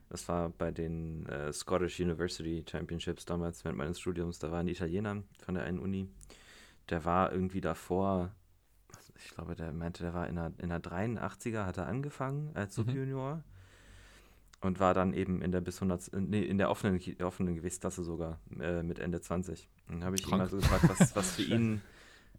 das 0.08 0.28
war 0.28 0.50
bei 0.50 0.70
den 0.70 1.26
äh, 1.26 1.52
Scottish 1.52 2.00
University 2.00 2.64
Championships 2.68 3.24
damals 3.24 3.64
während 3.64 3.78
meines 3.78 3.98
Studiums, 3.98 4.38
da 4.38 4.50
war 4.50 4.60
ein 4.60 4.68
Italiener 4.68 5.22
von 5.38 5.54
der 5.54 5.64
einen 5.64 5.78
Uni, 5.78 6.08
der 6.88 7.04
war 7.04 7.32
irgendwie 7.32 7.60
davor, 7.60 8.34
ich 9.16 9.30
glaube, 9.30 9.54
der 9.54 9.72
meinte, 9.72 10.02
der 10.02 10.14
war 10.14 10.28
in 10.28 10.36
der, 10.36 10.52
in 10.58 10.68
der 10.68 10.82
83er, 10.82 11.64
hat 11.64 11.78
er 11.78 11.86
angefangen 11.86 12.50
als 12.54 12.76
mhm. 12.76 12.82
Subjunior 12.82 13.36
mhm. 13.36 13.42
und 14.60 14.80
war 14.80 14.92
dann 14.92 15.14
eben 15.14 15.40
in 15.40 15.52
der 15.52 15.62
bis 15.62 15.76
100, 15.76 16.10
nee, 16.14 16.42
in 16.42 16.58
der 16.58 16.70
offenen, 16.70 17.00
offenen 17.22 17.54
Gewichtsklasse 17.54 18.04
sogar 18.04 18.38
äh, 18.60 18.82
mit 18.82 18.98
Ende 18.98 19.20
20. 19.20 19.68
Und 19.88 19.96
dann 19.96 20.04
habe 20.04 20.16
ich 20.16 20.22
Krank. 20.22 20.34
ihn 20.34 20.38
mal 20.38 20.48
so 20.48 20.56
gefragt, 20.58 20.88
was, 20.88 21.16
was 21.16 21.36
für 21.36 21.42
ihn 21.42 21.80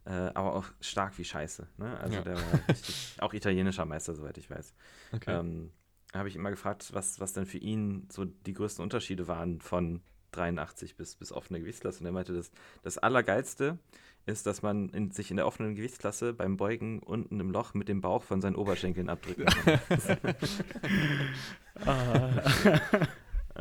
äh, 0.06 0.12
aber 0.34 0.56
auch 0.56 0.66
stark 0.82 1.18
wie 1.18 1.24
Scheiße. 1.24 1.68
Ne? 1.78 1.98
Also 2.00 2.16
ja. 2.16 2.22
der 2.22 2.36
war 2.36 2.68
richtig, 2.70 3.16
auch 3.20 3.34
italienischer 3.34 3.86
Meister, 3.86 4.16
soweit 4.16 4.38
ich 4.38 4.50
weiß. 4.50 4.74
Okay. 5.14 5.40
Ähm, 5.40 5.72
habe 6.14 6.30
ich 6.30 6.36
immer 6.36 6.52
gefragt, 6.52 6.90
was, 6.94 7.20
was 7.20 7.34
denn 7.34 7.46
für 7.46 7.58
ihn 7.58 8.08
so 8.12 8.26
die 8.26 8.54
größten 8.54 8.84
Unterschiede 8.84 9.28
waren 9.28 9.62
von 9.62 10.02
83 10.32 10.96
bis, 10.96 11.16
bis 11.16 11.32
offene 11.32 11.60
Gewichtsklasse. 11.60 12.02
Und 12.02 12.06
er 12.06 12.12
meinte, 12.12 12.34
das, 12.34 12.52
das 12.84 12.98
Allergeilste 12.98 13.80
ist, 14.26 14.46
dass 14.46 14.62
man 14.62 14.90
in, 14.90 15.12
sich 15.12 15.32
in 15.32 15.38
der 15.38 15.48
offenen 15.48 15.76
Gewichtsklasse 15.76 16.34
beim 16.34 16.58
Beugen 16.58 17.00
unten 17.00 17.40
im 17.40 17.52
Loch 17.52 17.74
mit 17.74 17.90
dem 17.90 18.02
Bauch 18.02 18.24
von 18.24 18.42
seinen 18.42 18.56
Oberschenkeln 18.56 19.10
abdrücken 19.10 19.46
kann. 19.46 19.80
ah. 21.86 22.42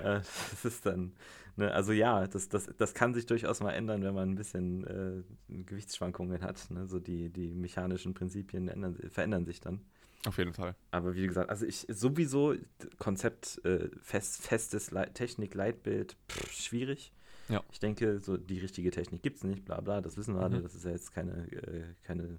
Äh, 0.03 0.21
das 0.51 0.65
ist 0.65 0.87
dann, 0.87 1.13
ne, 1.57 1.73
also 1.73 1.93
ja, 1.93 2.27
das, 2.27 2.49
das, 2.49 2.69
das 2.77 2.95
kann 2.95 3.15
sich 3.15 3.27
durchaus 3.27 3.61
mal 3.61 3.73
ändern, 3.73 4.03
wenn 4.03 4.15
man 4.15 4.31
ein 4.31 4.35
bisschen 4.37 4.85
äh, 4.87 5.23
Gewichtsschwankungen 5.65 6.43
hat. 6.43 6.71
Ne? 6.71 6.87
So 6.87 6.99
die, 6.99 7.31
die 7.31 7.55
mechanischen 7.55 8.15
Prinzipien 8.15 8.69
ändern, 8.69 8.97
verändern 9.11 9.45
sich 9.45 9.61
dann. 9.61 9.81
Auf 10.25 10.39
jeden 10.39 10.53
Fall. 10.55 10.77
Aber 10.93 11.15
wie 11.17 11.27
gesagt, 11.27 11.51
also 11.51 11.67
ich 11.67 11.87
sowieso 11.89 12.55
Konzept 12.99 13.61
äh, 13.65 13.89
fest, 14.01 14.41
festes 14.43 14.93
Le 14.93 15.13
Technik, 15.13 15.55
Leitbild, 15.55 16.17
pff, 16.29 16.53
schwierig. 16.53 17.13
Ja. 17.49 17.61
Ich 17.73 17.81
denke, 17.81 18.21
so 18.21 18.37
die 18.37 18.61
richtige 18.61 18.93
Technik 18.93 19.23
gibt 19.23 19.39
es 19.39 19.45
nicht, 19.45 19.65
bla 19.65 19.81
bla, 19.81 20.01
das 20.01 20.17
wissen 20.17 20.37
wir 20.37 20.43
alle, 20.43 20.59
Mhm. 20.59 20.63
das 20.63 20.77
ist 20.77 20.85
ja 20.85 20.93
jetzt 20.93 21.13
keine, 21.13 21.51
äh, 21.53 21.83
keine 22.05 22.39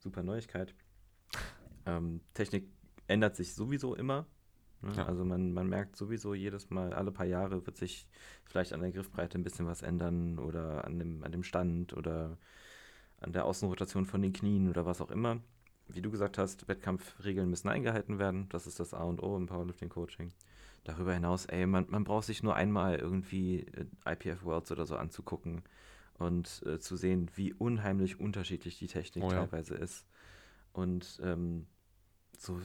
super 0.00 0.22
Neuigkeit. 0.22 0.74
Ähm, 1.86 2.20
Technik 2.34 2.68
ändert 3.06 3.36
sich 3.36 3.54
sowieso 3.54 3.94
immer. 3.94 4.26
Ne? 4.84 4.92
Ja. 4.96 5.06
Also 5.06 5.24
man, 5.24 5.52
man 5.52 5.68
merkt 5.68 5.96
sowieso 5.96 6.34
jedes 6.34 6.70
Mal, 6.70 6.92
alle 6.92 7.10
paar 7.10 7.26
Jahre 7.26 7.66
wird 7.66 7.76
sich 7.76 8.06
vielleicht 8.44 8.72
an 8.72 8.80
der 8.80 8.92
Griffbreite 8.92 9.38
ein 9.38 9.44
bisschen 9.44 9.66
was 9.66 9.82
ändern 9.82 10.38
oder 10.38 10.84
an 10.84 10.98
dem, 10.98 11.24
an 11.24 11.32
dem 11.32 11.42
Stand 11.42 11.96
oder 11.96 12.38
an 13.20 13.32
der 13.32 13.44
Außenrotation 13.44 14.06
von 14.06 14.22
den 14.22 14.32
Knien 14.32 14.68
oder 14.68 14.86
was 14.86 15.00
auch 15.00 15.10
immer. 15.10 15.40
Wie 15.88 16.02
du 16.02 16.10
gesagt 16.10 16.38
hast, 16.38 16.66
Wettkampfregeln 16.68 17.48
müssen 17.48 17.68
eingehalten 17.68 18.18
werden. 18.18 18.48
Das 18.50 18.66
ist 18.66 18.80
das 18.80 18.94
A 18.94 19.04
und 19.04 19.22
O 19.22 19.36
im 19.36 19.46
Powerlifting-Coaching. 19.46 20.32
Darüber 20.84 21.14
hinaus, 21.14 21.46
ey, 21.46 21.66
man, 21.66 21.86
man 21.88 22.04
braucht 22.04 22.26
sich 22.26 22.42
nur 22.42 22.54
einmal 22.56 22.96
irgendwie 22.96 23.60
äh, 23.60 23.86
IPF 24.12 24.44
Worlds 24.44 24.70
oder 24.70 24.84
so 24.86 24.96
anzugucken 24.96 25.62
und 26.18 26.62
äh, 26.66 26.78
zu 26.78 26.96
sehen, 26.96 27.30
wie 27.34 27.52
unheimlich 27.52 28.20
unterschiedlich 28.20 28.78
die 28.78 28.86
Technik 28.86 29.24
Oh 29.24 29.30
ja. 29.30 29.40
teilweise 29.40 29.74
ist. 29.74 30.06
Und 30.72 31.20
ähm, 31.22 31.66
so 32.40 32.60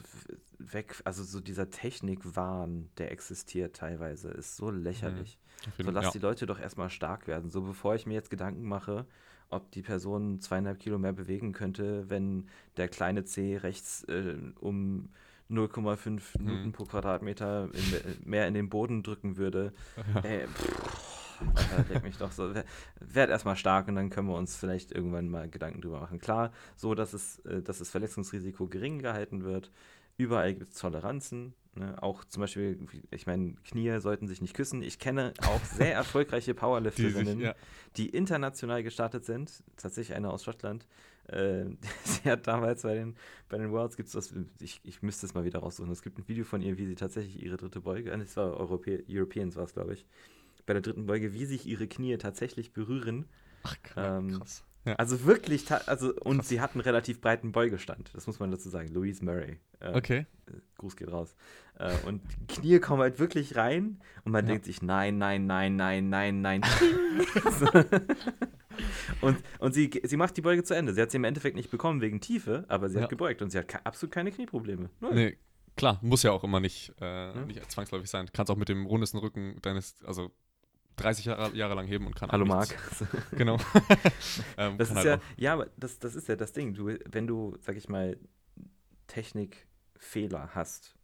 weg, 0.57 1.01
also 1.05 1.24
so 1.24 1.39
dieser 1.39 1.70
Technikwahn, 1.70 2.89
der 2.97 3.11
existiert 3.11 3.76
teilweise, 3.76 4.30
ist 4.30 4.57
so 4.57 4.70
lächerlich. 4.70 5.38
Auf 5.67 5.86
So 5.86 5.91
lass 5.91 6.05
ja. 6.05 6.11
die 6.11 6.20
Leute 6.20 6.45
doch 6.45 6.59
erstmal 6.59 6.89
stark 6.89 7.28
werden. 7.28 7.49
So 7.49 7.61
bevor 7.61 7.95
ich 7.95 8.05
mir 8.05 8.13
jetzt 8.13 8.30
Gedanken 8.30 8.63
mache, 8.63 9.05
ob 9.49 9.72
die 9.72 9.82
Person 9.82 10.39
zweieinhalb 10.41 10.80
Kilo 10.80 10.97
mehr 10.97 11.13
bewegen 11.13 11.53
könnte, 11.53 12.09
wenn 12.09 12.47
der 12.78 12.88
kleine 12.88 13.26
C 13.26 13.57
rechts 13.57 14.03
äh, 14.05 14.36
um 14.59 15.09
0,5 15.49 16.22
Mhm. 16.39 16.45
Newton 16.45 16.72
pro 16.72 16.86
Quadratmeter 16.86 17.70
in, 17.74 17.93
äh, 17.93 18.15
mehr 18.24 18.47
in 18.47 18.53
den 18.53 18.70
Boden 18.70 19.01
drücken 19.01 19.38
würde. 19.38 19.74
Ey, 20.22 20.45
pff, 20.47 21.09
Alter, 21.56 21.94
leg 21.94 22.04
mich 22.04 22.18
doch 22.18 22.32
so. 22.32 22.54
wer- 22.54 22.66
Werd 23.00 23.30
erstmal 23.30 23.56
stark 23.56 23.88
und 23.88 23.96
dann 23.96 24.10
können 24.10 24.28
wir 24.28 24.36
uns 24.36 24.56
vielleicht 24.56 24.92
irgendwann 24.92 25.30
mal 25.30 25.50
Gedanken 25.50 25.82
drüber 25.82 26.00
machen. 26.00 26.20
Klar, 26.20 26.52
so 26.76 26.96
dass 26.96 27.14
es, 27.14 27.40
äh, 27.46 27.62
dass 27.62 27.80
das 27.80 27.90
Verletzungsrisiko 27.90 28.68
gering 28.68 29.00
gehalten 29.00 29.44
wird. 29.44 29.72
Überall 30.18 30.54
gibt 30.54 30.74
es 30.74 30.80
Toleranzen. 30.80 31.54
Ne? 31.76 32.02
Auch 32.04 32.26
zum 32.26 32.42
Beispiel, 32.42 32.78
ich 33.12 33.26
meine, 33.26 33.54
Knie 33.64 34.00
sollten 34.02 34.28
sich 34.28 34.42
nicht 34.42 34.54
küssen. 34.54 34.82
Ich 34.82 35.00
kenne 35.00 35.34
auch 35.48 35.64
sehr 35.64 35.94
erfolgreiche 35.94 36.52
Die 36.52 36.56
Powerlifterinnen, 36.60 37.40
ja. 37.40 37.56
die 37.96 38.10
international 38.10 38.84
gestartet 38.84 39.24
sind. 39.24 39.64
Tatsächlich 39.78 40.18
eine 40.18 40.30
aus 40.30 40.44
Schottland. 40.44 40.88
Äh, 41.28 41.66
sie 42.04 42.30
hat 42.30 42.48
damals 42.48 42.82
bei 42.82 42.96
den, 42.96 43.16
bei 43.48 43.58
den 43.58 43.72
Worlds, 43.72 43.96
gibt 43.96 44.08
es 44.08 44.14
das, 44.14 44.34
ich, 44.60 44.82
ich 44.84 45.02
müsste 45.04 45.26
es 45.26 45.34
mal 45.34 45.46
wieder 45.46 45.60
raussuchen. 45.60 45.92
Es 45.92 46.02
gibt 46.02 46.18
ein 46.18 46.28
Video 46.28 46.44
von 46.44 46.62
ihr, 46.62 46.78
wie 46.78 46.86
sie 46.88 46.96
tatsächlich 46.96 47.42
ihre 47.42 47.56
dritte 47.56 47.80
Beuge, 47.82 48.12
äh, 48.12 48.18
es 48.20 48.36
war 48.36 48.58
Europä 48.58 49.04
Europeans 49.08 49.56
war 49.56 49.64
es, 49.64 49.74
glaube 49.74 49.94
ich, 49.94 50.06
bei 50.70 50.74
der 50.74 50.82
dritten 50.84 51.05
Beuge, 51.07 51.34
wie 51.34 51.45
sich 51.45 51.65
ihre 51.65 51.88
Knie 51.88 52.15
tatsächlich 52.17 52.72
berühren. 52.74 53.26
Ach, 53.63 53.76
krass. 53.84 54.20
Ähm, 54.24 54.38
krass. 54.39 54.63
Ja. 54.86 54.93
Also 54.95 55.26
wirklich, 55.26 55.70
also 55.88 56.13
und 56.22 56.38
Krass. 56.38 56.47
sie 56.47 56.61
hat 56.61 56.72
einen 56.74 56.82
relativ 56.82 57.20
breiten 57.20 57.51
Beugestand, 57.51 58.11
das 58.13 58.28
muss 58.28 58.39
man 58.39 58.49
dazu 58.49 58.70
sagen. 58.70 58.88
Louise 58.93 59.24
Murray. 59.26 59.57
Äh, 59.82 59.93
Okay. 59.97 60.26
äh, 60.47 60.51
Gruß 60.78 60.95
geht 60.95 61.11
raus. 61.11 61.36
Äh, 61.78 61.93
und 62.05 62.22
die 62.39 62.47
Knie 62.47 62.80
kommen 62.80 63.01
halt 63.01 63.20
wirklich 63.20 63.55
rein 63.57 63.99
und 64.24 64.32
man 64.32 64.45
Ja. 64.45 64.51
denkt 64.53 64.65
sich, 64.65 64.82
nein, 64.82 65.17
nein, 65.17 65.47
nein, 65.47 65.76
nein, 65.76 66.09
nein, 66.09 66.39
nein. 66.41 66.61
und 69.22 69.38
und 69.59 69.74
sie, 69.74 69.89
sie 70.03 70.17
macht 70.17 70.38
die 70.38 70.41
Beuge 70.41 70.63
zu 70.63 70.74
Ende. 70.76 70.93
Sie 70.93 71.01
hat 71.01 71.11
sie 71.11 71.17
im 71.17 71.24
Endeffekt 71.26 71.55
nicht 71.55 71.72
bekommen 71.72 71.99
wegen 72.01 72.22
Tiefe, 72.22 72.63
aber 72.70 72.89
sie 72.89 72.95
Ja. 72.97 73.01
hat 73.03 73.09
gebeugt 73.09 73.41
und 73.41 73.49
sie 73.49 73.57
hat 73.57 73.67
ke- 73.67 73.86
absolut 73.86 74.13
keine 74.13 74.32
Knieprobleme. 74.32 74.89
Null. 75.01 75.13
Nee, 75.13 75.38
klar, 75.76 75.99
muss 76.01 76.24
ja 76.24 76.32
auch 76.32 76.43
immer 76.45 76.59
nicht, 76.61 76.93
äh, 77.01 77.34
nicht 77.45 77.70
zwangsläufig 77.72 78.09
sein. 78.09 78.30
Kannst 78.34 78.49
auch 78.51 78.57
mit 78.57 78.70
dem 78.70 78.86
rundesten 78.86 79.20
Rücken 79.20 79.57
deines, 79.61 79.95
also 80.05 80.32
30 81.00 81.26
Jahre, 81.26 81.56
Jahre 81.56 81.76
lang 81.76 81.88
heben 81.88 82.06
und 82.08 82.16
kann 82.16 82.32
Hallo 82.32 82.45
Marc. 82.45 82.76
Genau. 83.32 83.58
ähm, 84.58 84.78
Das 84.78 84.89
ist 84.89 84.95
halt 84.95 85.06
ja, 85.06 85.16
auch- 85.16 85.22
ja, 85.38 85.54
aber 85.54 85.68
das, 85.78 86.00
das 86.00 86.16
ist 86.16 86.28
ja 86.28 86.36
das 86.36 86.54
Ding. 86.54 86.74
Du, 86.74 86.88
wenn 87.10 87.28
du, 87.28 87.58
sag 87.62 87.76
ich 87.78 87.89
mal, 87.89 88.18
Technikfehler 89.08 90.50
hast, 90.54 90.95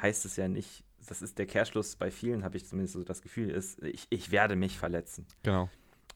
heißt 0.00 0.24
es 0.24 0.36
ja 0.36 0.48
nicht, 0.48 0.84
das 1.06 1.22
ist 1.22 1.38
der 1.38 1.46
Kehrschluss 1.46 1.96
bei 1.96 2.10
vielen, 2.10 2.44
habe 2.44 2.56
ich 2.56 2.66
zumindest 2.66 2.94
so 2.94 3.04
das 3.04 3.22
Gefühl, 3.22 3.50
ist, 3.50 3.82
ich, 3.82 4.06
ich 4.10 4.30
werde 4.30 4.56
mich 4.56 4.78
verletzen. 4.78 5.26
genau. 5.42 5.68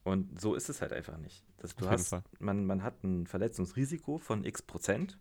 Und 0.05 0.41
so 0.41 0.57
ist 0.57 0.69
es 0.69 0.83
halt 0.83 0.93
einfach 0.93 1.17
nicht. 1.19 1.45
Das, 1.59 1.77
du 1.77 1.89
hast, 1.89 2.09
Fall. 2.09 2.25
man, 2.41 2.67
man 2.67 2.83
hat 2.83 3.05
ein 3.05 3.29
Verletzungsrisiko 3.29 4.19
von 4.19 4.45
x 4.45 4.61
Prozent. 4.61 5.17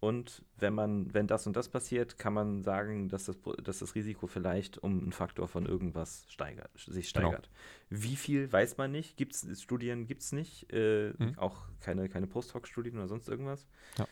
Und 0.00 0.42
wenn 0.56 0.72
man, 0.72 1.12
wenn 1.12 1.26
das 1.26 1.46
und 1.46 1.54
das 1.56 1.68
passiert, 1.68 2.18
kann 2.18 2.32
man 2.32 2.62
sagen, 2.62 3.10
dass 3.10 3.26
das, 3.26 3.38
dass 3.62 3.80
das 3.80 3.94
Risiko 3.94 4.26
vielleicht 4.26 4.78
um 4.78 4.98
einen 5.02 5.12
Faktor 5.12 5.46
von 5.46 5.66
irgendwas 5.66 6.24
steigert, 6.30 6.70
sich 6.78 7.12
Genau. 7.12 7.28
steigert. 7.28 7.50
Wie 7.90 8.16
viel 8.16 8.50
weiß 8.50 8.78
man 8.78 8.92
nicht, 8.92 9.18
gibt's 9.18 9.46
Studien 9.60 10.06
gibt 10.06 10.22
es 10.22 10.32
nicht, 10.32 10.72
äh, 10.72 11.12
Mhm. 11.18 11.38
auch 11.38 11.66
keine, 11.80 12.08
keine 12.08 12.26
Post-Hoc-Studien 12.26 12.96
oder 12.96 13.08
sonst 13.08 13.28
irgendwas. 13.28 13.66
Ja. 13.98 14.06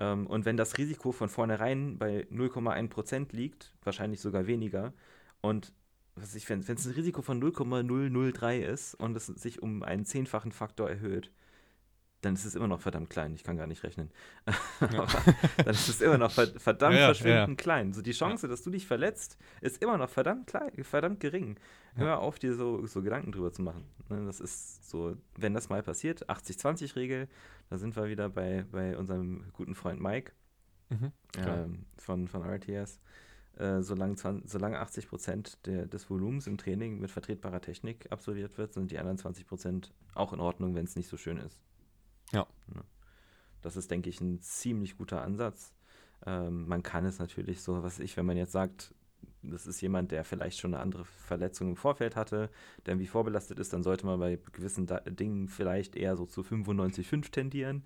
Ähm, 0.00 0.26
und 0.26 0.44
wenn 0.44 0.56
das 0.56 0.76
Risiko 0.76 1.12
von 1.12 1.28
vornherein 1.28 1.98
bei 1.98 2.26
0,1 2.30 2.88
Prozent 2.88 3.32
liegt, 3.32 3.76
wahrscheinlich 3.84 4.20
sogar 4.20 4.48
weniger, 4.48 4.92
und 5.40 5.72
was 6.16 6.34
ich, 6.34 6.48
wenn 6.48 6.58
es 6.58 6.68
ein 6.68 6.92
Risiko 6.94 7.22
von 7.22 7.38
0,003 7.38 8.58
ist 8.58 8.94
und 8.94 9.16
es 9.16 9.26
sich 9.26 9.62
um 9.62 9.84
einen 9.84 10.04
zehnfachen 10.04 10.50
Faktor 10.50 10.90
erhöht, 10.90 11.30
dann 12.20 12.34
ist 12.34 12.44
es 12.44 12.54
immer 12.54 12.66
noch 12.66 12.80
verdammt 12.80 13.10
klein. 13.10 13.34
Ich 13.34 13.44
kann 13.44 13.56
gar 13.56 13.66
nicht 13.66 13.82
rechnen. 13.84 14.10
Aber 14.80 15.06
dann 15.56 15.74
ist 15.74 15.88
es 15.88 16.00
immer 16.00 16.18
noch 16.18 16.32
ver 16.32 16.48
verdammt 16.58 16.94
Ja, 16.94 17.00
ja, 17.00 17.06
verschwindend 17.06 17.48
ja. 17.60 17.62
klein. 17.62 17.92
So 17.92 18.02
die 18.02 18.12
Chance, 18.12 18.48
dass 18.48 18.62
du 18.62 18.70
dich 18.70 18.86
verletzt, 18.86 19.38
ist 19.60 19.80
immer 19.82 19.96
noch 19.98 20.10
verdammt 20.10 20.46
klein, 20.48 20.72
verdammt 20.82 21.20
gering. 21.20 21.58
Ja. 21.96 22.02
Hör 22.02 22.18
auf, 22.20 22.38
dir 22.38 22.54
so, 22.54 22.86
so 22.86 23.02
Gedanken 23.02 23.32
drüber 23.32 23.52
zu 23.52 23.62
machen. 23.62 23.84
Ne, 24.08 24.24
Das 24.26 24.40
ist 24.40 24.88
so, 24.88 25.16
wenn 25.36 25.54
das 25.54 25.68
mal 25.68 25.82
passiert, 25.82 26.28
80-20-Regel, 26.28 27.28
da 27.70 27.78
sind 27.78 27.94
wir 27.96 28.08
wieder 28.08 28.28
bei, 28.28 28.64
bei 28.70 28.96
unserem 28.96 29.44
guten 29.52 29.74
Freund 29.74 30.00
Mike 30.00 30.32
Mhm. 30.90 31.12
Ähm, 31.36 31.84
von, 31.98 32.28
von 32.28 32.42
RTS. 32.42 32.98
Äh, 33.56 33.82
solange, 33.82 34.14
20, 34.16 34.50
solange 34.50 34.78
80 34.78 35.08
Prozent 35.08 35.58
des 35.66 36.08
Volumens 36.08 36.46
im 36.46 36.56
Training 36.56 36.98
mit 36.98 37.10
vertretbarer 37.10 37.60
Technik 37.60 38.10
absolviert 38.10 38.56
wird, 38.56 38.72
sind 38.72 38.90
die 38.90 38.98
anderen 38.98 39.18
20 39.18 39.46
Prozent 39.46 39.92
auch 40.14 40.32
in 40.32 40.40
Ordnung, 40.40 40.74
wenn 40.74 40.84
es 40.84 40.96
nicht 40.96 41.08
so 41.08 41.16
schön 41.16 41.36
ist. 41.38 41.58
Ja. 42.32 42.46
Das 43.62 43.76
ist, 43.76 43.90
denke 43.90 44.08
ich, 44.08 44.20
ein 44.20 44.40
ziemlich 44.40 44.96
guter 44.96 45.22
Ansatz. 45.22 45.72
Ähm, 46.26 46.66
man 46.68 46.82
kann 46.82 47.04
es 47.04 47.18
natürlich 47.18 47.62
so, 47.62 47.82
was 47.82 47.98
ich, 47.98 48.16
wenn 48.16 48.26
man 48.26 48.36
jetzt 48.36 48.52
sagt, 48.52 48.94
das 49.42 49.66
ist 49.66 49.80
jemand, 49.80 50.12
der 50.12 50.24
vielleicht 50.24 50.58
schon 50.58 50.74
eine 50.74 50.82
andere 50.82 51.04
Verletzung 51.04 51.70
im 51.70 51.76
Vorfeld 51.76 52.16
hatte, 52.16 52.50
der 52.84 52.94
irgendwie 52.94 53.06
vorbelastet 53.06 53.58
ist, 53.58 53.72
dann 53.72 53.82
sollte 53.82 54.06
man 54.06 54.18
bei 54.18 54.38
gewissen 54.52 54.86
da 54.86 55.00
Dingen 55.00 55.48
vielleicht 55.48 55.96
eher 55.96 56.16
so 56.16 56.26
zu 56.26 56.42
95,5 56.42 57.30
tendieren. 57.30 57.84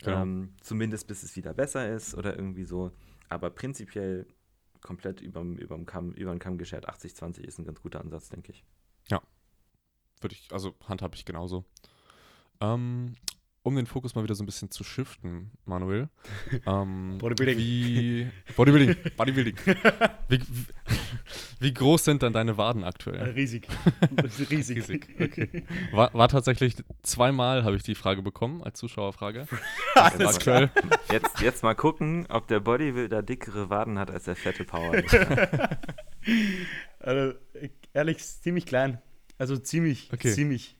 Genau. 0.00 0.22
Ähm, 0.22 0.54
zumindest 0.60 1.06
bis 1.08 1.22
es 1.22 1.36
wieder 1.36 1.54
besser 1.54 1.92
ist 1.92 2.14
oder 2.14 2.36
irgendwie 2.36 2.64
so. 2.64 2.92
Aber 3.28 3.50
prinzipiell 3.50 4.26
komplett 4.80 5.20
überm, 5.20 5.56
überm 5.56 5.86
Kamm, 5.86 6.12
über 6.12 6.30
den 6.30 6.38
Kamm 6.38 6.58
geschert 6.58 6.88
80-20 6.88 7.40
ist 7.40 7.58
ein 7.58 7.64
ganz 7.64 7.80
guter 7.82 8.00
Ansatz, 8.00 8.28
denke 8.28 8.52
ich. 8.52 8.64
Würde 10.20 10.34
ich, 10.34 10.52
also 10.52 10.74
handhabe 10.86 11.16
ich 11.16 11.24
genauso. 11.24 11.64
Ähm, 12.60 13.14
um 13.62 13.76
den 13.76 13.86
Fokus 13.86 14.14
mal 14.14 14.22
wieder 14.24 14.34
so 14.34 14.42
ein 14.42 14.46
bisschen 14.46 14.70
zu 14.70 14.84
shiften, 14.84 15.50
Manuel. 15.64 16.08
Ähm, 16.66 17.18
Bodybuilding. 17.18 17.58
Wie, 17.58 18.26
Bodybuilding. 18.56 18.96
Bodybuilding. 19.16 19.56
wie, 20.28 20.40
wie, 20.40 20.66
wie 21.60 21.74
groß 21.74 22.04
sind 22.04 22.22
dann 22.22 22.32
deine 22.32 22.56
Waden 22.56 22.84
aktuell? 22.84 23.30
Riesig. 23.30 23.68
Riesig. 24.50 24.76
Riesig, 24.78 25.08
okay. 25.20 25.64
War, 25.92 26.12
war 26.14 26.28
tatsächlich 26.28 26.76
zweimal, 27.02 27.64
habe 27.64 27.76
ich 27.76 27.82
die 27.82 27.94
Frage 27.94 28.22
bekommen, 28.22 28.62
als 28.62 28.78
Zuschauerfrage. 28.78 29.46
Alles 29.94 30.36
aktuell. 30.36 30.70
Jetzt, 31.10 31.40
jetzt 31.40 31.62
mal 31.62 31.74
gucken, 31.74 32.26
ob 32.28 32.48
der 32.48 32.60
Bodybuilder 32.60 33.22
dickere 33.22 33.70
Waden 33.70 33.98
hat 33.98 34.10
als 34.10 34.24
der 34.24 34.36
fette 34.36 34.64
Power. 34.64 35.02
Also, 37.00 37.38
ehrlich, 37.94 38.18
ziemlich 38.18 38.66
klein. 38.66 39.00
Also 39.38 39.56
ziemlich, 39.56 40.10
Okay. 40.12 40.32
ziemlich. 40.32 40.76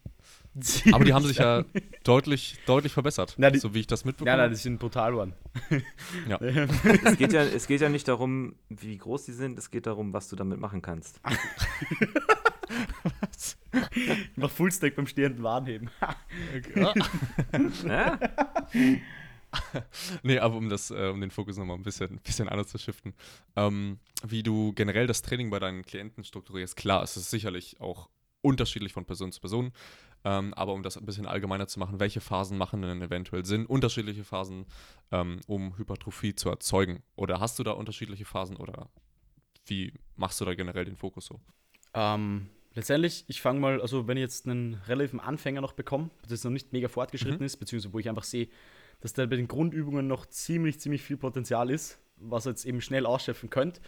Aber 0.92 1.04
die 1.04 1.12
haben 1.12 1.22
ziemlich 1.22 1.36
sich 1.36 1.38
ja 1.38 1.64
deutlich, 2.04 2.56
deutlich 2.66 2.92
verbessert, 2.92 3.34
Na, 3.38 3.50
die- 3.50 3.58
so 3.58 3.74
wie 3.74 3.80
ich 3.80 3.86
das 3.86 4.04
mitbekomme. 4.04 4.30
Nein, 4.36 4.38
nein, 4.46 4.50
die 4.50 4.56
sind 4.56 4.78
brutal 4.78 5.12
geworden. 5.12 5.34
Ja. 6.28 6.38
es, 6.40 7.16
geht 7.18 7.32
ja, 7.32 7.42
es 7.42 7.66
geht 7.66 7.80
ja 7.80 7.88
nicht 7.88 8.08
darum, 8.08 8.54
wie 8.68 8.96
groß 8.96 9.24
die 9.26 9.32
sind, 9.32 9.58
es 9.58 9.70
geht 9.70 9.86
darum, 9.86 10.12
was 10.12 10.28
du 10.28 10.36
damit 10.36 10.58
machen 10.60 10.82
kannst. 10.82 11.20
Ich 13.34 13.56
mach 14.36 14.50
Fullstack 14.50 14.96
beim 14.96 15.06
stehenden 15.06 15.42
Wadenheben. 15.42 15.90
Okay. 16.56 16.84
Ah, 16.84 16.94
Ja? 17.86 18.18
nee, 20.22 20.38
aber 20.38 20.56
um 20.56 20.68
das, 20.68 20.90
äh, 20.90 21.08
um 21.12 21.20
den 21.20 21.30
Fokus 21.30 21.56
nochmal 21.56 21.76
ein 21.76 21.82
bisschen, 21.82 22.10
ein 22.12 22.20
bisschen 22.22 22.48
anders 22.48 22.68
zu 22.68 22.78
shiften. 22.78 23.14
Ähm, 23.56 23.98
wie 24.22 24.42
du 24.42 24.72
generell 24.74 25.06
das 25.06 25.22
Training 25.22 25.50
bei 25.50 25.58
deinen 25.58 25.84
Klienten 25.84 26.24
strukturierst, 26.24 26.76
klar, 26.76 27.02
es 27.02 27.16
ist 27.16 27.30
sicherlich 27.30 27.80
auch 27.80 28.08
unterschiedlich 28.42 28.92
von 28.92 29.04
Person 29.04 29.32
zu 29.32 29.40
Person. 29.40 29.72
Ähm, 30.28 30.52
aber 30.52 30.74
um 30.74 30.82
das 30.82 30.98
ein 30.98 31.06
bisschen 31.06 31.24
allgemeiner 31.24 31.68
zu 31.68 31.78
machen, 31.78 32.00
welche 32.00 32.20
Phasen 32.20 32.58
machen 32.58 32.82
denn 32.82 33.00
eventuell 33.00 33.46
Sinn? 33.46 33.64
Unterschiedliche 33.64 34.24
Phasen, 34.24 34.66
ähm, 35.10 35.40
um 35.46 35.78
Hypertrophie 35.78 36.34
zu 36.34 36.50
erzeugen. 36.50 37.02
Oder 37.16 37.40
hast 37.40 37.58
du 37.58 37.62
da 37.62 37.70
unterschiedliche 37.70 38.26
Phasen 38.26 38.56
oder 38.56 38.90
wie 39.64 39.94
machst 40.16 40.38
du 40.38 40.44
da 40.44 40.54
generell 40.54 40.84
den 40.84 40.96
Fokus 40.96 41.26
so? 41.26 41.40
Ähm, 41.94 42.50
letztendlich, 42.74 43.24
ich 43.28 43.40
fange 43.40 43.58
mal, 43.60 43.80
also 43.80 44.06
wenn 44.06 44.18
ich 44.18 44.22
jetzt 44.22 44.46
einen 44.46 44.74
relativen 44.86 45.18
Anfänger 45.18 45.62
noch 45.62 45.72
bekomme, 45.72 46.10
das 46.28 46.44
noch 46.44 46.50
nicht 46.50 46.74
mega 46.74 46.88
fortgeschritten 46.88 47.40
mhm. 47.40 47.46
ist, 47.46 47.56
beziehungsweise 47.56 47.94
wo 47.94 47.98
ich 47.98 48.10
einfach 48.10 48.24
sehe, 48.24 48.48
dass 49.00 49.14
da 49.14 49.24
bei 49.24 49.36
den 49.36 49.48
Grundübungen 49.48 50.06
noch 50.06 50.26
ziemlich, 50.26 50.78
ziemlich 50.78 51.02
viel 51.02 51.16
Potenzial 51.16 51.70
ist, 51.70 51.98
was 52.16 52.46
ihr 52.46 52.50
jetzt 52.50 52.66
eben 52.66 52.82
schnell 52.82 53.06
ausschöpfen 53.06 53.48
könnt, 53.48 53.80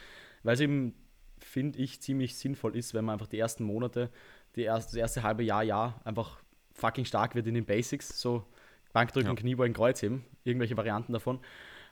weil 0.43 0.55
es 0.55 0.61
eben, 0.61 0.95
finde 1.39 1.81
ich, 1.81 2.01
ziemlich 2.01 2.37
sinnvoll 2.37 2.77
ist, 2.77 2.95
wenn 2.95 3.05
man 3.05 3.15
einfach 3.15 3.27
die 3.27 3.39
ersten 3.39 3.65
Monate, 3.65 4.11
die 4.57 4.63
erste, 4.63 4.93
das 4.93 4.97
erste 4.97 5.23
halbe 5.23 5.43
Jahr, 5.43 5.63
Jahr 5.63 6.01
einfach 6.05 6.41
fucking 6.73 7.05
stark 7.05 7.35
wird 7.35 7.47
in 7.47 7.55
den 7.55 7.65
Basics, 7.65 8.21
so 8.21 8.45
Bankdrücken, 8.93 9.31
ja. 9.31 9.37
Kniebeugen, 9.37 9.75
Kreuzheben, 9.75 10.25
irgendwelche 10.45 10.77
Varianten 10.77 11.13
davon. 11.13 11.41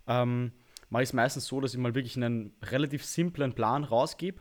Ähm, 0.06 0.52
mache 0.90 1.02
ich 1.02 1.10
es 1.10 1.12
meistens 1.12 1.46
so, 1.46 1.60
dass 1.60 1.74
ich 1.74 1.78
mal 1.78 1.94
wirklich 1.94 2.16
einen 2.16 2.54
relativ 2.62 3.04
simplen 3.04 3.52
Plan 3.52 3.84
rausgebe, 3.84 4.40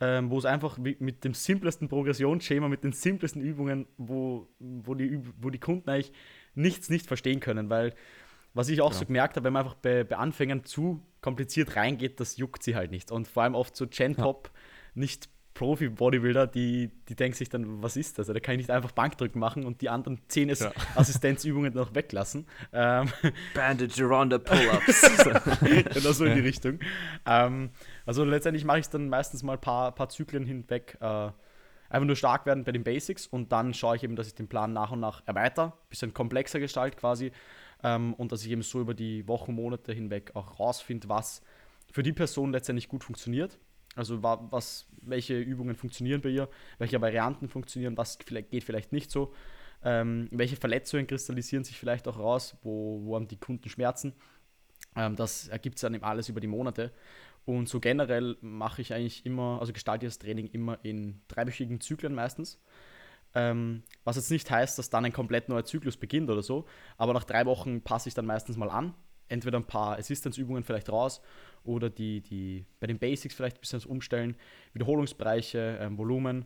ähm, 0.00 0.30
wo 0.30 0.38
es 0.38 0.44
einfach 0.44 0.78
mit 0.78 1.24
dem 1.24 1.34
simplesten 1.34 1.88
Progressionsschema, 1.88 2.68
mit 2.68 2.84
den 2.84 2.92
simplesten 2.92 3.40
Übungen, 3.40 3.86
wo, 3.96 4.48
wo, 4.58 4.94
die, 4.94 5.22
wo 5.40 5.50
die 5.50 5.60
Kunden 5.60 5.88
eigentlich 5.88 6.12
nichts 6.54 6.90
nicht 6.90 7.06
verstehen 7.06 7.40
können, 7.40 7.70
weil 7.70 7.94
was 8.54 8.68
ich 8.68 8.82
auch 8.82 8.92
ja. 8.92 8.98
so 8.98 9.06
gemerkt 9.06 9.36
habe, 9.36 9.44
wenn 9.44 9.54
man 9.54 9.64
einfach 9.64 9.76
bei, 9.76 10.04
bei 10.04 10.16
Anfängern 10.16 10.64
zu 10.64 11.00
kompliziert 11.22 11.76
reingeht, 11.76 12.20
das 12.20 12.36
juckt 12.36 12.62
sie 12.62 12.76
halt 12.76 12.90
nicht. 12.90 13.10
Und 13.10 13.28
vor 13.28 13.44
allem 13.44 13.54
oft 13.54 13.74
so 13.74 13.86
Gen-Pop, 13.86 14.50
ja. 14.52 14.60
nicht 14.94 15.28
Profi-Bodybuilder, 15.54 16.46
die, 16.46 16.90
die 17.08 17.14
denken 17.14 17.36
sich 17.36 17.48
dann, 17.48 17.82
was 17.82 17.96
ist 17.96 18.18
das? 18.18 18.26
Da 18.26 18.40
kann 18.40 18.54
ich 18.54 18.58
nicht 18.58 18.70
einfach 18.70 18.92
Bankdrücken 18.92 19.38
machen 19.38 19.64
und 19.64 19.80
die 19.82 19.88
anderen 19.88 20.18
zehn 20.28 20.48
ja. 20.48 20.72
Assistenzübungen 20.94 21.74
noch 21.74 21.94
weglassen. 21.94 22.46
Ähm, 22.72 23.08
Bandage 23.54 24.02
around 24.02 24.32
the 24.32 24.38
Pull-Ups. 24.38 25.24
genau 25.94 26.12
so 26.12 26.24
in 26.24 26.34
die 26.34 26.40
Richtung. 26.40 26.78
Ähm, 27.26 27.70
also 28.06 28.24
letztendlich 28.24 28.64
mache 28.64 28.78
ich 28.78 28.88
dann 28.88 29.08
meistens 29.08 29.42
mal 29.42 29.54
ein 29.54 29.60
paar, 29.60 29.92
paar 29.92 30.08
Zyklen 30.08 30.46
hinweg. 30.46 30.96
Äh, 31.00 31.30
einfach 31.92 32.06
nur 32.06 32.16
stark 32.16 32.46
werden 32.46 32.64
bei 32.64 32.72
den 32.72 32.84
Basics 32.84 33.26
und 33.26 33.52
dann 33.52 33.74
schaue 33.74 33.96
ich 33.96 34.02
eben, 34.02 34.16
dass 34.16 34.26
ich 34.26 34.34
den 34.34 34.48
Plan 34.48 34.72
nach 34.72 34.90
und 34.92 35.00
nach 35.00 35.22
erweitere, 35.26 35.72
bisschen 35.90 36.14
komplexer 36.14 36.58
gestalte 36.58 36.96
quasi 36.96 37.32
ähm, 37.82 38.14
und 38.14 38.32
dass 38.32 38.44
ich 38.44 38.50
eben 38.50 38.62
so 38.62 38.80
über 38.80 38.94
die 38.94 39.28
Wochen, 39.28 39.54
Monate 39.54 39.92
hinweg 39.92 40.30
auch 40.34 40.58
rausfinde, 40.58 41.08
was 41.10 41.42
für 41.92 42.02
die 42.02 42.12
Person 42.12 42.52
letztendlich 42.52 42.88
gut 42.88 43.04
funktioniert. 43.04 43.58
Also 43.94 44.22
was, 44.22 44.86
welche 45.02 45.38
Übungen 45.38 45.76
funktionieren 45.76 46.22
bei 46.22 46.30
ihr, 46.30 46.48
welche 46.78 47.00
Varianten 47.00 47.48
funktionieren, 47.48 47.96
was 47.96 48.18
vielleicht, 48.24 48.50
geht 48.50 48.64
vielleicht 48.64 48.92
nicht 48.92 49.10
so, 49.10 49.34
ähm, 49.84 50.28
welche 50.30 50.56
Verletzungen 50.56 51.06
kristallisieren 51.06 51.64
sich 51.64 51.78
vielleicht 51.78 52.08
auch 52.08 52.18
raus, 52.18 52.56
wo, 52.62 53.02
wo 53.04 53.16
haben 53.16 53.28
die 53.28 53.38
Kunden 53.38 53.68
Schmerzen. 53.68 54.14
Ähm, 54.96 55.16
das 55.16 55.48
ergibt 55.48 55.78
sich 55.78 55.86
dann 55.86 55.94
eben 55.94 56.04
alles 56.04 56.28
über 56.28 56.40
die 56.40 56.46
Monate. 56.46 56.92
Und 57.44 57.68
so 57.68 57.80
generell 57.80 58.36
mache 58.40 58.82
ich 58.82 58.94
eigentlich 58.94 59.26
immer, 59.26 59.58
also 59.60 59.72
gestalte 59.72 60.06
ich 60.06 60.12
das 60.12 60.18
Training 60.18 60.46
immer 60.48 60.78
in 60.84 61.20
dreiwöchigen 61.28 61.80
Zyklen 61.80 62.14
meistens. 62.14 62.60
Ähm, 63.34 63.82
was 64.04 64.16
jetzt 64.16 64.30
nicht 64.30 64.50
heißt, 64.50 64.78
dass 64.78 64.90
dann 64.90 65.04
ein 65.04 65.12
komplett 65.12 65.48
neuer 65.48 65.64
Zyklus 65.64 65.96
beginnt 65.96 66.30
oder 66.30 66.42
so, 66.42 66.66
aber 66.98 67.14
nach 67.14 67.24
drei 67.24 67.46
Wochen 67.46 67.80
passe 67.80 68.08
ich 68.08 68.14
dann 68.14 68.26
meistens 68.26 68.56
mal 68.56 68.70
an. 68.70 68.94
Entweder 69.32 69.58
ein 69.58 69.64
paar 69.64 69.98
Assistance-Übungen 69.98 70.62
vielleicht 70.62 70.90
raus 70.90 71.22
oder 71.64 71.88
die, 71.90 72.20
die 72.20 72.66
bei 72.80 72.86
den 72.86 72.98
Basics 72.98 73.34
vielleicht 73.34 73.56
ein 73.56 73.60
bisschen 73.60 73.82
umstellen, 73.84 74.36
Wiederholungsbereiche, 74.74 75.78
ähm, 75.80 75.96
Volumen, 75.96 76.44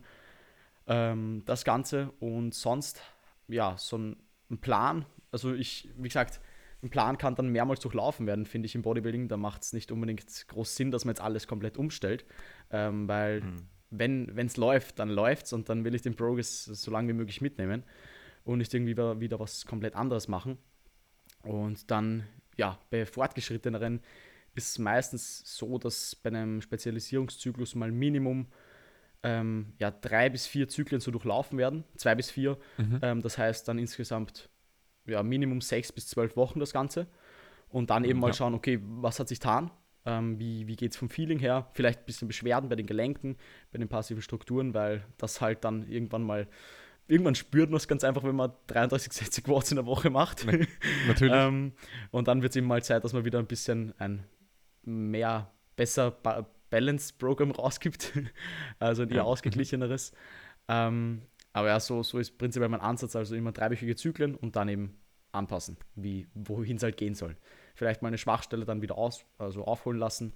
ähm, 0.87 1.43
das 1.45 1.65
Ganze 1.65 2.11
und 2.19 2.53
sonst, 2.53 3.01
ja, 3.47 3.75
so 3.77 3.97
ein, 3.97 4.15
ein 4.49 4.59
Plan. 4.59 5.05
Also 5.31 5.53
ich, 5.53 5.89
wie 5.97 6.07
gesagt, 6.07 6.39
ein 6.83 6.89
Plan 6.89 7.17
kann 7.17 7.35
dann 7.35 7.49
mehrmals 7.49 7.79
durchlaufen 7.79 8.27
werden, 8.27 8.45
finde 8.45 8.67
ich, 8.67 8.75
im 8.75 8.83
Bodybuilding. 8.83 9.27
Da 9.27 9.37
macht 9.37 9.63
es 9.63 9.73
nicht 9.73 9.91
unbedingt 9.91 10.47
groß 10.47 10.75
Sinn, 10.75 10.91
dass 10.91 11.05
man 11.05 11.11
jetzt 11.11 11.21
alles 11.21 11.47
komplett 11.47 11.77
umstellt, 11.77 12.25
ähm, 12.71 13.07
weil 13.07 13.41
mhm. 13.41 13.67
wenn 13.89 14.45
es 14.45 14.57
läuft, 14.57 14.99
dann 14.99 15.09
läuft 15.09 15.47
es 15.47 15.53
und 15.53 15.69
dann 15.69 15.83
will 15.83 15.95
ich 15.95 16.03
den 16.03 16.15
Progress 16.15 16.65
so 16.65 16.91
lange 16.91 17.09
wie 17.09 17.17
möglich 17.17 17.41
mitnehmen 17.41 17.83
und 18.43 18.59
nicht 18.59 18.73
irgendwie 18.73 18.91
wieder, 18.91 19.19
wieder 19.19 19.39
was 19.39 19.65
komplett 19.65 19.95
anderes 19.95 20.27
machen. 20.27 20.57
Und 21.43 21.91
dann, 21.91 22.23
ja, 22.57 22.79
bei 22.89 23.05
Fortgeschritteneren 23.05 24.01
ist 24.55 24.71
es 24.71 24.79
meistens 24.79 25.43
so, 25.45 25.77
dass 25.77 26.15
bei 26.15 26.29
einem 26.29 26.61
Spezialisierungszyklus 26.61 27.75
mal 27.75 27.91
Minimum 27.91 28.47
ähm, 29.23 29.73
ja, 29.79 29.91
drei 29.91 30.29
bis 30.29 30.47
vier 30.47 30.67
Zyklen 30.67 31.01
so 31.01 31.11
durchlaufen 31.11 31.57
werden, 31.57 31.83
zwei 31.95 32.15
bis 32.15 32.31
vier. 32.31 32.57
Mhm. 32.77 32.99
Ähm, 33.01 33.21
das 33.21 33.37
heißt 33.37 33.67
dann 33.67 33.77
insgesamt 33.77 34.49
ja, 35.05 35.23
Minimum 35.23 35.61
sechs 35.61 35.91
bis 35.91 36.07
zwölf 36.07 36.35
Wochen 36.35 36.59
das 36.59 36.73
Ganze. 36.73 37.07
Und 37.69 37.89
dann 37.89 38.03
eben 38.03 38.19
mal 38.19 38.27
ja. 38.27 38.33
schauen, 38.33 38.53
okay, 38.53 38.79
was 38.81 39.19
hat 39.19 39.27
sich 39.27 39.39
getan? 39.39 39.71
Ähm, 40.05 40.39
wie 40.39 40.67
wie 40.67 40.75
geht 40.75 40.91
es 40.91 40.97
vom 40.97 41.09
Feeling 41.09 41.39
her? 41.39 41.67
Vielleicht 41.73 41.99
ein 41.99 42.05
bisschen 42.05 42.27
Beschwerden 42.27 42.69
bei 42.69 42.75
den 42.75 42.87
Gelenken, 42.87 43.37
bei 43.71 43.77
den 43.77 43.89
passiven 43.89 44.21
Strukturen, 44.21 44.73
weil 44.73 45.05
das 45.17 45.41
halt 45.41 45.63
dann 45.65 45.85
irgendwann 45.87 46.23
mal, 46.23 46.47
irgendwann 47.07 47.35
spürt 47.35 47.69
man 47.69 47.77
es 47.77 47.87
ganz 47.87 48.03
einfach, 48.03 48.23
wenn 48.23 48.35
man 48.35 48.51
33, 48.67 49.13
60 49.13 49.47
Watts 49.47 49.71
in 49.71 49.75
der 49.75 49.85
Woche 49.85 50.09
macht. 50.09 50.45
Nee, 50.45 50.67
natürlich. 51.07 51.33
ähm, 51.35 51.73
und 52.11 52.27
dann 52.27 52.41
wird 52.41 52.51
es 52.51 52.55
eben 52.55 52.67
mal 52.67 52.83
Zeit, 52.83 53.03
dass 53.03 53.13
man 53.13 53.25
wieder 53.25 53.39
ein 53.39 53.47
bisschen 53.47 53.93
ein 53.99 54.25
mehr, 54.83 55.51
besser 55.75 56.11
ba 56.11 56.47
Balanced 56.69 57.17
Programm 57.17 57.51
rausgibt. 57.51 58.11
also 58.79 59.03
ein 59.03 59.09
eher 59.09 59.17
ja. 59.17 59.23
ausgeglicheneres. 59.23 60.11
Ähm, 60.67 61.21
aber 61.53 61.69
ja, 61.69 61.79
so, 61.79 62.03
so 62.03 62.19
ist 62.19 62.37
prinzipiell 62.37 62.69
mein 62.69 62.81
Ansatz, 62.81 63.15
also 63.15 63.35
immer 63.35 63.53
dreiwöchige 63.53 63.95
Zyklen 63.95 64.35
und 64.35 64.57
dann 64.57 64.67
eben 64.67 64.97
anpassen, 65.31 65.77
wie, 65.95 66.27
wohin 66.33 66.77
es 66.77 66.83
halt 66.83 66.97
gehen 66.97 67.15
soll. 67.15 67.37
Vielleicht 67.73 68.01
mal 68.01 68.09
eine 68.09 68.17
Schwachstelle 68.17 68.65
dann 68.65 68.81
wieder 68.81 68.97
aus, 68.97 69.25
also 69.37 69.63
aufholen 69.63 69.97
lassen, 69.97 70.33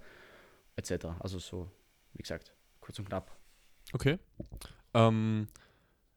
etc. 0.77 1.07
Also 1.19 1.37
so, 1.39 1.69
wie 2.13 2.21
gesagt, 2.21 2.53
kurz 2.79 2.97
und 2.97 3.09
knapp. 3.09 3.37
Okay. 3.93 4.19
Ähm, 4.93 5.47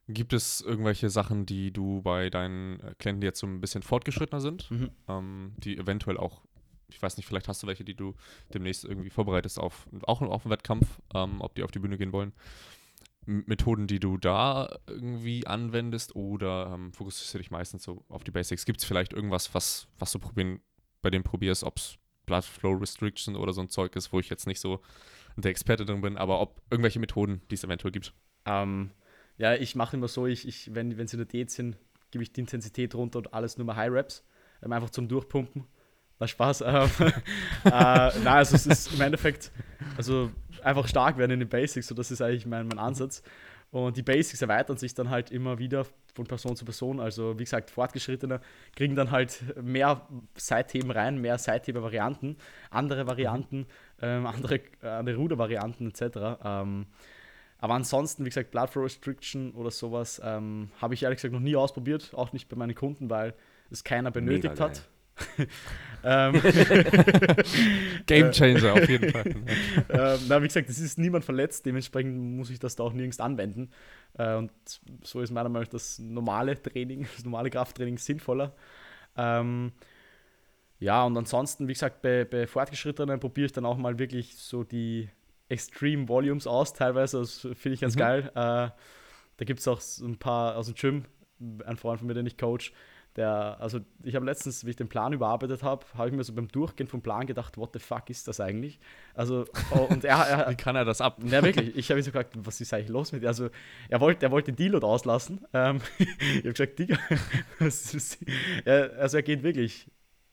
gibt 0.09 0.33
es 0.33 0.61
irgendwelche 0.61 1.11
Sachen, 1.11 1.47
die 1.47 1.73
du 1.73 2.03
bei 2.03 2.31
deinen 2.31 2.79
Klienten, 2.99 3.21
die 3.21 3.27
jetzt 3.27 3.41
so 3.41 3.47
ein 3.47 3.61
bisschen 3.61 3.83
fortgeschrittener 3.83 4.41
sind, 4.41 4.71
mhm. 4.71 4.91
ähm, 5.09 5.55
die 5.59 5.79
eventuell 5.79 6.19
auch, 6.19 6.43
ich 6.89 7.01
weiß 7.01 7.17
nicht, 7.17 7.27
vielleicht 7.27 7.49
hast 7.49 7.63
du 7.63 7.67
welche, 7.67 7.85
die 7.85 7.95
du 7.95 8.15
demnächst 8.53 8.85
irgendwie 8.85 9.11
vorbereitest 9.11 9.59
auf 9.59 9.87
auch 10.03 10.21
auf 10.21 10.45
einen 10.45 10.53
Wettkampf, 10.53 11.01
ähm, 11.15 11.41
ob 11.41 11.55
die 11.55 11.63
auf 11.63 11.71
die 11.71 11.79
Bühne 11.79 11.97
gehen 11.97 12.13
wollen, 12.13 12.33
Methoden, 13.27 13.87
die 13.87 14.01
du 14.01 14.19
da 14.19 14.79
irgendwie 14.87 15.47
anwendest 15.47 16.15
oder 16.15 16.73
ähm, 16.75 16.93
fokussierst 16.93 17.35
du 17.35 17.39
dich 17.39 17.51
meistens 17.51 17.85
so 17.85 18.05
auf 18.09 18.25
die 18.25 18.31
Basics? 18.31 18.67
Gibt 18.67 18.81
es 18.81 18.85
vielleicht 18.85 19.13
irgendwas, 19.13 19.55
was, 19.55 19.89
was 19.99 20.13
du 20.13 20.19
probieren, 20.19 20.61
bei 21.01 21.11
dem 21.11 21.23
probierst, 21.23 21.65
ob 21.65 21.79
es 21.79 21.97
Blood 22.27 22.45
Flow 22.45 22.73
Restriction 22.73 23.37
oder 23.37 23.53
so 23.53 23.61
ein 23.61 23.69
Zeug 23.69 23.97
ist, 23.97 24.13
wo 24.13 24.21
ich 24.21 24.29
jetzt 24.29 24.47
nicht 24.47 24.61
so 24.61 24.81
der 25.37 25.51
Experte 25.51 25.85
drin 25.85 26.01
bin, 26.01 26.17
aber 26.17 26.41
ob 26.41 26.63
irgendwelche 26.71 27.01
Methoden, 27.01 27.43
die 27.51 27.55
es 27.55 27.65
eventuell 27.65 27.93
gibt? 27.93 28.13
Ähm, 28.47 28.91
ja, 29.39 29.55
ich 29.55 29.75
mache 29.75 29.97
immer 29.97 30.09
so, 30.09 30.27
ich, 30.27 30.47
ich, 30.47 30.75
wenn, 30.75 30.97
wenn 30.97 31.07
sie 31.07 31.17
in 31.17 31.19
der 31.19 31.27
Diät 31.27 31.51
sind, 31.51 31.77
gebe 32.11 32.23
ich 32.23 32.33
die 32.33 32.41
Intensität 32.41 32.95
runter 32.95 33.19
und 33.19 33.35
alles 33.35 33.59
nur 33.59 33.67
mal 33.67 33.77
High 33.77 33.93
Reps, 33.93 34.25
ähm, 34.63 34.73
einfach 34.73 34.91
zum 34.91 35.09
Durchpumpen. 35.09 35.65
War 36.19 36.29
Spaß. 36.29 36.65
Ähm, 36.67 36.91
äh, 37.65 37.71
nein, 37.71 38.27
also 38.27 38.55
es 38.55 38.67
ist 38.67 38.95
im 38.95 39.01
Endeffekt, 39.01 39.51
also 39.97 40.31
einfach 40.63 40.87
stark 40.87 41.19
werden 41.19 41.33
in 41.33 41.41
den 41.41 41.49
Basics, 41.49 41.89
so 41.89 41.95
das 41.95 42.11
ist 42.11 42.21
eigentlich 42.21 42.47
mein, 42.47 42.69
mein 42.69 42.79
Ansatz. 42.79 43.23
Und 43.71 43.97
die 43.97 44.03
Basics 44.03 44.41
erweitern 44.41 44.77
sich 44.77 44.95
dann 44.95 45.11
halt 45.11 45.33
immer 45.33 45.59
wieder 45.59 45.85
von 46.15 46.27
Person 46.27 46.55
zu 46.55 46.65
Person. 46.65 47.01
Also 47.01 47.37
wie 47.41 47.43
gesagt, 47.43 47.71
Fortgeschrittene 47.71 48.41
kriegen 48.77 48.95
dann 48.95 49.11
halt 49.11 49.43
mehr 49.61 50.07
Seitheben 50.37 50.93
rein, 50.93 51.21
mehr 51.21 51.39
Seithebe-Varianten, 51.39 52.37
andere 52.71 53.09
Varianten, 53.09 53.67
ähm, 54.01 54.27
andere, 54.27 54.61
äh, 54.81 54.87
andere 54.87 55.17
Ruder-Varianten 55.17 55.89
etc. 55.89 56.39
Ähm, 56.45 56.87
aber 57.65 57.77
ansonsten, 57.77 58.27
wie 58.27 58.29
gesagt, 58.29 58.51
Blood 58.51 58.69
Flow 58.69 58.83
Restriction 58.83 59.53
oder 59.53 59.71
sowas 59.71 60.21
ähm, 60.23 60.69
habe 60.83 60.93
ich 60.93 61.03
ehrlich 61.03 61.17
gesagt 61.17 61.33
noch 61.33 61.41
nie 61.41 61.57
ausprobiert, 61.57 62.13
auch 62.13 62.35
nicht 62.35 62.47
bei 62.51 62.57
meinen 62.57 62.75
Kunden, 62.75 63.09
weil 63.09 63.33
es 63.71 63.83
keiner 63.83 64.11
benötigt 64.11 64.61
hat. 64.61 64.83
Ähm, 66.07 66.35
Game 68.07 68.31
Changer 68.33 68.75
auf 68.75 68.87
jeden 68.87 69.11
Fall. 69.11 69.25
ähm, 69.89 70.19
na, 70.29 70.43
wie 70.43 70.49
gesagt, 70.49 70.69
es 70.69 70.79
ist 70.79 70.99
niemand 70.99 71.25
verletzt, 71.25 71.65
dementsprechend 71.65 72.37
muss 72.37 72.51
ich 72.51 72.59
das 72.59 72.77
da 72.77 72.83
auch 72.83 72.93
nirgends 72.93 73.21
anwenden. 73.21 73.71
Äh, 74.19 74.35
und 74.35 74.51
so 75.03 75.23
ist 75.23 75.31
meiner 75.31 75.49
Meinung 75.49 75.63
nach 75.63 75.71
das 75.71 75.99
normale 75.99 76.61
Training, 76.61 77.07
das 77.17 77.25
normale 77.25 77.49
Krafttraining 77.49 77.97
sinnvoller. 77.97 78.55
Ähm, 79.17 79.73
ja, 80.79 81.05
und 81.05 81.17
ansonsten, 81.17 81.69
wie 81.69 81.73
gesagt, 81.73 82.03
bei, 82.03 82.27
bei 82.27 82.47
Fortgeschrittenen 82.47 83.19
probiere 83.19 83.47
ich 83.47 83.53
dann 83.53 83.65
auch 83.65 83.79
mal 83.79 83.99
wirklich 83.99 84.37
so 84.37 84.63
die 84.63 85.09
Extreme 85.49 86.09
Volumes 86.09 86.47
aus, 86.47 86.73
teilweise. 86.73 87.19
Das 87.19 87.41
finde 87.41 87.71
ich 87.71 87.81
ganz 87.81 87.97
mhm. 87.97 88.01
geil. 88.01 88.31
Äh, 88.35 88.71
da 89.37 89.45
gibt 89.45 89.61
es 89.61 89.69
auch 89.69 89.81
so 89.81 90.07
ein 90.07 90.19
paar 90.19 90.57
aus 90.57 90.67
dem 90.67 90.75
Gym, 90.75 91.05
ein 91.65 91.77
Freund 91.77 91.99
von 91.99 92.07
mir, 92.07 92.15
den 92.15 92.27
ich 92.27 92.39
coach, 92.39 92.73
der, 93.17 93.61
also 93.61 93.81
ich 94.03 94.17
habe 94.17 94.27
letztens, 94.27 94.67
wie 94.67 94.71
ich 94.71 94.77
den 94.77 94.89
Plan 94.89 95.13
überarbeitet 95.13 95.63
habe, 95.63 95.87
habe 95.97 96.09
ich 96.09 96.15
mir 96.15 96.25
so 96.25 96.33
beim 96.33 96.49
Durchgehen 96.49 96.89
vom 96.89 97.01
Plan 97.01 97.27
gedacht, 97.27 97.57
what 97.57 97.71
the 97.73 97.79
fuck 97.79 98.11
ist 98.11 98.27
das 98.27 98.41
eigentlich? 98.41 98.81
Also, 99.15 99.45
oh, 99.71 99.87
und 99.89 100.05
er, 100.05 100.17
er 100.17 100.51
Wie 100.51 100.57
kann 100.57 100.75
er 100.75 100.85
das 100.85 101.01
ab? 101.01 101.19
Ja, 101.25 101.43
wirklich. 101.45 101.77
Ich 101.77 101.91
habe 101.91 102.01
ihn 102.01 102.03
so 102.03 102.11
gefragt, 102.11 102.35
was 102.37 102.61
ist 102.61 102.75
eigentlich 102.75 102.89
los 102.89 103.13
mit 103.13 103.23
dir? 103.23 103.29
Also, 103.29 103.51
er 103.89 104.01
wollte, 104.01 104.27
er 104.27 104.33
wollte 104.33 104.53
Deload 104.53 104.85
auslassen. 104.85 105.47
Ähm, 105.53 105.81
ich 105.99 106.39
habe 106.39 106.53
gesagt, 106.53 106.79
Digga, 106.79 106.99
also 108.99 109.17
er 109.17 109.23
geht 109.23 109.45
wirklich 109.45 109.89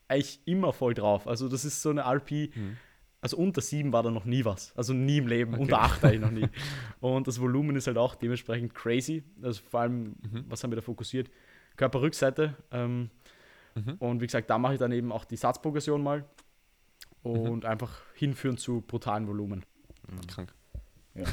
eigentlich 0.08 0.42
immer 0.46 0.74
voll 0.74 0.96
drauf. 0.96 1.28
Also, 1.28 1.50
das 1.50 1.66
ist 1.66 1.84
so 1.84 1.92
eine 1.92 2.02
RP, 2.02 2.56
mhm. 2.56 2.78
Also 3.22 3.38
unter 3.38 3.62
7 3.62 3.94
war 3.94 4.02
da 4.02 4.10
noch 4.10 4.26
nie 4.26 4.44
was. 4.44 4.76
Also 4.76 4.94
nie 4.94 5.20
im 5.20 5.28
Leben, 5.28 5.54
okay. 5.54 5.62
unter 5.62 5.82
8 5.82 6.04
eigentlich 6.06 6.22
noch 6.22 6.32
nie. 6.32 6.48
Und 7.00 7.28
das 7.28 7.40
Volumen 7.40 7.76
ist 7.76 7.86
halt 7.86 7.98
auch 7.98 8.16
dementsprechend 8.16 8.74
crazy. 8.74 9.24
Also 9.44 9.62
vor 9.70 9.82
allem, 9.82 10.16
mhm. 10.22 10.46
was 10.48 10.64
haben 10.64 10.72
wir 10.72 10.78
da 10.78 10.82
fokussiert? 10.82 11.30
Körperrückseite. 11.76 12.56
Ähm, 12.72 13.12
mhm. 13.76 13.94
Und 14.00 14.22
wie 14.22 14.26
gesagt, 14.26 14.50
da 14.50 14.58
mache 14.58 14.74
ich 14.74 14.80
dann 14.80 14.92
eben 14.92 15.12
auch 15.12 15.26
die 15.26 15.38
Satzprogression 15.38 16.02
mal 16.02 16.26
und 17.22 17.64
mhm. 17.64 17.70
einfach 17.70 18.02
hinführen 18.16 18.58
zu 18.58 18.82
brutalen 18.82 19.28
Volumen. 19.28 19.64
Mhm. 20.10 20.28
Krank. 20.28 20.54
Ja. 21.14 21.26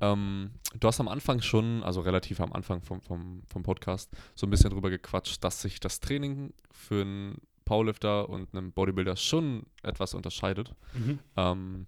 ähm, 0.12 0.52
du 0.78 0.86
hast 0.86 1.00
am 1.00 1.08
Anfang 1.08 1.40
schon, 1.40 1.82
also 1.82 2.02
relativ 2.02 2.40
am 2.40 2.52
Anfang 2.52 2.82
vom, 2.82 3.00
vom, 3.00 3.42
vom 3.48 3.62
Podcast, 3.64 4.12
so 4.36 4.46
ein 4.46 4.50
bisschen 4.50 4.70
drüber 4.70 4.90
gequatscht, 4.90 5.42
dass 5.42 5.60
sich 5.60 5.80
das 5.80 5.98
Training 5.98 6.52
für 6.70 7.00
einen 7.02 7.40
Powerlifter 7.68 8.30
und 8.30 8.54
einen 8.54 8.72
Bodybuilder 8.72 9.14
schon 9.16 9.66
etwas 9.82 10.14
unterscheidet. 10.14 10.74
Mhm. 10.94 11.18
Ähm, 11.36 11.86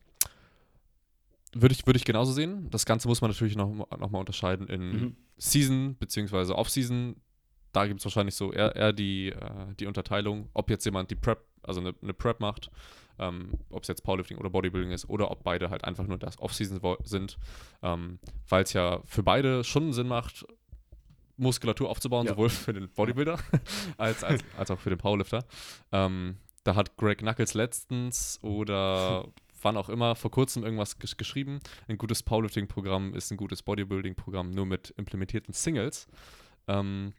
würde 1.54 1.74
ich, 1.74 1.86
würde 1.86 1.96
ich 1.96 2.04
genauso 2.04 2.32
sehen. 2.32 2.68
Das 2.70 2.84
Ganze 2.84 3.08
muss 3.08 3.22
man 3.22 3.30
natürlich 3.30 3.56
noch, 3.56 3.74
noch 3.98 4.10
mal 4.10 4.18
unterscheiden 4.18 4.68
in 4.68 4.92
mhm. 4.92 5.16
Season 5.38 5.94
bzw. 5.94 6.52
Off-Season. 6.52 7.16
Da 7.72 7.86
gibt 7.86 8.00
es 8.00 8.04
wahrscheinlich 8.04 8.34
so 8.34 8.52
eher, 8.52 8.76
eher 8.76 8.92
die, 8.92 9.30
äh, 9.30 9.74
die 9.78 9.86
Unterteilung, 9.86 10.50
ob 10.52 10.68
jetzt 10.68 10.84
jemand 10.84 11.10
die 11.10 11.14
Prep, 11.14 11.42
also 11.62 11.80
eine, 11.80 11.94
eine 12.02 12.12
Prep 12.12 12.40
macht, 12.40 12.70
ähm, 13.18 13.52
ob 13.70 13.82
es 13.82 13.88
jetzt 13.88 14.02
Powerlifting 14.02 14.36
oder 14.36 14.50
Bodybuilding 14.50 14.90
ist, 14.92 15.08
oder 15.08 15.30
ob 15.30 15.42
beide 15.42 15.70
halt 15.70 15.84
einfach 15.84 16.06
nur 16.06 16.18
das 16.18 16.38
Off-Season 16.38 16.80
sind, 17.04 17.38
ähm, 17.82 18.18
weil 18.48 18.64
es 18.64 18.74
ja 18.74 19.00
für 19.06 19.22
beide 19.22 19.64
schon 19.64 19.92
Sinn 19.92 20.08
macht, 20.08 20.44
Muskulatur 21.40 21.88
aufzubauen, 21.88 22.26
ja. 22.26 22.32
sowohl 22.32 22.50
für 22.50 22.72
den 22.72 22.88
Bodybuilder 22.88 23.38
als, 23.96 24.22
als, 24.22 24.42
als 24.56 24.70
auch 24.70 24.78
für 24.78 24.90
den 24.90 24.98
Powerlifter. 24.98 25.44
Ähm, 25.90 26.36
da 26.64 26.74
hat 26.74 26.96
Greg 26.96 27.18
Knuckles 27.18 27.54
letztens 27.54 28.38
oder 28.42 29.26
wann 29.62 29.76
auch 29.76 29.88
immer, 29.88 30.14
vor 30.14 30.30
kurzem 30.30 30.64
irgendwas 30.64 30.98
gesch 30.98 31.16
geschrieben. 31.16 31.60
Ein 31.88 31.98
gutes 31.98 32.22
Powerlifting-Programm 32.22 33.14
ist 33.14 33.30
ein 33.30 33.36
gutes 33.36 33.62
Bodybuilding-Programm, 33.62 34.50
nur 34.50 34.66
mit 34.66 34.90
implementierten 34.96 35.52
Singles. 35.52 36.06
Ähm, 36.68 37.12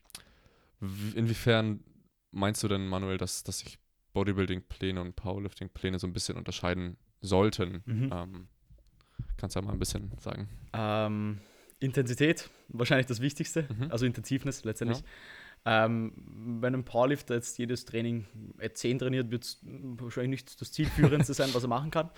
inwiefern 1.16 1.84
meinst 2.32 2.64
du 2.64 2.68
denn, 2.68 2.88
Manuel, 2.88 3.18
dass, 3.18 3.44
dass 3.44 3.60
sich 3.60 3.78
Bodybuilding-Pläne 4.14 5.02
und 5.02 5.16
Powerlifting-Pläne 5.16 6.00
so 6.00 6.08
ein 6.08 6.14
bisschen 6.14 6.38
unterscheiden 6.38 6.98
sollten? 7.22 7.84
Mhm. 7.86 8.10
Ähm, 8.14 8.48
kannst 9.38 9.56
du 9.56 9.60
ja 9.60 9.66
mal 9.66 9.74
ein 9.74 9.80
bisschen 9.80 10.12
sagen? 10.20 10.50
Ähm, 10.74 11.40
Intensität, 11.82 12.50
wahrscheinlich 12.70 13.08
das 13.08 13.22
Wichtigste, 13.22 13.68
mhm. 13.78 13.92
also 13.92 14.06
Intensivness 14.06 14.64
letztendlich. 14.64 15.00
Ja. 15.66 15.86
Ähm, 15.86 16.14
wenn 16.62 16.74
ein 16.74 16.86
Powerlifter 16.86 17.36
jetzt 17.36 17.58
jedes 17.58 17.86
Training 17.86 18.26
10 18.74 19.00
trainiert, 19.00 19.30
wird 19.30 19.44
es 19.44 19.60
wahrscheinlich 19.64 20.44
nicht 20.44 20.62
das 20.62 20.72
zielführendste 20.72 21.34
sein, 21.36 21.50
was 21.54 21.64
er 21.64 21.70
machen 21.70 21.92
kann. 21.92 22.10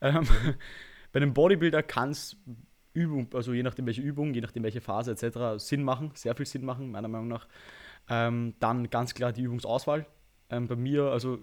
Ähm, 0.00 0.26
bei 1.12 1.20
einem 1.20 1.34
Bodybuilder 1.34 1.82
kann 1.82 2.10
es 2.10 2.36
Übung, 2.94 3.28
also 3.34 3.52
je 3.52 3.62
nachdem 3.62 3.86
welche 3.86 4.02
Übung, 4.02 4.34
je 4.34 4.40
nachdem 4.40 4.62
welche 4.62 4.80
Phase 4.80 5.12
etc. 5.12 5.62
Sinn 5.62 5.82
machen, 5.82 6.12
sehr 6.14 6.34
viel 6.34 6.46
Sinn 6.46 6.64
machen, 6.64 6.90
meiner 6.90 7.08
Meinung 7.08 7.28
nach. 7.28 7.46
Ähm, 8.08 8.54
dann 8.60 8.88
ganz 8.90 9.14
klar 9.14 9.32
die 9.32 9.42
Übungsauswahl. 9.42 10.06
Ähm, 10.50 10.66
bei 10.66 10.76
mir 10.76 11.04
also 11.04 11.38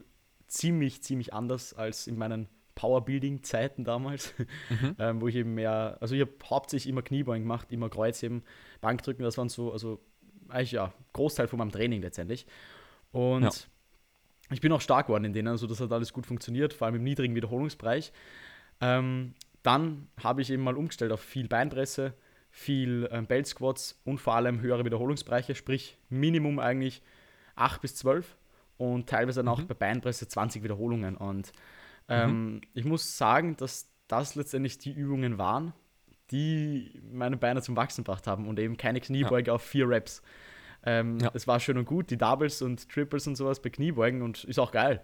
ziemlich, 0.48 1.04
ziemlich 1.04 1.34
anders 1.34 1.74
als 1.74 2.08
in 2.08 2.18
meinen 2.18 2.50
Powerbuilding-Zeiten 2.76 3.84
damals, 3.84 4.34
mhm. 4.70 4.96
ähm, 5.00 5.22
wo 5.22 5.28
ich 5.28 5.36
eben 5.36 5.56
mehr, 5.56 5.98
also 6.00 6.16
ich 6.16 6.22
habe 6.22 6.34
hauptsächlich 6.50 6.90
immer 6.90 7.02
Kniebeugen 7.02 7.44
gemacht, 7.44 7.72
immer 7.72 7.90
Kreuzheben, 7.90 8.44
Bankdrücken, 8.82 9.24
das 9.24 9.38
waren 9.38 9.50
so, 9.50 9.72
also 9.72 10.00
eigentlich 10.50 10.74
ja, 10.74 10.94
Großteil 11.14 11.48
von 11.48 11.60
meinem 11.60 11.72
Training 11.72 12.02
letztendlich. 12.02 12.46
Und 13.12 13.44
ja. 13.44 13.52
ich 14.52 14.62
bin 14.62 14.72
auch 14.72 14.82
stark 14.82 15.08
geworden 15.08 15.26
in 15.26 15.34
denen, 15.34 15.48
also 15.48 15.68
das 15.68 15.80
hat 15.80 15.92
alles 15.92 16.14
gut 16.14 16.26
funktioniert, 16.26 16.74
vor 16.74 16.86
allem 16.86 16.96
im 16.96 17.04
niedrigen 17.04 17.36
Wiederholungsbereich. 17.36 18.12
Ähm, 18.82 19.34
dann 19.64 20.08
habe 20.22 20.42
ich 20.42 20.52
eben 20.52 20.64
mal 20.64 20.78
umgestellt 20.78 21.12
auf 21.12 21.22
viel 21.22 21.48
Beinpresse, 21.48 22.14
viel 22.52 23.10
ähm, 23.12 23.26
Belt 23.26 23.48
Squats 23.48 24.00
und 24.06 24.20
vor 24.20 24.36
allem 24.36 24.62
höhere 24.62 24.86
Wiederholungsbereiche, 24.86 25.56
sprich 25.56 25.98
Minimum 26.10 26.60
eigentlich 26.60 27.02
8 27.56 27.82
bis 27.82 27.96
12 27.96 28.36
und 28.78 29.10
teilweise 29.10 29.40
dann 29.40 29.46
mhm. 29.46 29.52
auch 29.52 29.62
bei 29.64 29.74
Beinpresse 29.74 30.28
20 30.28 30.64
Wiederholungen. 30.64 31.18
Und 31.18 31.52
ähm, 32.08 32.56
mhm. 32.56 32.62
ich 32.74 32.86
muss 32.86 33.18
sagen, 33.18 33.56
dass 33.58 33.90
das 34.08 34.36
letztendlich 34.36 34.78
die 34.78 34.92
Übungen 34.92 35.38
waren, 35.38 35.74
die 36.32 37.02
meine 37.12 37.38
Beine 37.38 37.62
zum 37.62 37.76
Wachsen 37.76 38.04
gebracht 38.04 38.28
haben 38.28 38.48
und 38.48 38.60
eben 38.60 38.78
keine 38.78 39.02
Kniebeuge 39.02 39.48
ja. 39.48 39.54
auf 39.54 39.64
vier 39.64 39.90
Reps. 39.90 40.22
Ähm, 40.84 41.20
ja. 41.20 41.32
Es 41.34 41.48
war 41.48 41.60
schön 41.60 41.78
und 41.78 41.86
gut, 41.86 42.12
die 42.12 42.18
Doubles 42.18 42.62
und 42.62 42.90
Triples 42.90 43.28
und 43.28 43.36
sowas 43.36 43.62
bei 43.62 43.70
Kniebeugen 43.70 44.22
und 44.22 44.44
ist 44.44 44.60
auch 44.60 44.72
geil. 44.72 45.02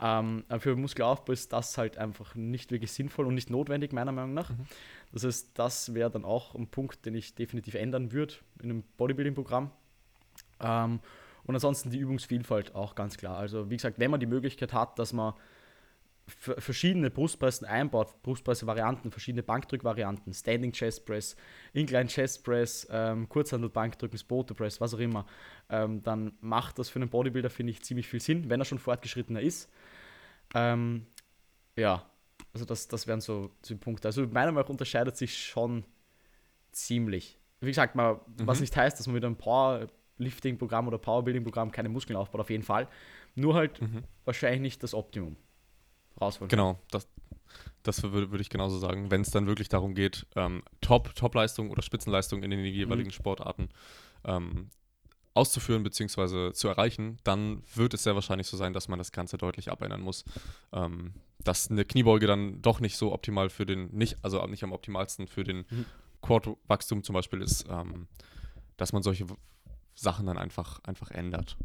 Ähm, 0.00 0.44
aber 0.48 0.60
für 0.60 0.76
Muskelaufbau 0.76 1.32
ist 1.32 1.52
das 1.52 1.76
halt 1.76 1.98
einfach 1.98 2.34
nicht 2.34 2.70
wirklich 2.70 2.92
sinnvoll 2.92 3.26
und 3.26 3.34
nicht 3.34 3.50
notwendig, 3.50 3.92
meiner 3.92 4.12
Meinung 4.12 4.32
nach. 4.32 4.50
Mhm. 4.50 4.66
Das 5.12 5.24
heißt, 5.24 5.50
das 5.58 5.94
wäre 5.94 6.10
dann 6.10 6.24
auch 6.24 6.54
ein 6.54 6.68
Punkt, 6.68 7.04
den 7.04 7.14
ich 7.14 7.34
definitiv 7.34 7.74
ändern 7.74 8.12
würde 8.12 8.34
in 8.62 8.70
einem 8.70 8.84
Bodybuilding-Programm. 8.96 9.70
Ähm, 10.60 11.00
und 11.44 11.54
ansonsten 11.54 11.90
die 11.90 11.98
Übungsvielfalt 11.98 12.74
auch 12.74 12.94
ganz 12.94 13.16
klar. 13.16 13.38
Also, 13.38 13.70
wie 13.70 13.76
gesagt, 13.76 13.98
wenn 13.98 14.10
man 14.10 14.20
die 14.20 14.26
Möglichkeit 14.26 14.72
hat, 14.72 14.98
dass 14.98 15.12
man 15.12 15.34
verschiedene 16.28 17.10
Brustpressen 17.10 17.66
einbaut, 17.66 18.22
Brustpresse-Varianten, 18.22 19.10
verschiedene 19.10 19.42
Bankdrückvarianten, 19.42 20.32
Standing 20.34 20.72
Chest 20.72 21.06
Press, 21.06 21.36
Incline 21.72 22.06
Chest 22.06 22.44
Press, 22.44 22.86
ähm, 22.90 23.28
Kurzhandel-Bankdrücken, 23.28 24.18
Spoto 24.18 24.54
Press, 24.54 24.80
was 24.80 24.94
auch 24.94 24.98
immer, 24.98 25.26
ähm, 25.70 26.02
dann 26.02 26.32
macht 26.40 26.78
das 26.78 26.90
für 26.90 26.98
einen 26.98 27.08
Bodybuilder, 27.08 27.50
finde 27.50 27.72
ich, 27.72 27.82
ziemlich 27.82 28.06
viel 28.06 28.20
Sinn, 28.20 28.50
wenn 28.50 28.60
er 28.60 28.66
schon 28.66 28.78
fortgeschrittener 28.78 29.40
ist. 29.40 29.70
Ähm, 30.54 31.06
ja, 31.76 32.04
also 32.52 32.64
das, 32.64 32.88
das 32.88 33.06
wären 33.06 33.20
so, 33.20 33.50
so 33.64 33.76
Punkte. 33.76 34.08
Also 34.08 34.22
meiner 34.22 34.52
Meinung 34.52 34.64
nach 34.64 34.68
unterscheidet 34.68 35.16
sich 35.16 35.38
schon 35.38 35.84
ziemlich. 36.72 37.38
Wie 37.60 37.68
gesagt, 37.68 37.94
mal, 37.96 38.14
mhm. 38.14 38.46
was 38.46 38.60
nicht 38.60 38.76
heißt, 38.76 38.98
dass 38.98 39.06
man 39.06 39.14
mit 39.14 39.24
einem 39.24 39.36
Powerlifting-Programm 39.36 40.88
oder 40.88 40.98
Powerbuilding-Programm 40.98 41.70
keine 41.70 41.88
Muskeln 41.88 42.16
aufbaut, 42.16 42.42
auf 42.42 42.50
jeden 42.50 42.64
Fall. 42.64 42.86
Nur 43.34 43.54
halt 43.54 43.80
mhm. 43.80 44.04
wahrscheinlich 44.24 44.60
nicht 44.60 44.82
das 44.82 44.92
Optimum 44.92 45.36
rausholen. 46.20 46.48
Genau, 46.48 46.78
das, 46.90 47.08
das 47.82 48.02
würde, 48.02 48.30
würde 48.30 48.42
ich 48.42 48.50
genauso 48.50 48.78
sagen. 48.78 49.10
Wenn 49.10 49.22
es 49.22 49.30
dann 49.30 49.46
wirklich 49.46 49.68
darum 49.68 49.94
geht, 49.94 50.26
ähm, 50.36 50.62
Top, 50.80 51.14
Top-Leistung 51.14 51.70
oder 51.70 51.82
Spitzenleistung 51.82 52.42
in 52.42 52.50
den 52.50 52.64
jeweiligen 52.64 53.08
mhm. 53.08 53.12
Sportarten 53.12 53.68
ähm, 54.24 54.70
auszuführen 55.34 55.82
bzw. 55.84 56.52
zu 56.52 56.68
erreichen, 56.68 57.18
dann 57.24 57.62
wird 57.74 57.94
es 57.94 58.02
sehr 58.02 58.14
wahrscheinlich 58.14 58.48
so 58.48 58.56
sein, 58.56 58.72
dass 58.72 58.88
man 58.88 58.98
das 58.98 59.12
Ganze 59.12 59.38
deutlich 59.38 59.70
abändern 59.70 60.00
muss. 60.00 60.24
Ähm, 60.72 61.14
dass 61.38 61.70
eine 61.70 61.84
Kniebeuge 61.84 62.26
dann 62.26 62.60
doch 62.60 62.80
nicht 62.80 62.96
so 62.96 63.12
optimal 63.12 63.48
für 63.48 63.64
den, 63.64 63.88
nicht, 63.92 64.16
also 64.22 64.44
nicht 64.46 64.64
am 64.64 64.72
optimalsten 64.72 65.28
für 65.28 65.44
den 65.44 65.58
mhm. 65.70 65.84
Quad-Wachstum 66.22 67.04
zum 67.04 67.14
Beispiel 67.14 67.40
ist, 67.40 67.66
ähm, 67.70 68.08
dass 68.76 68.92
man 68.92 69.02
solche 69.02 69.26
Sachen 69.94 70.26
dann 70.26 70.38
einfach, 70.38 70.80
einfach 70.84 71.10
ändert. 71.10 71.56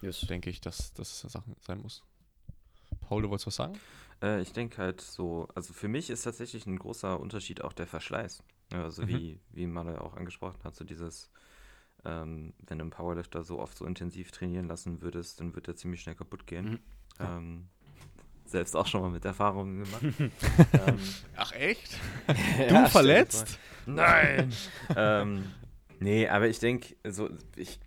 Yes. 0.00 0.20
Denke 0.22 0.50
ich, 0.50 0.60
dass 0.60 0.92
das 0.92 1.20
Sachen 1.20 1.54
sein 1.60 1.80
muss. 1.80 2.02
Paul, 3.02 3.22
du 3.22 3.30
wolltest 3.30 3.46
was 3.46 3.56
sagen? 3.56 3.78
Äh, 4.22 4.40
ich 4.40 4.52
denke 4.52 4.78
halt 4.78 5.00
so, 5.00 5.48
also 5.54 5.72
für 5.72 5.88
mich 5.88 6.10
ist 6.10 6.22
tatsächlich 6.22 6.66
ein 6.66 6.78
großer 6.78 7.18
Unterschied 7.18 7.62
auch 7.62 7.72
der 7.72 7.86
Verschleiß. 7.86 8.42
also 8.72 9.02
mhm. 9.02 9.08
wie, 9.08 9.40
wie 9.50 9.66
Manuel 9.66 9.98
auch 9.98 10.16
angesprochen 10.16 10.62
hat, 10.64 10.76
so 10.76 10.84
dieses, 10.84 11.30
ähm, 12.04 12.54
wenn 12.66 12.78
du 12.78 12.84
einen 12.84 12.90
Powerlifter 12.90 13.42
so 13.42 13.58
oft 13.58 13.76
so 13.76 13.84
intensiv 13.84 14.30
trainieren 14.30 14.68
lassen 14.68 15.02
würdest, 15.02 15.40
dann 15.40 15.54
wird 15.54 15.68
er 15.68 15.76
ziemlich 15.76 16.00
schnell 16.00 16.14
kaputt 16.14 16.46
gehen. 16.46 16.70
Mhm. 16.70 16.80
Ähm, 17.20 17.68
selbst 18.44 18.76
auch 18.76 18.86
schon 18.86 19.02
mal 19.02 19.10
mit 19.10 19.24
Erfahrungen 19.24 19.84
gemacht. 19.84 20.02
ähm, 20.86 20.98
Ach 21.36 21.52
echt? 21.52 21.98
Du 22.68 22.74
ja, 22.74 22.86
verletzt? 22.86 23.58
Nein! 23.86 24.52
ähm, 24.96 25.44
nee, 26.00 26.28
aber 26.28 26.48
ich 26.48 26.58
denke, 26.58 26.94
so, 27.08 27.30
ich, 27.56 27.80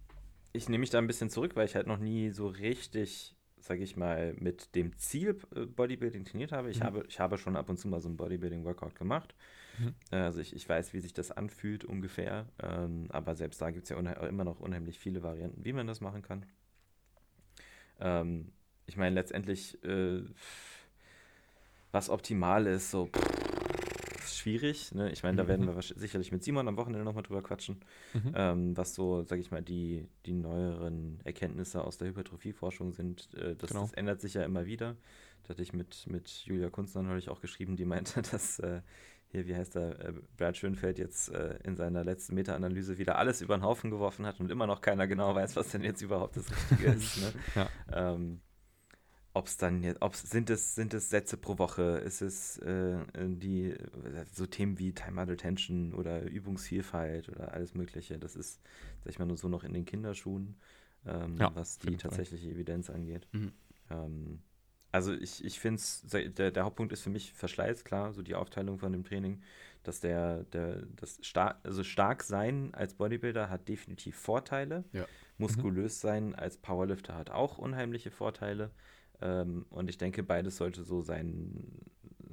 ich 0.53 0.67
nehme 0.67 0.81
mich 0.81 0.89
da 0.89 0.97
ein 0.97 1.07
bisschen 1.07 1.29
zurück, 1.29 1.55
weil 1.55 1.65
ich 1.65 1.75
halt 1.75 1.87
noch 1.87 1.99
nie 1.99 2.31
so 2.31 2.47
richtig 2.47 3.34
sage 3.65 3.83
ich 3.83 3.97
mal, 3.97 4.33
mit 4.37 4.75
dem 4.75 4.95
Ziel 4.97 5.39
äh, 5.55 5.65
Bodybuilding 5.65 6.23
trainiert 6.23 6.51
habe. 6.51 6.69
Ich, 6.69 6.79
mhm. 6.79 6.83
habe. 6.83 7.05
ich 7.07 7.19
habe 7.19 7.37
schon 7.37 7.55
ab 7.55 7.67
und 7.67 7.77
zu 7.77 7.87
mal 7.87 7.99
so 7.99 8.07
ein 8.09 8.15
Bodybuilding-Workout 8.15 8.95
gemacht. 8.95 9.33
Mhm. 9.79 9.95
Äh, 10.11 10.17
also 10.17 10.39
ich, 10.39 10.55
ich 10.55 10.69
weiß, 10.69 10.93
wie 10.93 10.99
sich 10.99 11.13
das 11.13 11.31
anfühlt 11.31 11.83
ungefähr. 11.83 12.45
Ähm, 12.61 13.07
aber 13.09 13.35
selbst 13.35 13.59
da 13.61 13.71
gibt 13.71 13.85
es 13.85 13.89
ja 13.89 13.97
immer 13.97 14.43
noch 14.43 14.59
unheimlich 14.59 14.99
viele 14.99 15.23
Varianten, 15.23 15.65
wie 15.65 15.73
man 15.73 15.87
das 15.87 15.99
machen 15.99 16.21
kann. 16.21 16.45
Ähm, 17.99 18.51
ich 18.85 18.97
meine, 18.97 19.15
letztendlich, 19.15 19.83
äh, 19.83 20.21
was 21.91 22.09
optimal 22.11 22.67
ist, 22.67 22.91
so 22.91 23.07
pff, 23.07 23.44
schwierig. 24.45 24.93
Ne? 24.93 25.11
Ich 25.11 25.23
meine, 25.23 25.37
da 25.37 25.47
werden 25.47 25.65
wir 25.65 25.81
sicherlich 25.81 26.31
mit 26.31 26.43
Simon 26.43 26.67
am 26.67 26.77
Wochenende 26.77 27.03
nochmal 27.03 27.23
drüber 27.23 27.41
quatschen, 27.41 27.77
mhm. 28.13 28.33
ähm, 28.35 28.77
was 28.77 28.93
so, 28.93 29.23
sag 29.23 29.39
ich 29.39 29.49
mal, 29.49 29.63
die, 29.63 30.07
die 30.27 30.33
neueren 30.33 31.19
Erkenntnisse 31.23 31.83
aus 31.83 31.97
der 31.97 32.09
Hypertrophieforschung 32.09 32.93
sind. 32.93 33.33
Äh, 33.33 33.55
das, 33.55 33.69
genau. 33.69 33.81
das, 33.81 33.93
ändert 33.93 34.21
sich 34.21 34.35
ja 34.35 34.43
immer 34.43 34.67
wieder. 34.67 34.95
Da 35.43 35.49
hatte 35.49 35.63
ich 35.63 35.73
mit, 35.73 36.05
mit 36.07 36.29
Julia 36.45 36.69
Kunstner 36.69 37.01
neulich 37.01 37.29
auch 37.29 37.41
geschrieben, 37.41 37.75
die 37.75 37.85
meinte, 37.85 38.21
dass 38.31 38.59
äh, 38.59 38.81
hier, 39.29 39.47
wie 39.47 39.55
heißt 39.55 39.75
er, 39.77 39.99
äh, 39.99 40.13
Brad 40.37 40.57
Schönfeld 40.57 40.99
jetzt 40.99 41.29
äh, 41.29 41.57
in 41.63 41.75
seiner 41.75 42.03
letzten 42.03 42.35
Meta-Analyse 42.35 42.99
wieder 42.99 43.17
alles 43.17 43.41
über 43.41 43.57
den 43.57 43.63
Haufen 43.63 43.89
geworfen 43.89 44.27
hat 44.27 44.39
und 44.39 44.51
immer 44.51 44.67
noch 44.67 44.81
keiner 44.81 45.07
genau 45.07 45.33
weiß, 45.33 45.55
was 45.55 45.71
denn 45.71 45.83
jetzt 45.83 46.03
überhaupt 46.03 46.37
das 46.37 46.51
Richtige 46.51 46.91
ist. 46.91 47.17
Ne? 47.17 47.33
ja. 47.55 47.69
ähm, 48.13 48.41
ob 49.35 49.47
es 49.47 49.57
dann 49.57 49.83
jetzt, 49.83 50.01
ob's, 50.01 50.21
sind 50.21 50.49
es, 50.49 50.75
sind 50.75 50.93
es 50.93 51.09
Sätze 51.09 51.35
pro 51.35 51.57
Woche, 51.57 52.01
ist 52.05 52.21
es 52.21 52.57
äh, 52.59 52.97
die 53.15 53.75
so 54.31 54.45
Themen 54.45 54.79
wie 54.79 54.93
Time 54.93 55.21
Out 55.21 55.29
Attention 55.29 55.93
oder 55.93 56.23
Übungsvielfalt 56.23 57.27
oder 57.27 57.53
alles 57.53 57.75
Mögliche. 57.75 58.17
Das 58.17 58.37
ist, 58.37 58.61
sag 59.03 59.11
ich 59.11 59.19
mal, 59.19 59.25
nur 59.25 59.37
so 59.37 59.49
noch 59.49 59.65
in 59.65 59.73
den 59.73 59.83
Kinderschuhen, 59.83 60.55
ähm, 61.05 61.35
ja, 61.37 61.53
was 61.53 61.79
die 61.79 61.97
tatsächliche 61.97 62.49
Evidenz 62.49 62.89
angeht. 62.89 63.27
Mhm. 63.33 63.51
Ähm, 63.89 64.39
also 64.93 65.13
ich, 65.13 65.43
ich 65.43 65.59
finde 65.59 65.79
es, 65.79 66.03
der, 66.07 66.51
der 66.51 66.63
Hauptpunkt 66.63 66.93
ist 66.93 67.01
für 67.01 67.09
mich 67.09 67.33
Verschleiß, 67.33 67.83
klar, 67.83 68.13
so 68.13 68.21
die 68.21 68.35
Aufteilung 68.35 68.79
von 68.79 68.93
dem 68.93 69.03
Training, 69.03 69.41
dass 69.83 69.99
der, 69.99 70.43
der, 70.45 70.83
das 70.95 71.19
stark, 71.21 71.57
also 71.63 71.83
stark 71.83 72.23
sein 72.23 72.73
als 72.73 72.93
Bodybuilder 72.93 73.49
hat 73.49 73.67
definitiv 73.67 74.15
Vorteile. 74.15 74.85
Ja. 74.93 75.05
Muskulös 75.37 76.01
mhm. 76.01 76.07
sein 76.07 76.35
als 76.35 76.55
Powerlifter 76.55 77.15
hat 77.15 77.31
auch 77.31 77.57
unheimliche 77.57 78.11
Vorteile. 78.11 78.71
Ähm, 79.21 79.65
und 79.69 79.89
ich 79.89 79.97
denke, 79.97 80.23
beides 80.23 80.57
sollte 80.57 80.83
so 80.83 81.01
seinen, 81.01 81.81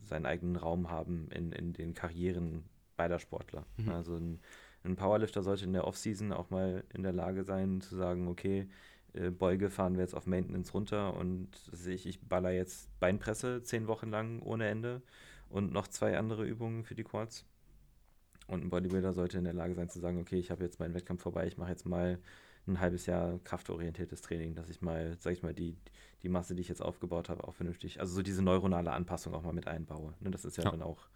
seinen 0.05 0.27
eigenen 0.27 0.57
Raum 0.57 0.91
haben 0.91 1.29
in, 1.31 1.53
in 1.53 1.73
den 1.73 1.95
Karrieren 1.95 2.65
beider 2.97 3.19
Sportler. 3.19 3.65
Mhm. 3.77 3.89
Also 3.91 4.17
ein, 4.17 4.41
ein, 4.85 4.97
Powerlifter 4.97 5.43
sollte 5.43 5.65
in 5.65 5.73
der 5.73 5.87
Offseason 5.87 6.33
auch 6.33 6.51
mal 6.51 6.85
in 6.93 7.03
der 7.03 7.13
Lage 7.13 7.45
sein, 7.45 7.81
zu 7.81 7.97
sagen, 7.97 8.29
okay, 8.29 8.69
äh, 9.15 9.31
Beuge 9.31 9.71
fahren 9.71 9.95
wir 9.95 10.03
jetzt 10.03 10.15
auf 10.15 10.27
Maintenance 10.27 10.75
runter 10.75 11.17
und 11.17 11.49
sehe 11.73 11.95
ich, 11.95 12.07
ich 12.07 12.21
baller 12.21 12.51
jetzt 12.51 12.89
Beinpresse 13.01 13.63
zehn 13.63 13.87
Wochen 13.87 14.11
lang 14.11 14.41
ohne 14.43 14.69
Ende 14.69 15.03
und 15.49 15.73
noch 15.73 15.87
zwei 15.87 16.19
andere 16.19 16.45
Übungen 16.45 16.85
für 16.85 16.95
die 16.95 17.05
Quads. 17.05 17.45
Und 18.49 18.65
ein 18.65 18.71
Bodybuilder 18.71 19.13
sollte 19.13 19.39
in 19.39 19.45
der 19.45 19.53
Lage 19.53 19.75
sein 19.75 19.89
zu 19.89 20.01
sagen, 20.01 20.19
okay, 20.19 20.39
ich 20.39 20.51
habe 20.51 20.65
jetzt 20.65 20.81
meinen 20.81 20.95
Wettkampf 20.95 21.23
vorbei, 21.23 21.47
ich 21.47 21.59
mache 21.59 21.71
jetzt 21.71 21.87
mal 21.87 22.19
ein 22.67 22.81
halbes 22.81 23.07
Jahr 23.07 23.39
kraftorientiertes 23.45 24.21
Training, 24.21 24.55
dass 24.55 24.69
ich 24.69 24.83
mal, 24.83 25.17
sag 25.19 25.33
ich 25.33 25.43
mal, 25.43 25.55
die, 25.55 25.77
die 26.23 26.29
Masse, 26.29 26.55
die 26.55 26.63
ich 26.63 26.69
jetzt 26.69 26.83
aufgebaut 26.83 27.29
habe, 27.29 27.45
auch 27.45 27.55
vernünftig, 27.55 28.01
also 28.01 28.15
so 28.15 28.23
diese 28.23 28.43
neuronale 28.43 28.93
Anpassung 28.93 29.35
auch 29.35 29.43
mal 29.43 29.53
mit 29.53 29.67
einbaue. 29.67 30.15
Ne, 30.21 30.31
das 30.31 30.45
ist 30.45 30.57
ja, 30.57 30.65
ja, 30.65 30.71
dann 30.71 30.83
auch 30.83 31.09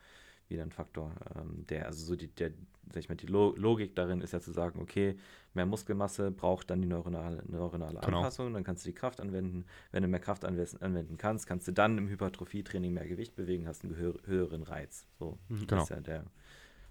wieder 0.49 0.63
ein 0.63 0.71
Faktor, 0.71 1.13
ähm, 1.35 1.67
der, 1.69 1.87
also 1.87 2.05
so 2.05 2.17
die, 2.17 2.29
der, 2.29 2.51
sag 2.93 2.99
ich 2.99 3.09
mal, 3.09 3.17
die 3.17 3.27
Lo 3.27 3.55
Logik 3.57 3.97
darin 3.97 4.21
ist 4.21 4.33
ja 4.33 4.41
zu 4.41 4.53
sagen, 4.53 4.81
okay, 4.81 5.17
mehr 5.55 5.67
Muskelmasse 5.67 6.31
braucht 6.31 6.71
dann 6.71 6.81
die 6.81 6.89
neuronale, 6.89 7.43
neuronale 7.49 8.01
genau. 8.01 8.19
Anpassung, 8.19 8.53
dann 8.55 8.63
kannst 8.63 8.85
du 8.85 8.91
die 8.91 8.95
Kraft 8.95 9.21
anwenden. 9.21 9.65
Wenn 9.91 10.03
du 10.03 10.09
mehr 10.09 10.21
Kraft 10.21 10.45
anwenden 10.45 11.17
kannst, 11.17 11.47
kannst 11.47 11.67
du 11.67 11.73
dann 11.73 11.99
im 11.99 12.09
Hypertrophie-Training 12.09 12.93
mehr 12.93 13.07
Gewicht 13.07 13.35
bewegen, 13.35 13.67
hast 13.67 13.85
einen 13.85 13.97
höheren 13.97 14.63
Reiz. 14.63 15.07
So, 15.19 15.39
mhm, 15.49 15.67
genau. 15.67 15.67
das 15.67 15.83
ist 15.85 15.91
ja 15.91 16.01
der, 16.01 16.25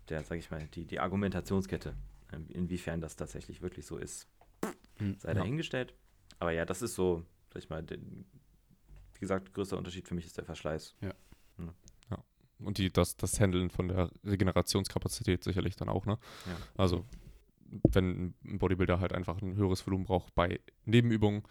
der, 0.10 0.24
sag 0.24 0.38
ich 0.38 0.52
mal, 0.52 0.68
die, 0.74 0.86
die 0.86 1.00
Argumentationskette. 1.00 1.94
Ähm, 2.34 2.48
inwiefern 2.50 3.02
das 3.02 3.16
tatsächlich 3.16 3.62
wirklich 3.62 3.86
so 3.86 3.98
ist, 3.98 4.28
hm, 4.98 5.18
sei 5.20 5.30
ja. 5.30 5.36
dahingestellt. 5.36 5.94
Aber 6.40 6.52
ja, 6.52 6.66
das 6.66 6.82
ist 6.82 6.96
so, 6.96 7.24
sag 7.54 7.64
ich 7.64 7.70
mal, 7.70 7.84
den, 7.84 8.26
wie 9.14 9.20
gesagt, 9.20 9.54
größter 9.54 9.78
Unterschied 9.78 10.08
für 10.08 10.16
mich 10.16 10.26
ist 10.26 10.38
der 10.38 10.46
Verschleiß. 10.46 10.96
Ja. 11.02 11.14
ja. 11.58 11.74
ja. 12.12 12.24
Und 12.60 12.78
die, 12.78 12.92
das, 12.92 13.16
das 13.18 13.40
Handeln 13.40 13.70
von 13.70 13.88
der 13.88 14.12
Regenerationskapazität 14.24 15.44
sicherlich 15.44 15.76
dann 15.76 15.90
auch, 15.90 16.06
ne? 16.06 16.18
Ja. 16.46 16.58
Also, 16.78 17.06
wenn 17.92 18.36
ein 18.46 18.60
Bodybuilder 18.60 19.00
halt 19.00 19.14
einfach 19.14 19.42
ein 19.42 19.56
höheres 19.56 19.86
Volumen 19.86 20.06
braucht 20.06 20.34
bei 20.36 20.60
Nebenübungen, 20.86 21.44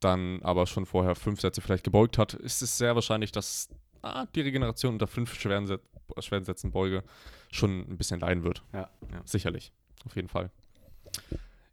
dann 0.00 0.42
aber 0.42 0.66
schon 0.66 0.86
vorher 0.86 1.14
fünf 1.14 1.40
Sätze 1.40 1.60
vielleicht 1.60 1.84
gebeugt 1.84 2.18
hat, 2.18 2.34
ist 2.34 2.62
es 2.62 2.76
sehr 2.76 2.94
wahrscheinlich, 2.94 3.32
dass 3.32 3.68
ah, 4.02 4.26
die 4.34 4.40
Regeneration 4.40 4.94
unter 4.94 5.06
fünf 5.06 5.34
schweren, 5.34 5.66
Set 5.66 5.80
schweren 6.18 6.44
Sätzen 6.44 6.72
Beuge 6.72 7.04
schon 7.50 7.80
ein 7.88 7.96
bisschen 7.96 8.20
leiden 8.20 8.42
wird. 8.42 8.62
Ja. 8.72 8.90
ja. 9.10 9.22
Sicherlich. 9.24 9.72
Auf 10.04 10.16
jeden 10.16 10.28
Fall. 10.28 10.50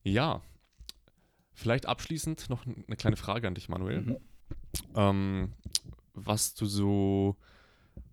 Ja, 0.03 0.41
vielleicht 1.59 1.85
abschließend 1.85 2.49
noch 2.49 2.65
eine 2.65 2.95
kleine 2.95 3.17
Frage 3.17 3.47
an 3.47 3.55
dich, 3.55 3.69
Manuel. 3.69 4.01
Mhm. 4.01 4.17
Ähm, 4.95 5.53
was 6.13 6.53
du 6.53 6.65
so, 6.65 7.35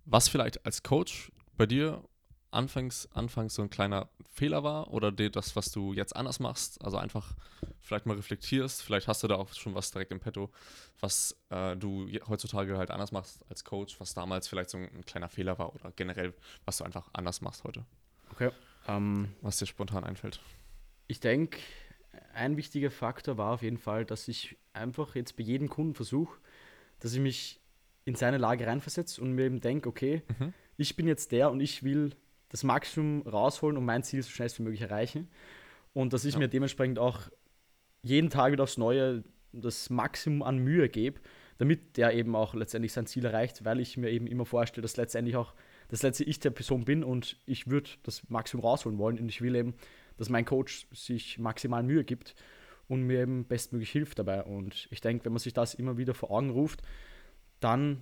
was 0.05 0.29
vielleicht 0.29 0.65
als 0.65 0.83
Coach 0.83 1.31
bei 1.57 1.65
dir 1.65 2.03
anfangs, 2.51 3.09
anfangs 3.13 3.55
so 3.55 3.61
ein 3.61 3.69
kleiner 3.69 4.09
Fehler 4.31 4.63
war 4.63 4.93
oder 4.93 5.11
das, 5.11 5.55
was 5.55 5.71
du 5.71 5.93
jetzt 5.93 6.15
anders 6.15 6.39
machst, 6.39 6.83
also 6.83 6.97
einfach 6.97 7.35
vielleicht 7.81 8.05
mal 8.05 8.15
reflektierst, 8.15 8.81
vielleicht 8.81 9.07
hast 9.07 9.23
du 9.23 9.27
da 9.27 9.35
auch 9.35 9.53
schon 9.53 9.75
was 9.75 9.91
direkt 9.91 10.11
im 10.11 10.19
Petto, 10.19 10.49
was 10.99 11.37
äh, 11.49 11.75
du 11.75 12.07
heutzutage 12.27 12.77
halt 12.77 12.91
anders 12.91 13.11
machst 13.11 13.43
als 13.49 13.63
Coach, 13.63 13.99
was 13.99 14.13
damals 14.13 14.47
vielleicht 14.47 14.69
so 14.69 14.77
ein, 14.77 14.89
ein 14.93 15.05
kleiner 15.05 15.29
Fehler 15.29 15.57
war 15.57 15.73
oder 15.75 15.91
generell, 15.91 16.33
was 16.65 16.77
du 16.77 16.83
einfach 16.83 17.09
anders 17.13 17.41
machst 17.41 17.63
heute. 17.63 17.85
Okay. 18.31 18.51
Um, 18.87 18.95
ähm, 18.95 19.33
was 19.41 19.57
dir 19.57 19.65
spontan 19.65 20.03
einfällt. 20.03 20.39
Ich 21.07 21.19
denke, 21.19 21.59
ein 22.33 22.57
wichtiger 22.57 22.91
Faktor 22.91 23.37
war 23.37 23.53
auf 23.53 23.61
jeden 23.61 23.77
Fall, 23.77 24.05
dass 24.05 24.27
ich 24.27 24.57
einfach 24.73 25.15
jetzt 25.15 25.37
bei 25.37 25.43
jedem 25.43 25.69
Kunden 25.69 25.93
versuche, 25.93 26.37
dass 26.99 27.13
ich 27.13 27.19
mich 27.19 27.59
in 28.05 28.15
seine 28.15 28.37
Lage 28.37 28.65
reinversetze 28.65 29.21
und 29.21 29.33
mir 29.33 29.45
eben 29.45 29.59
denke, 29.59 29.89
okay, 29.89 30.23
mhm. 30.39 30.53
ich 30.77 30.95
bin 30.95 31.07
jetzt 31.07 31.31
der 31.31 31.51
und 31.51 31.59
ich 31.59 31.83
will 31.83 32.11
das 32.49 32.63
Maximum 32.63 33.27
rausholen 33.27 33.77
und 33.77 33.85
mein 33.85 34.03
Ziel 34.03 34.23
so 34.23 34.29
schnell 34.29 34.49
wie 34.55 34.63
möglich 34.63 34.81
erreichen. 34.81 35.27
Und 35.93 36.13
dass 36.13 36.25
ich 36.25 36.33
ja. 36.33 36.39
mir 36.39 36.47
dementsprechend 36.47 36.99
auch 36.99 37.21
jeden 38.03 38.29
Tag 38.29 38.51
wieder 38.51 38.63
aufs 38.63 38.77
Neue 38.77 39.23
das 39.51 39.89
Maximum 39.89 40.43
an 40.43 40.59
Mühe 40.59 40.87
gebe, 40.89 41.19
damit 41.57 41.97
der 41.97 42.13
eben 42.13 42.35
auch 42.35 42.53
letztendlich 42.53 42.93
sein 42.93 43.07
Ziel 43.07 43.25
erreicht, 43.25 43.65
weil 43.65 43.79
ich 43.79 43.97
mir 43.97 44.09
eben 44.09 44.27
immer 44.27 44.45
vorstelle, 44.45 44.83
dass 44.83 44.97
letztendlich 44.97 45.35
auch 45.35 45.53
das 45.89 46.03
letzte 46.03 46.23
ich 46.23 46.39
der 46.39 46.51
Person 46.51 46.85
bin 46.85 47.03
und 47.03 47.37
ich 47.45 47.67
würde 47.67 47.89
das 48.03 48.29
Maximum 48.29 48.63
rausholen 48.63 48.97
wollen 48.97 49.19
und 49.19 49.29
ich 49.29 49.41
will 49.41 49.55
eben 49.55 49.73
dass 50.17 50.29
mein 50.29 50.45
Coach 50.45 50.87
sich 50.91 51.39
maximal 51.39 51.83
Mühe 51.83 52.03
gibt 52.03 52.35
und 52.87 53.03
mir 53.03 53.21
eben 53.21 53.45
bestmöglich 53.45 53.91
hilft 53.91 54.19
dabei. 54.19 54.43
Und 54.43 54.87
ich 54.91 55.01
denke, 55.01 55.25
wenn 55.25 55.33
man 55.33 55.39
sich 55.39 55.53
das 55.53 55.73
immer 55.73 55.97
wieder 55.97 56.13
vor 56.13 56.31
Augen 56.31 56.49
ruft, 56.49 56.81
dann 57.59 58.01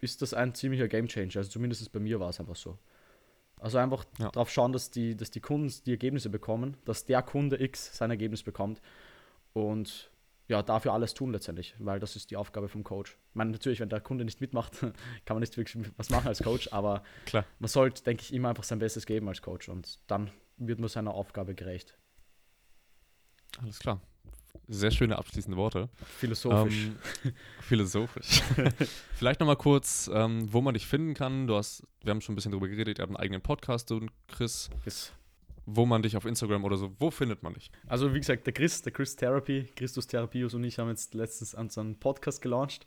ist 0.00 0.22
das 0.22 0.34
ein 0.34 0.54
ziemlicher 0.54 0.88
Gamechanger. 0.88 1.36
Also 1.36 1.50
zumindest 1.50 1.90
bei 1.92 2.00
mir 2.00 2.20
war 2.20 2.30
es 2.30 2.40
einfach 2.40 2.56
so. 2.56 2.78
Also 3.58 3.78
einfach 3.78 4.04
ja. 4.18 4.30
darauf 4.30 4.50
schauen, 4.50 4.72
dass 4.72 4.90
die, 4.90 5.16
dass 5.16 5.30
die 5.30 5.40
Kunden 5.40 5.72
die 5.86 5.92
Ergebnisse 5.92 6.30
bekommen, 6.30 6.76
dass 6.84 7.04
der 7.04 7.22
Kunde 7.22 7.62
X 7.62 7.96
sein 7.96 8.10
Ergebnis 8.10 8.42
bekommt 8.42 8.82
und 9.52 10.10
ja, 10.48 10.62
dafür 10.62 10.92
alles 10.92 11.14
tun 11.14 11.32
letztendlich, 11.32 11.74
weil 11.78 12.00
das 12.00 12.16
ist 12.16 12.30
die 12.32 12.36
Aufgabe 12.36 12.68
vom 12.68 12.82
Coach. 12.82 13.16
Ich 13.30 13.34
meine, 13.36 13.52
natürlich, 13.52 13.78
wenn 13.78 13.88
der 13.88 14.00
Kunde 14.00 14.24
nicht 14.24 14.40
mitmacht, 14.40 14.80
kann 15.24 15.36
man 15.36 15.40
nicht 15.40 15.56
wirklich 15.56 15.86
was 15.96 16.10
machen 16.10 16.26
als 16.26 16.42
Coach, 16.42 16.72
aber 16.72 17.04
Klar. 17.24 17.46
man 17.60 17.68
sollte, 17.68 18.02
denke 18.02 18.22
ich, 18.22 18.34
immer 18.34 18.48
einfach 18.48 18.64
sein 18.64 18.80
Bestes 18.80 19.06
geben 19.06 19.28
als 19.28 19.42
Coach 19.42 19.68
und 19.68 20.00
dann 20.08 20.30
wird 20.56 20.78
man 20.78 20.88
seiner 20.88 21.14
Aufgabe 21.14 21.54
gerecht. 21.54 21.96
Alles 23.60 23.78
klar. 23.78 24.00
Sehr 24.68 24.90
schöne 24.90 25.18
abschließende 25.18 25.56
Worte. 25.56 25.88
Philosophisch. 26.18 26.90
Ähm, 27.24 27.32
philosophisch. 27.60 28.42
Vielleicht 29.14 29.40
nochmal 29.40 29.56
kurz, 29.56 30.10
ähm, 30.12 30.52
wo 30.52 30.60
man 30.60 30.74
dich 30.74 30.86
finden 30.86 31.14
kann. 31.14 31.46
Du 31.46 31.56
hast, 31.56 31.82
wir 32.02 32.10
haben 32.10 32.20
schon 32.20 32.32
ein 32.32 32.36
bisschen 32.36 32.52
darüber 32.52 32.68
geredet, 32.68 32.98
ihr 32.98 33.02
habt 33.02 33.10
einen 33.10 33.16
eigenen 33.16 33.42
Podcast, 33.42 33.90
du 33.90 33.96
und 33.96 34.10
Chris. 34.28 34.70
Yes. 34.84 35.12
Wo 35.64 35.86
man 35.86 36.02
dich 36.02 36.16
auf 36.16 36.24
Instagram 36.24 36.64
oder 36.64 36.76
so, 36.76 36.92
wo 36.98 37.10
findet 37.10 37.42
man 37.42 37.54
dich? 37.54 37.70
Also 37.86 38.14
wie 38.14 38.18
gesagt, 38.18 38.46
der 38.46 38.52
Chris, 38.52 38.82
der 38.82 38.92
Chris 38.92 39.14
Therapy, 39.14 39.68
Christus 39.76 40.06
Therapius 40.06 40.54
und 40.54 40.64
ich 40.64 40.78
haben 40.78 40.88
jetzt 40.88 41.14
letztens 41.14 41.54
an 41.54 41.68
so 41.68 41.80
einen 41.80 41.98
Podcast 41.98 42.42
gelauncht, 42.42 42.86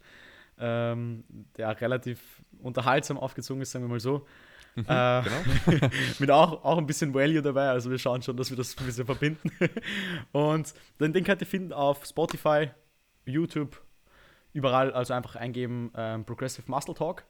ähm, 0.58 1.24
der 1.58 1.80
relativ 1.80 2.42
unterhaltsam 2.60 3.18
aufgezogen 3.18 3.62
ist, 3.62 3.72
sagen 3.72 3.86
wir 3.86 3.90
mal 3.90 4.00
so. 4.00 4.26
Mhm, 4.76 4.86
äh, 4.88 5.24
genau. 5.24 5.90
mit 6.20 6.32
auch, 6.32 6.64
auch 6.64 6.78
ein 6.78 6.86
bisschen 6.86 7.14
Value 7.14 7.42
dabei. 7.42 7.70
Also 7.70 7.90
wir 7.90 7.98
schauen 7.98 8.22
schon, 8.22 8.36
dass 8.38 8.50
wir 8.50 8.58
das 8.58 8.78
ein 8.78 8.86
bisschen 8.86 9.06
verbinden. 9.06 9.50
Und 10.32 10.74
den, 11.00 11.14
den 11.14 11.24
könnt 11.24 11.42
ihr 11.42 11.48
finden 11.48 11.74
auf 11.74 12.06
Spotify, 12.06 12.70
YouTube, 13.26 13.82
überall. 14.54 14.92
Also 14.92 15.14
einfach 15.14 15.36
eingeben 15.36 15.92
ähm, 15.96 16.26
Progressive 16.26 16.70
Muscle 16.70 16.94
Talk. 16.94 17.24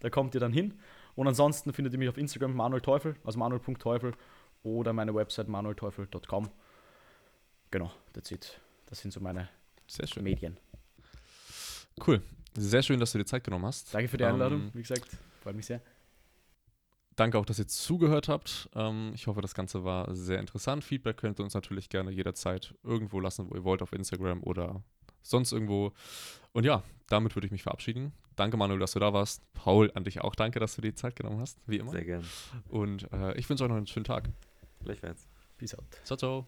Da 0.00 0.10
kommt 0.10 0.34
ihr 0.34 0.40
dann 0.40 0.52
hin. 0.52 0.74
Und 1.14 1.28
ansonsten 1.28 1.72
findet 1.72 1.92
ihr 1.92 1.98
mich 1.98 2.08
auf 2.08 2.18
Instagram 2.18 2.54
Manuel 2.54 2.80
Teufel, 2.80 3.16
also 3.24 3.38
manuel.teufel 3.38 4.14
oder 4.62 4.92
meine 4.92 5.14
Website 5.14 5.48
manuelteufel.com. 5.48 6.50
Genau, 7.70 7.92
that's 8.12 8.30
it. 8.30 8.60
Das 8.86 9.00
sind 9.00 9.12
so 9.12 9.20
meine 9.20 9.48
Medien. 10.20 10.58
Cool. 12.06 12.22
Sehr 12.56 12.82
schön, 12.82 12.98
dass 12.98 13.12
du 13.12 13.18
dir 13.18 13.24
Zeit 13.24 13.44
genommen 13.44 13.66
hast. 13.66 13.94
Danke 13.94 14.08
für 14.08 14.16
die 14.16 14.24
Einladung, 14.24 14.62
ähm, 14.62 14.70
wie 14.74 14.82
gesagt. 14.82 15.06
Freut 15.42 15.54
mich 15.54 15.66
sehr. 15.66 15.80
Danke 17.16 17.38
auch, 17.38 17.44
dass 17.44 17.58
ihr 17.58 17.66
zugehört 17.66 18.28
habt. 18.28 18.70
Ähm, 18.74 19.12
ich 19.14 19.26
hoffe, 19.26 19.40
das 19.40 19.54
Ganze 19.54 19.84
war 19.84 20.14
sehr 20.14 20.38
interessant. 20.38 20.84
Feedback 20.84 21.16
könnt 21.16 21.38
ihr 21.40 21.44
uns 21.44 21.54
natürlich 21.54 21.88
gerne 21.88 22.10
jederzeit 22.10 22.74
irgendwo 22.82 23.20
lassen, 23.20 23.50
wo 23.50 23.54
ihr 23.54 23.64
wollt, 23.64 23.82
auf 23.82 23.92
Instagram 23.92 24.42
oder 24.42 24.82
sonst 25.22 25.52
irgendwo. 25.52 25.92
Und 26.52 26.64
ja, 26.64 26.82
damit 27.08 27.36
würde 27.36 27.46
ich 27.46 27.52
mich 27.52 27.62
verabschieden. 27.62 28.12
Danke, 28.36 28.56
Manuel, 28.56 28.78
dass 28.78 28.92
du 28.92 29.00
da 29.00 29.12
warst. 29.12 29.42
Paul, 29.52 29.90
an 29.94 30.04
dich 30.04 30.20
auch 30.22 30.34
danke, 30.34 30.60
dass 30.60 30.76
du 30.76 30.82
dir 30.82 30.90
die 30.90 30.94
Zeit 30.94 31.16
genommen 31.16 31.40
hast, 31.40 31.58
wie 31.66 31.76
immer. 31.76 31.90
Sehr 31.90 32.04
gern. 32.04 32.24
Und 32.68 33.12
äh, 33.12 33.36
ich 33.36 33.48
wünsche 33.50 33.64
euch 33.64 33.70
noch 33.70 33.76
einen 33.76 33.86
schönen 33.86 34.04
Tag. 34.04 34.30
Gleichfalls. 34.82 35.28
Peace 35.58 35.74
out. 35.74 35.84
Ciao, 36.04 36.16
ciao. 36.16 36.38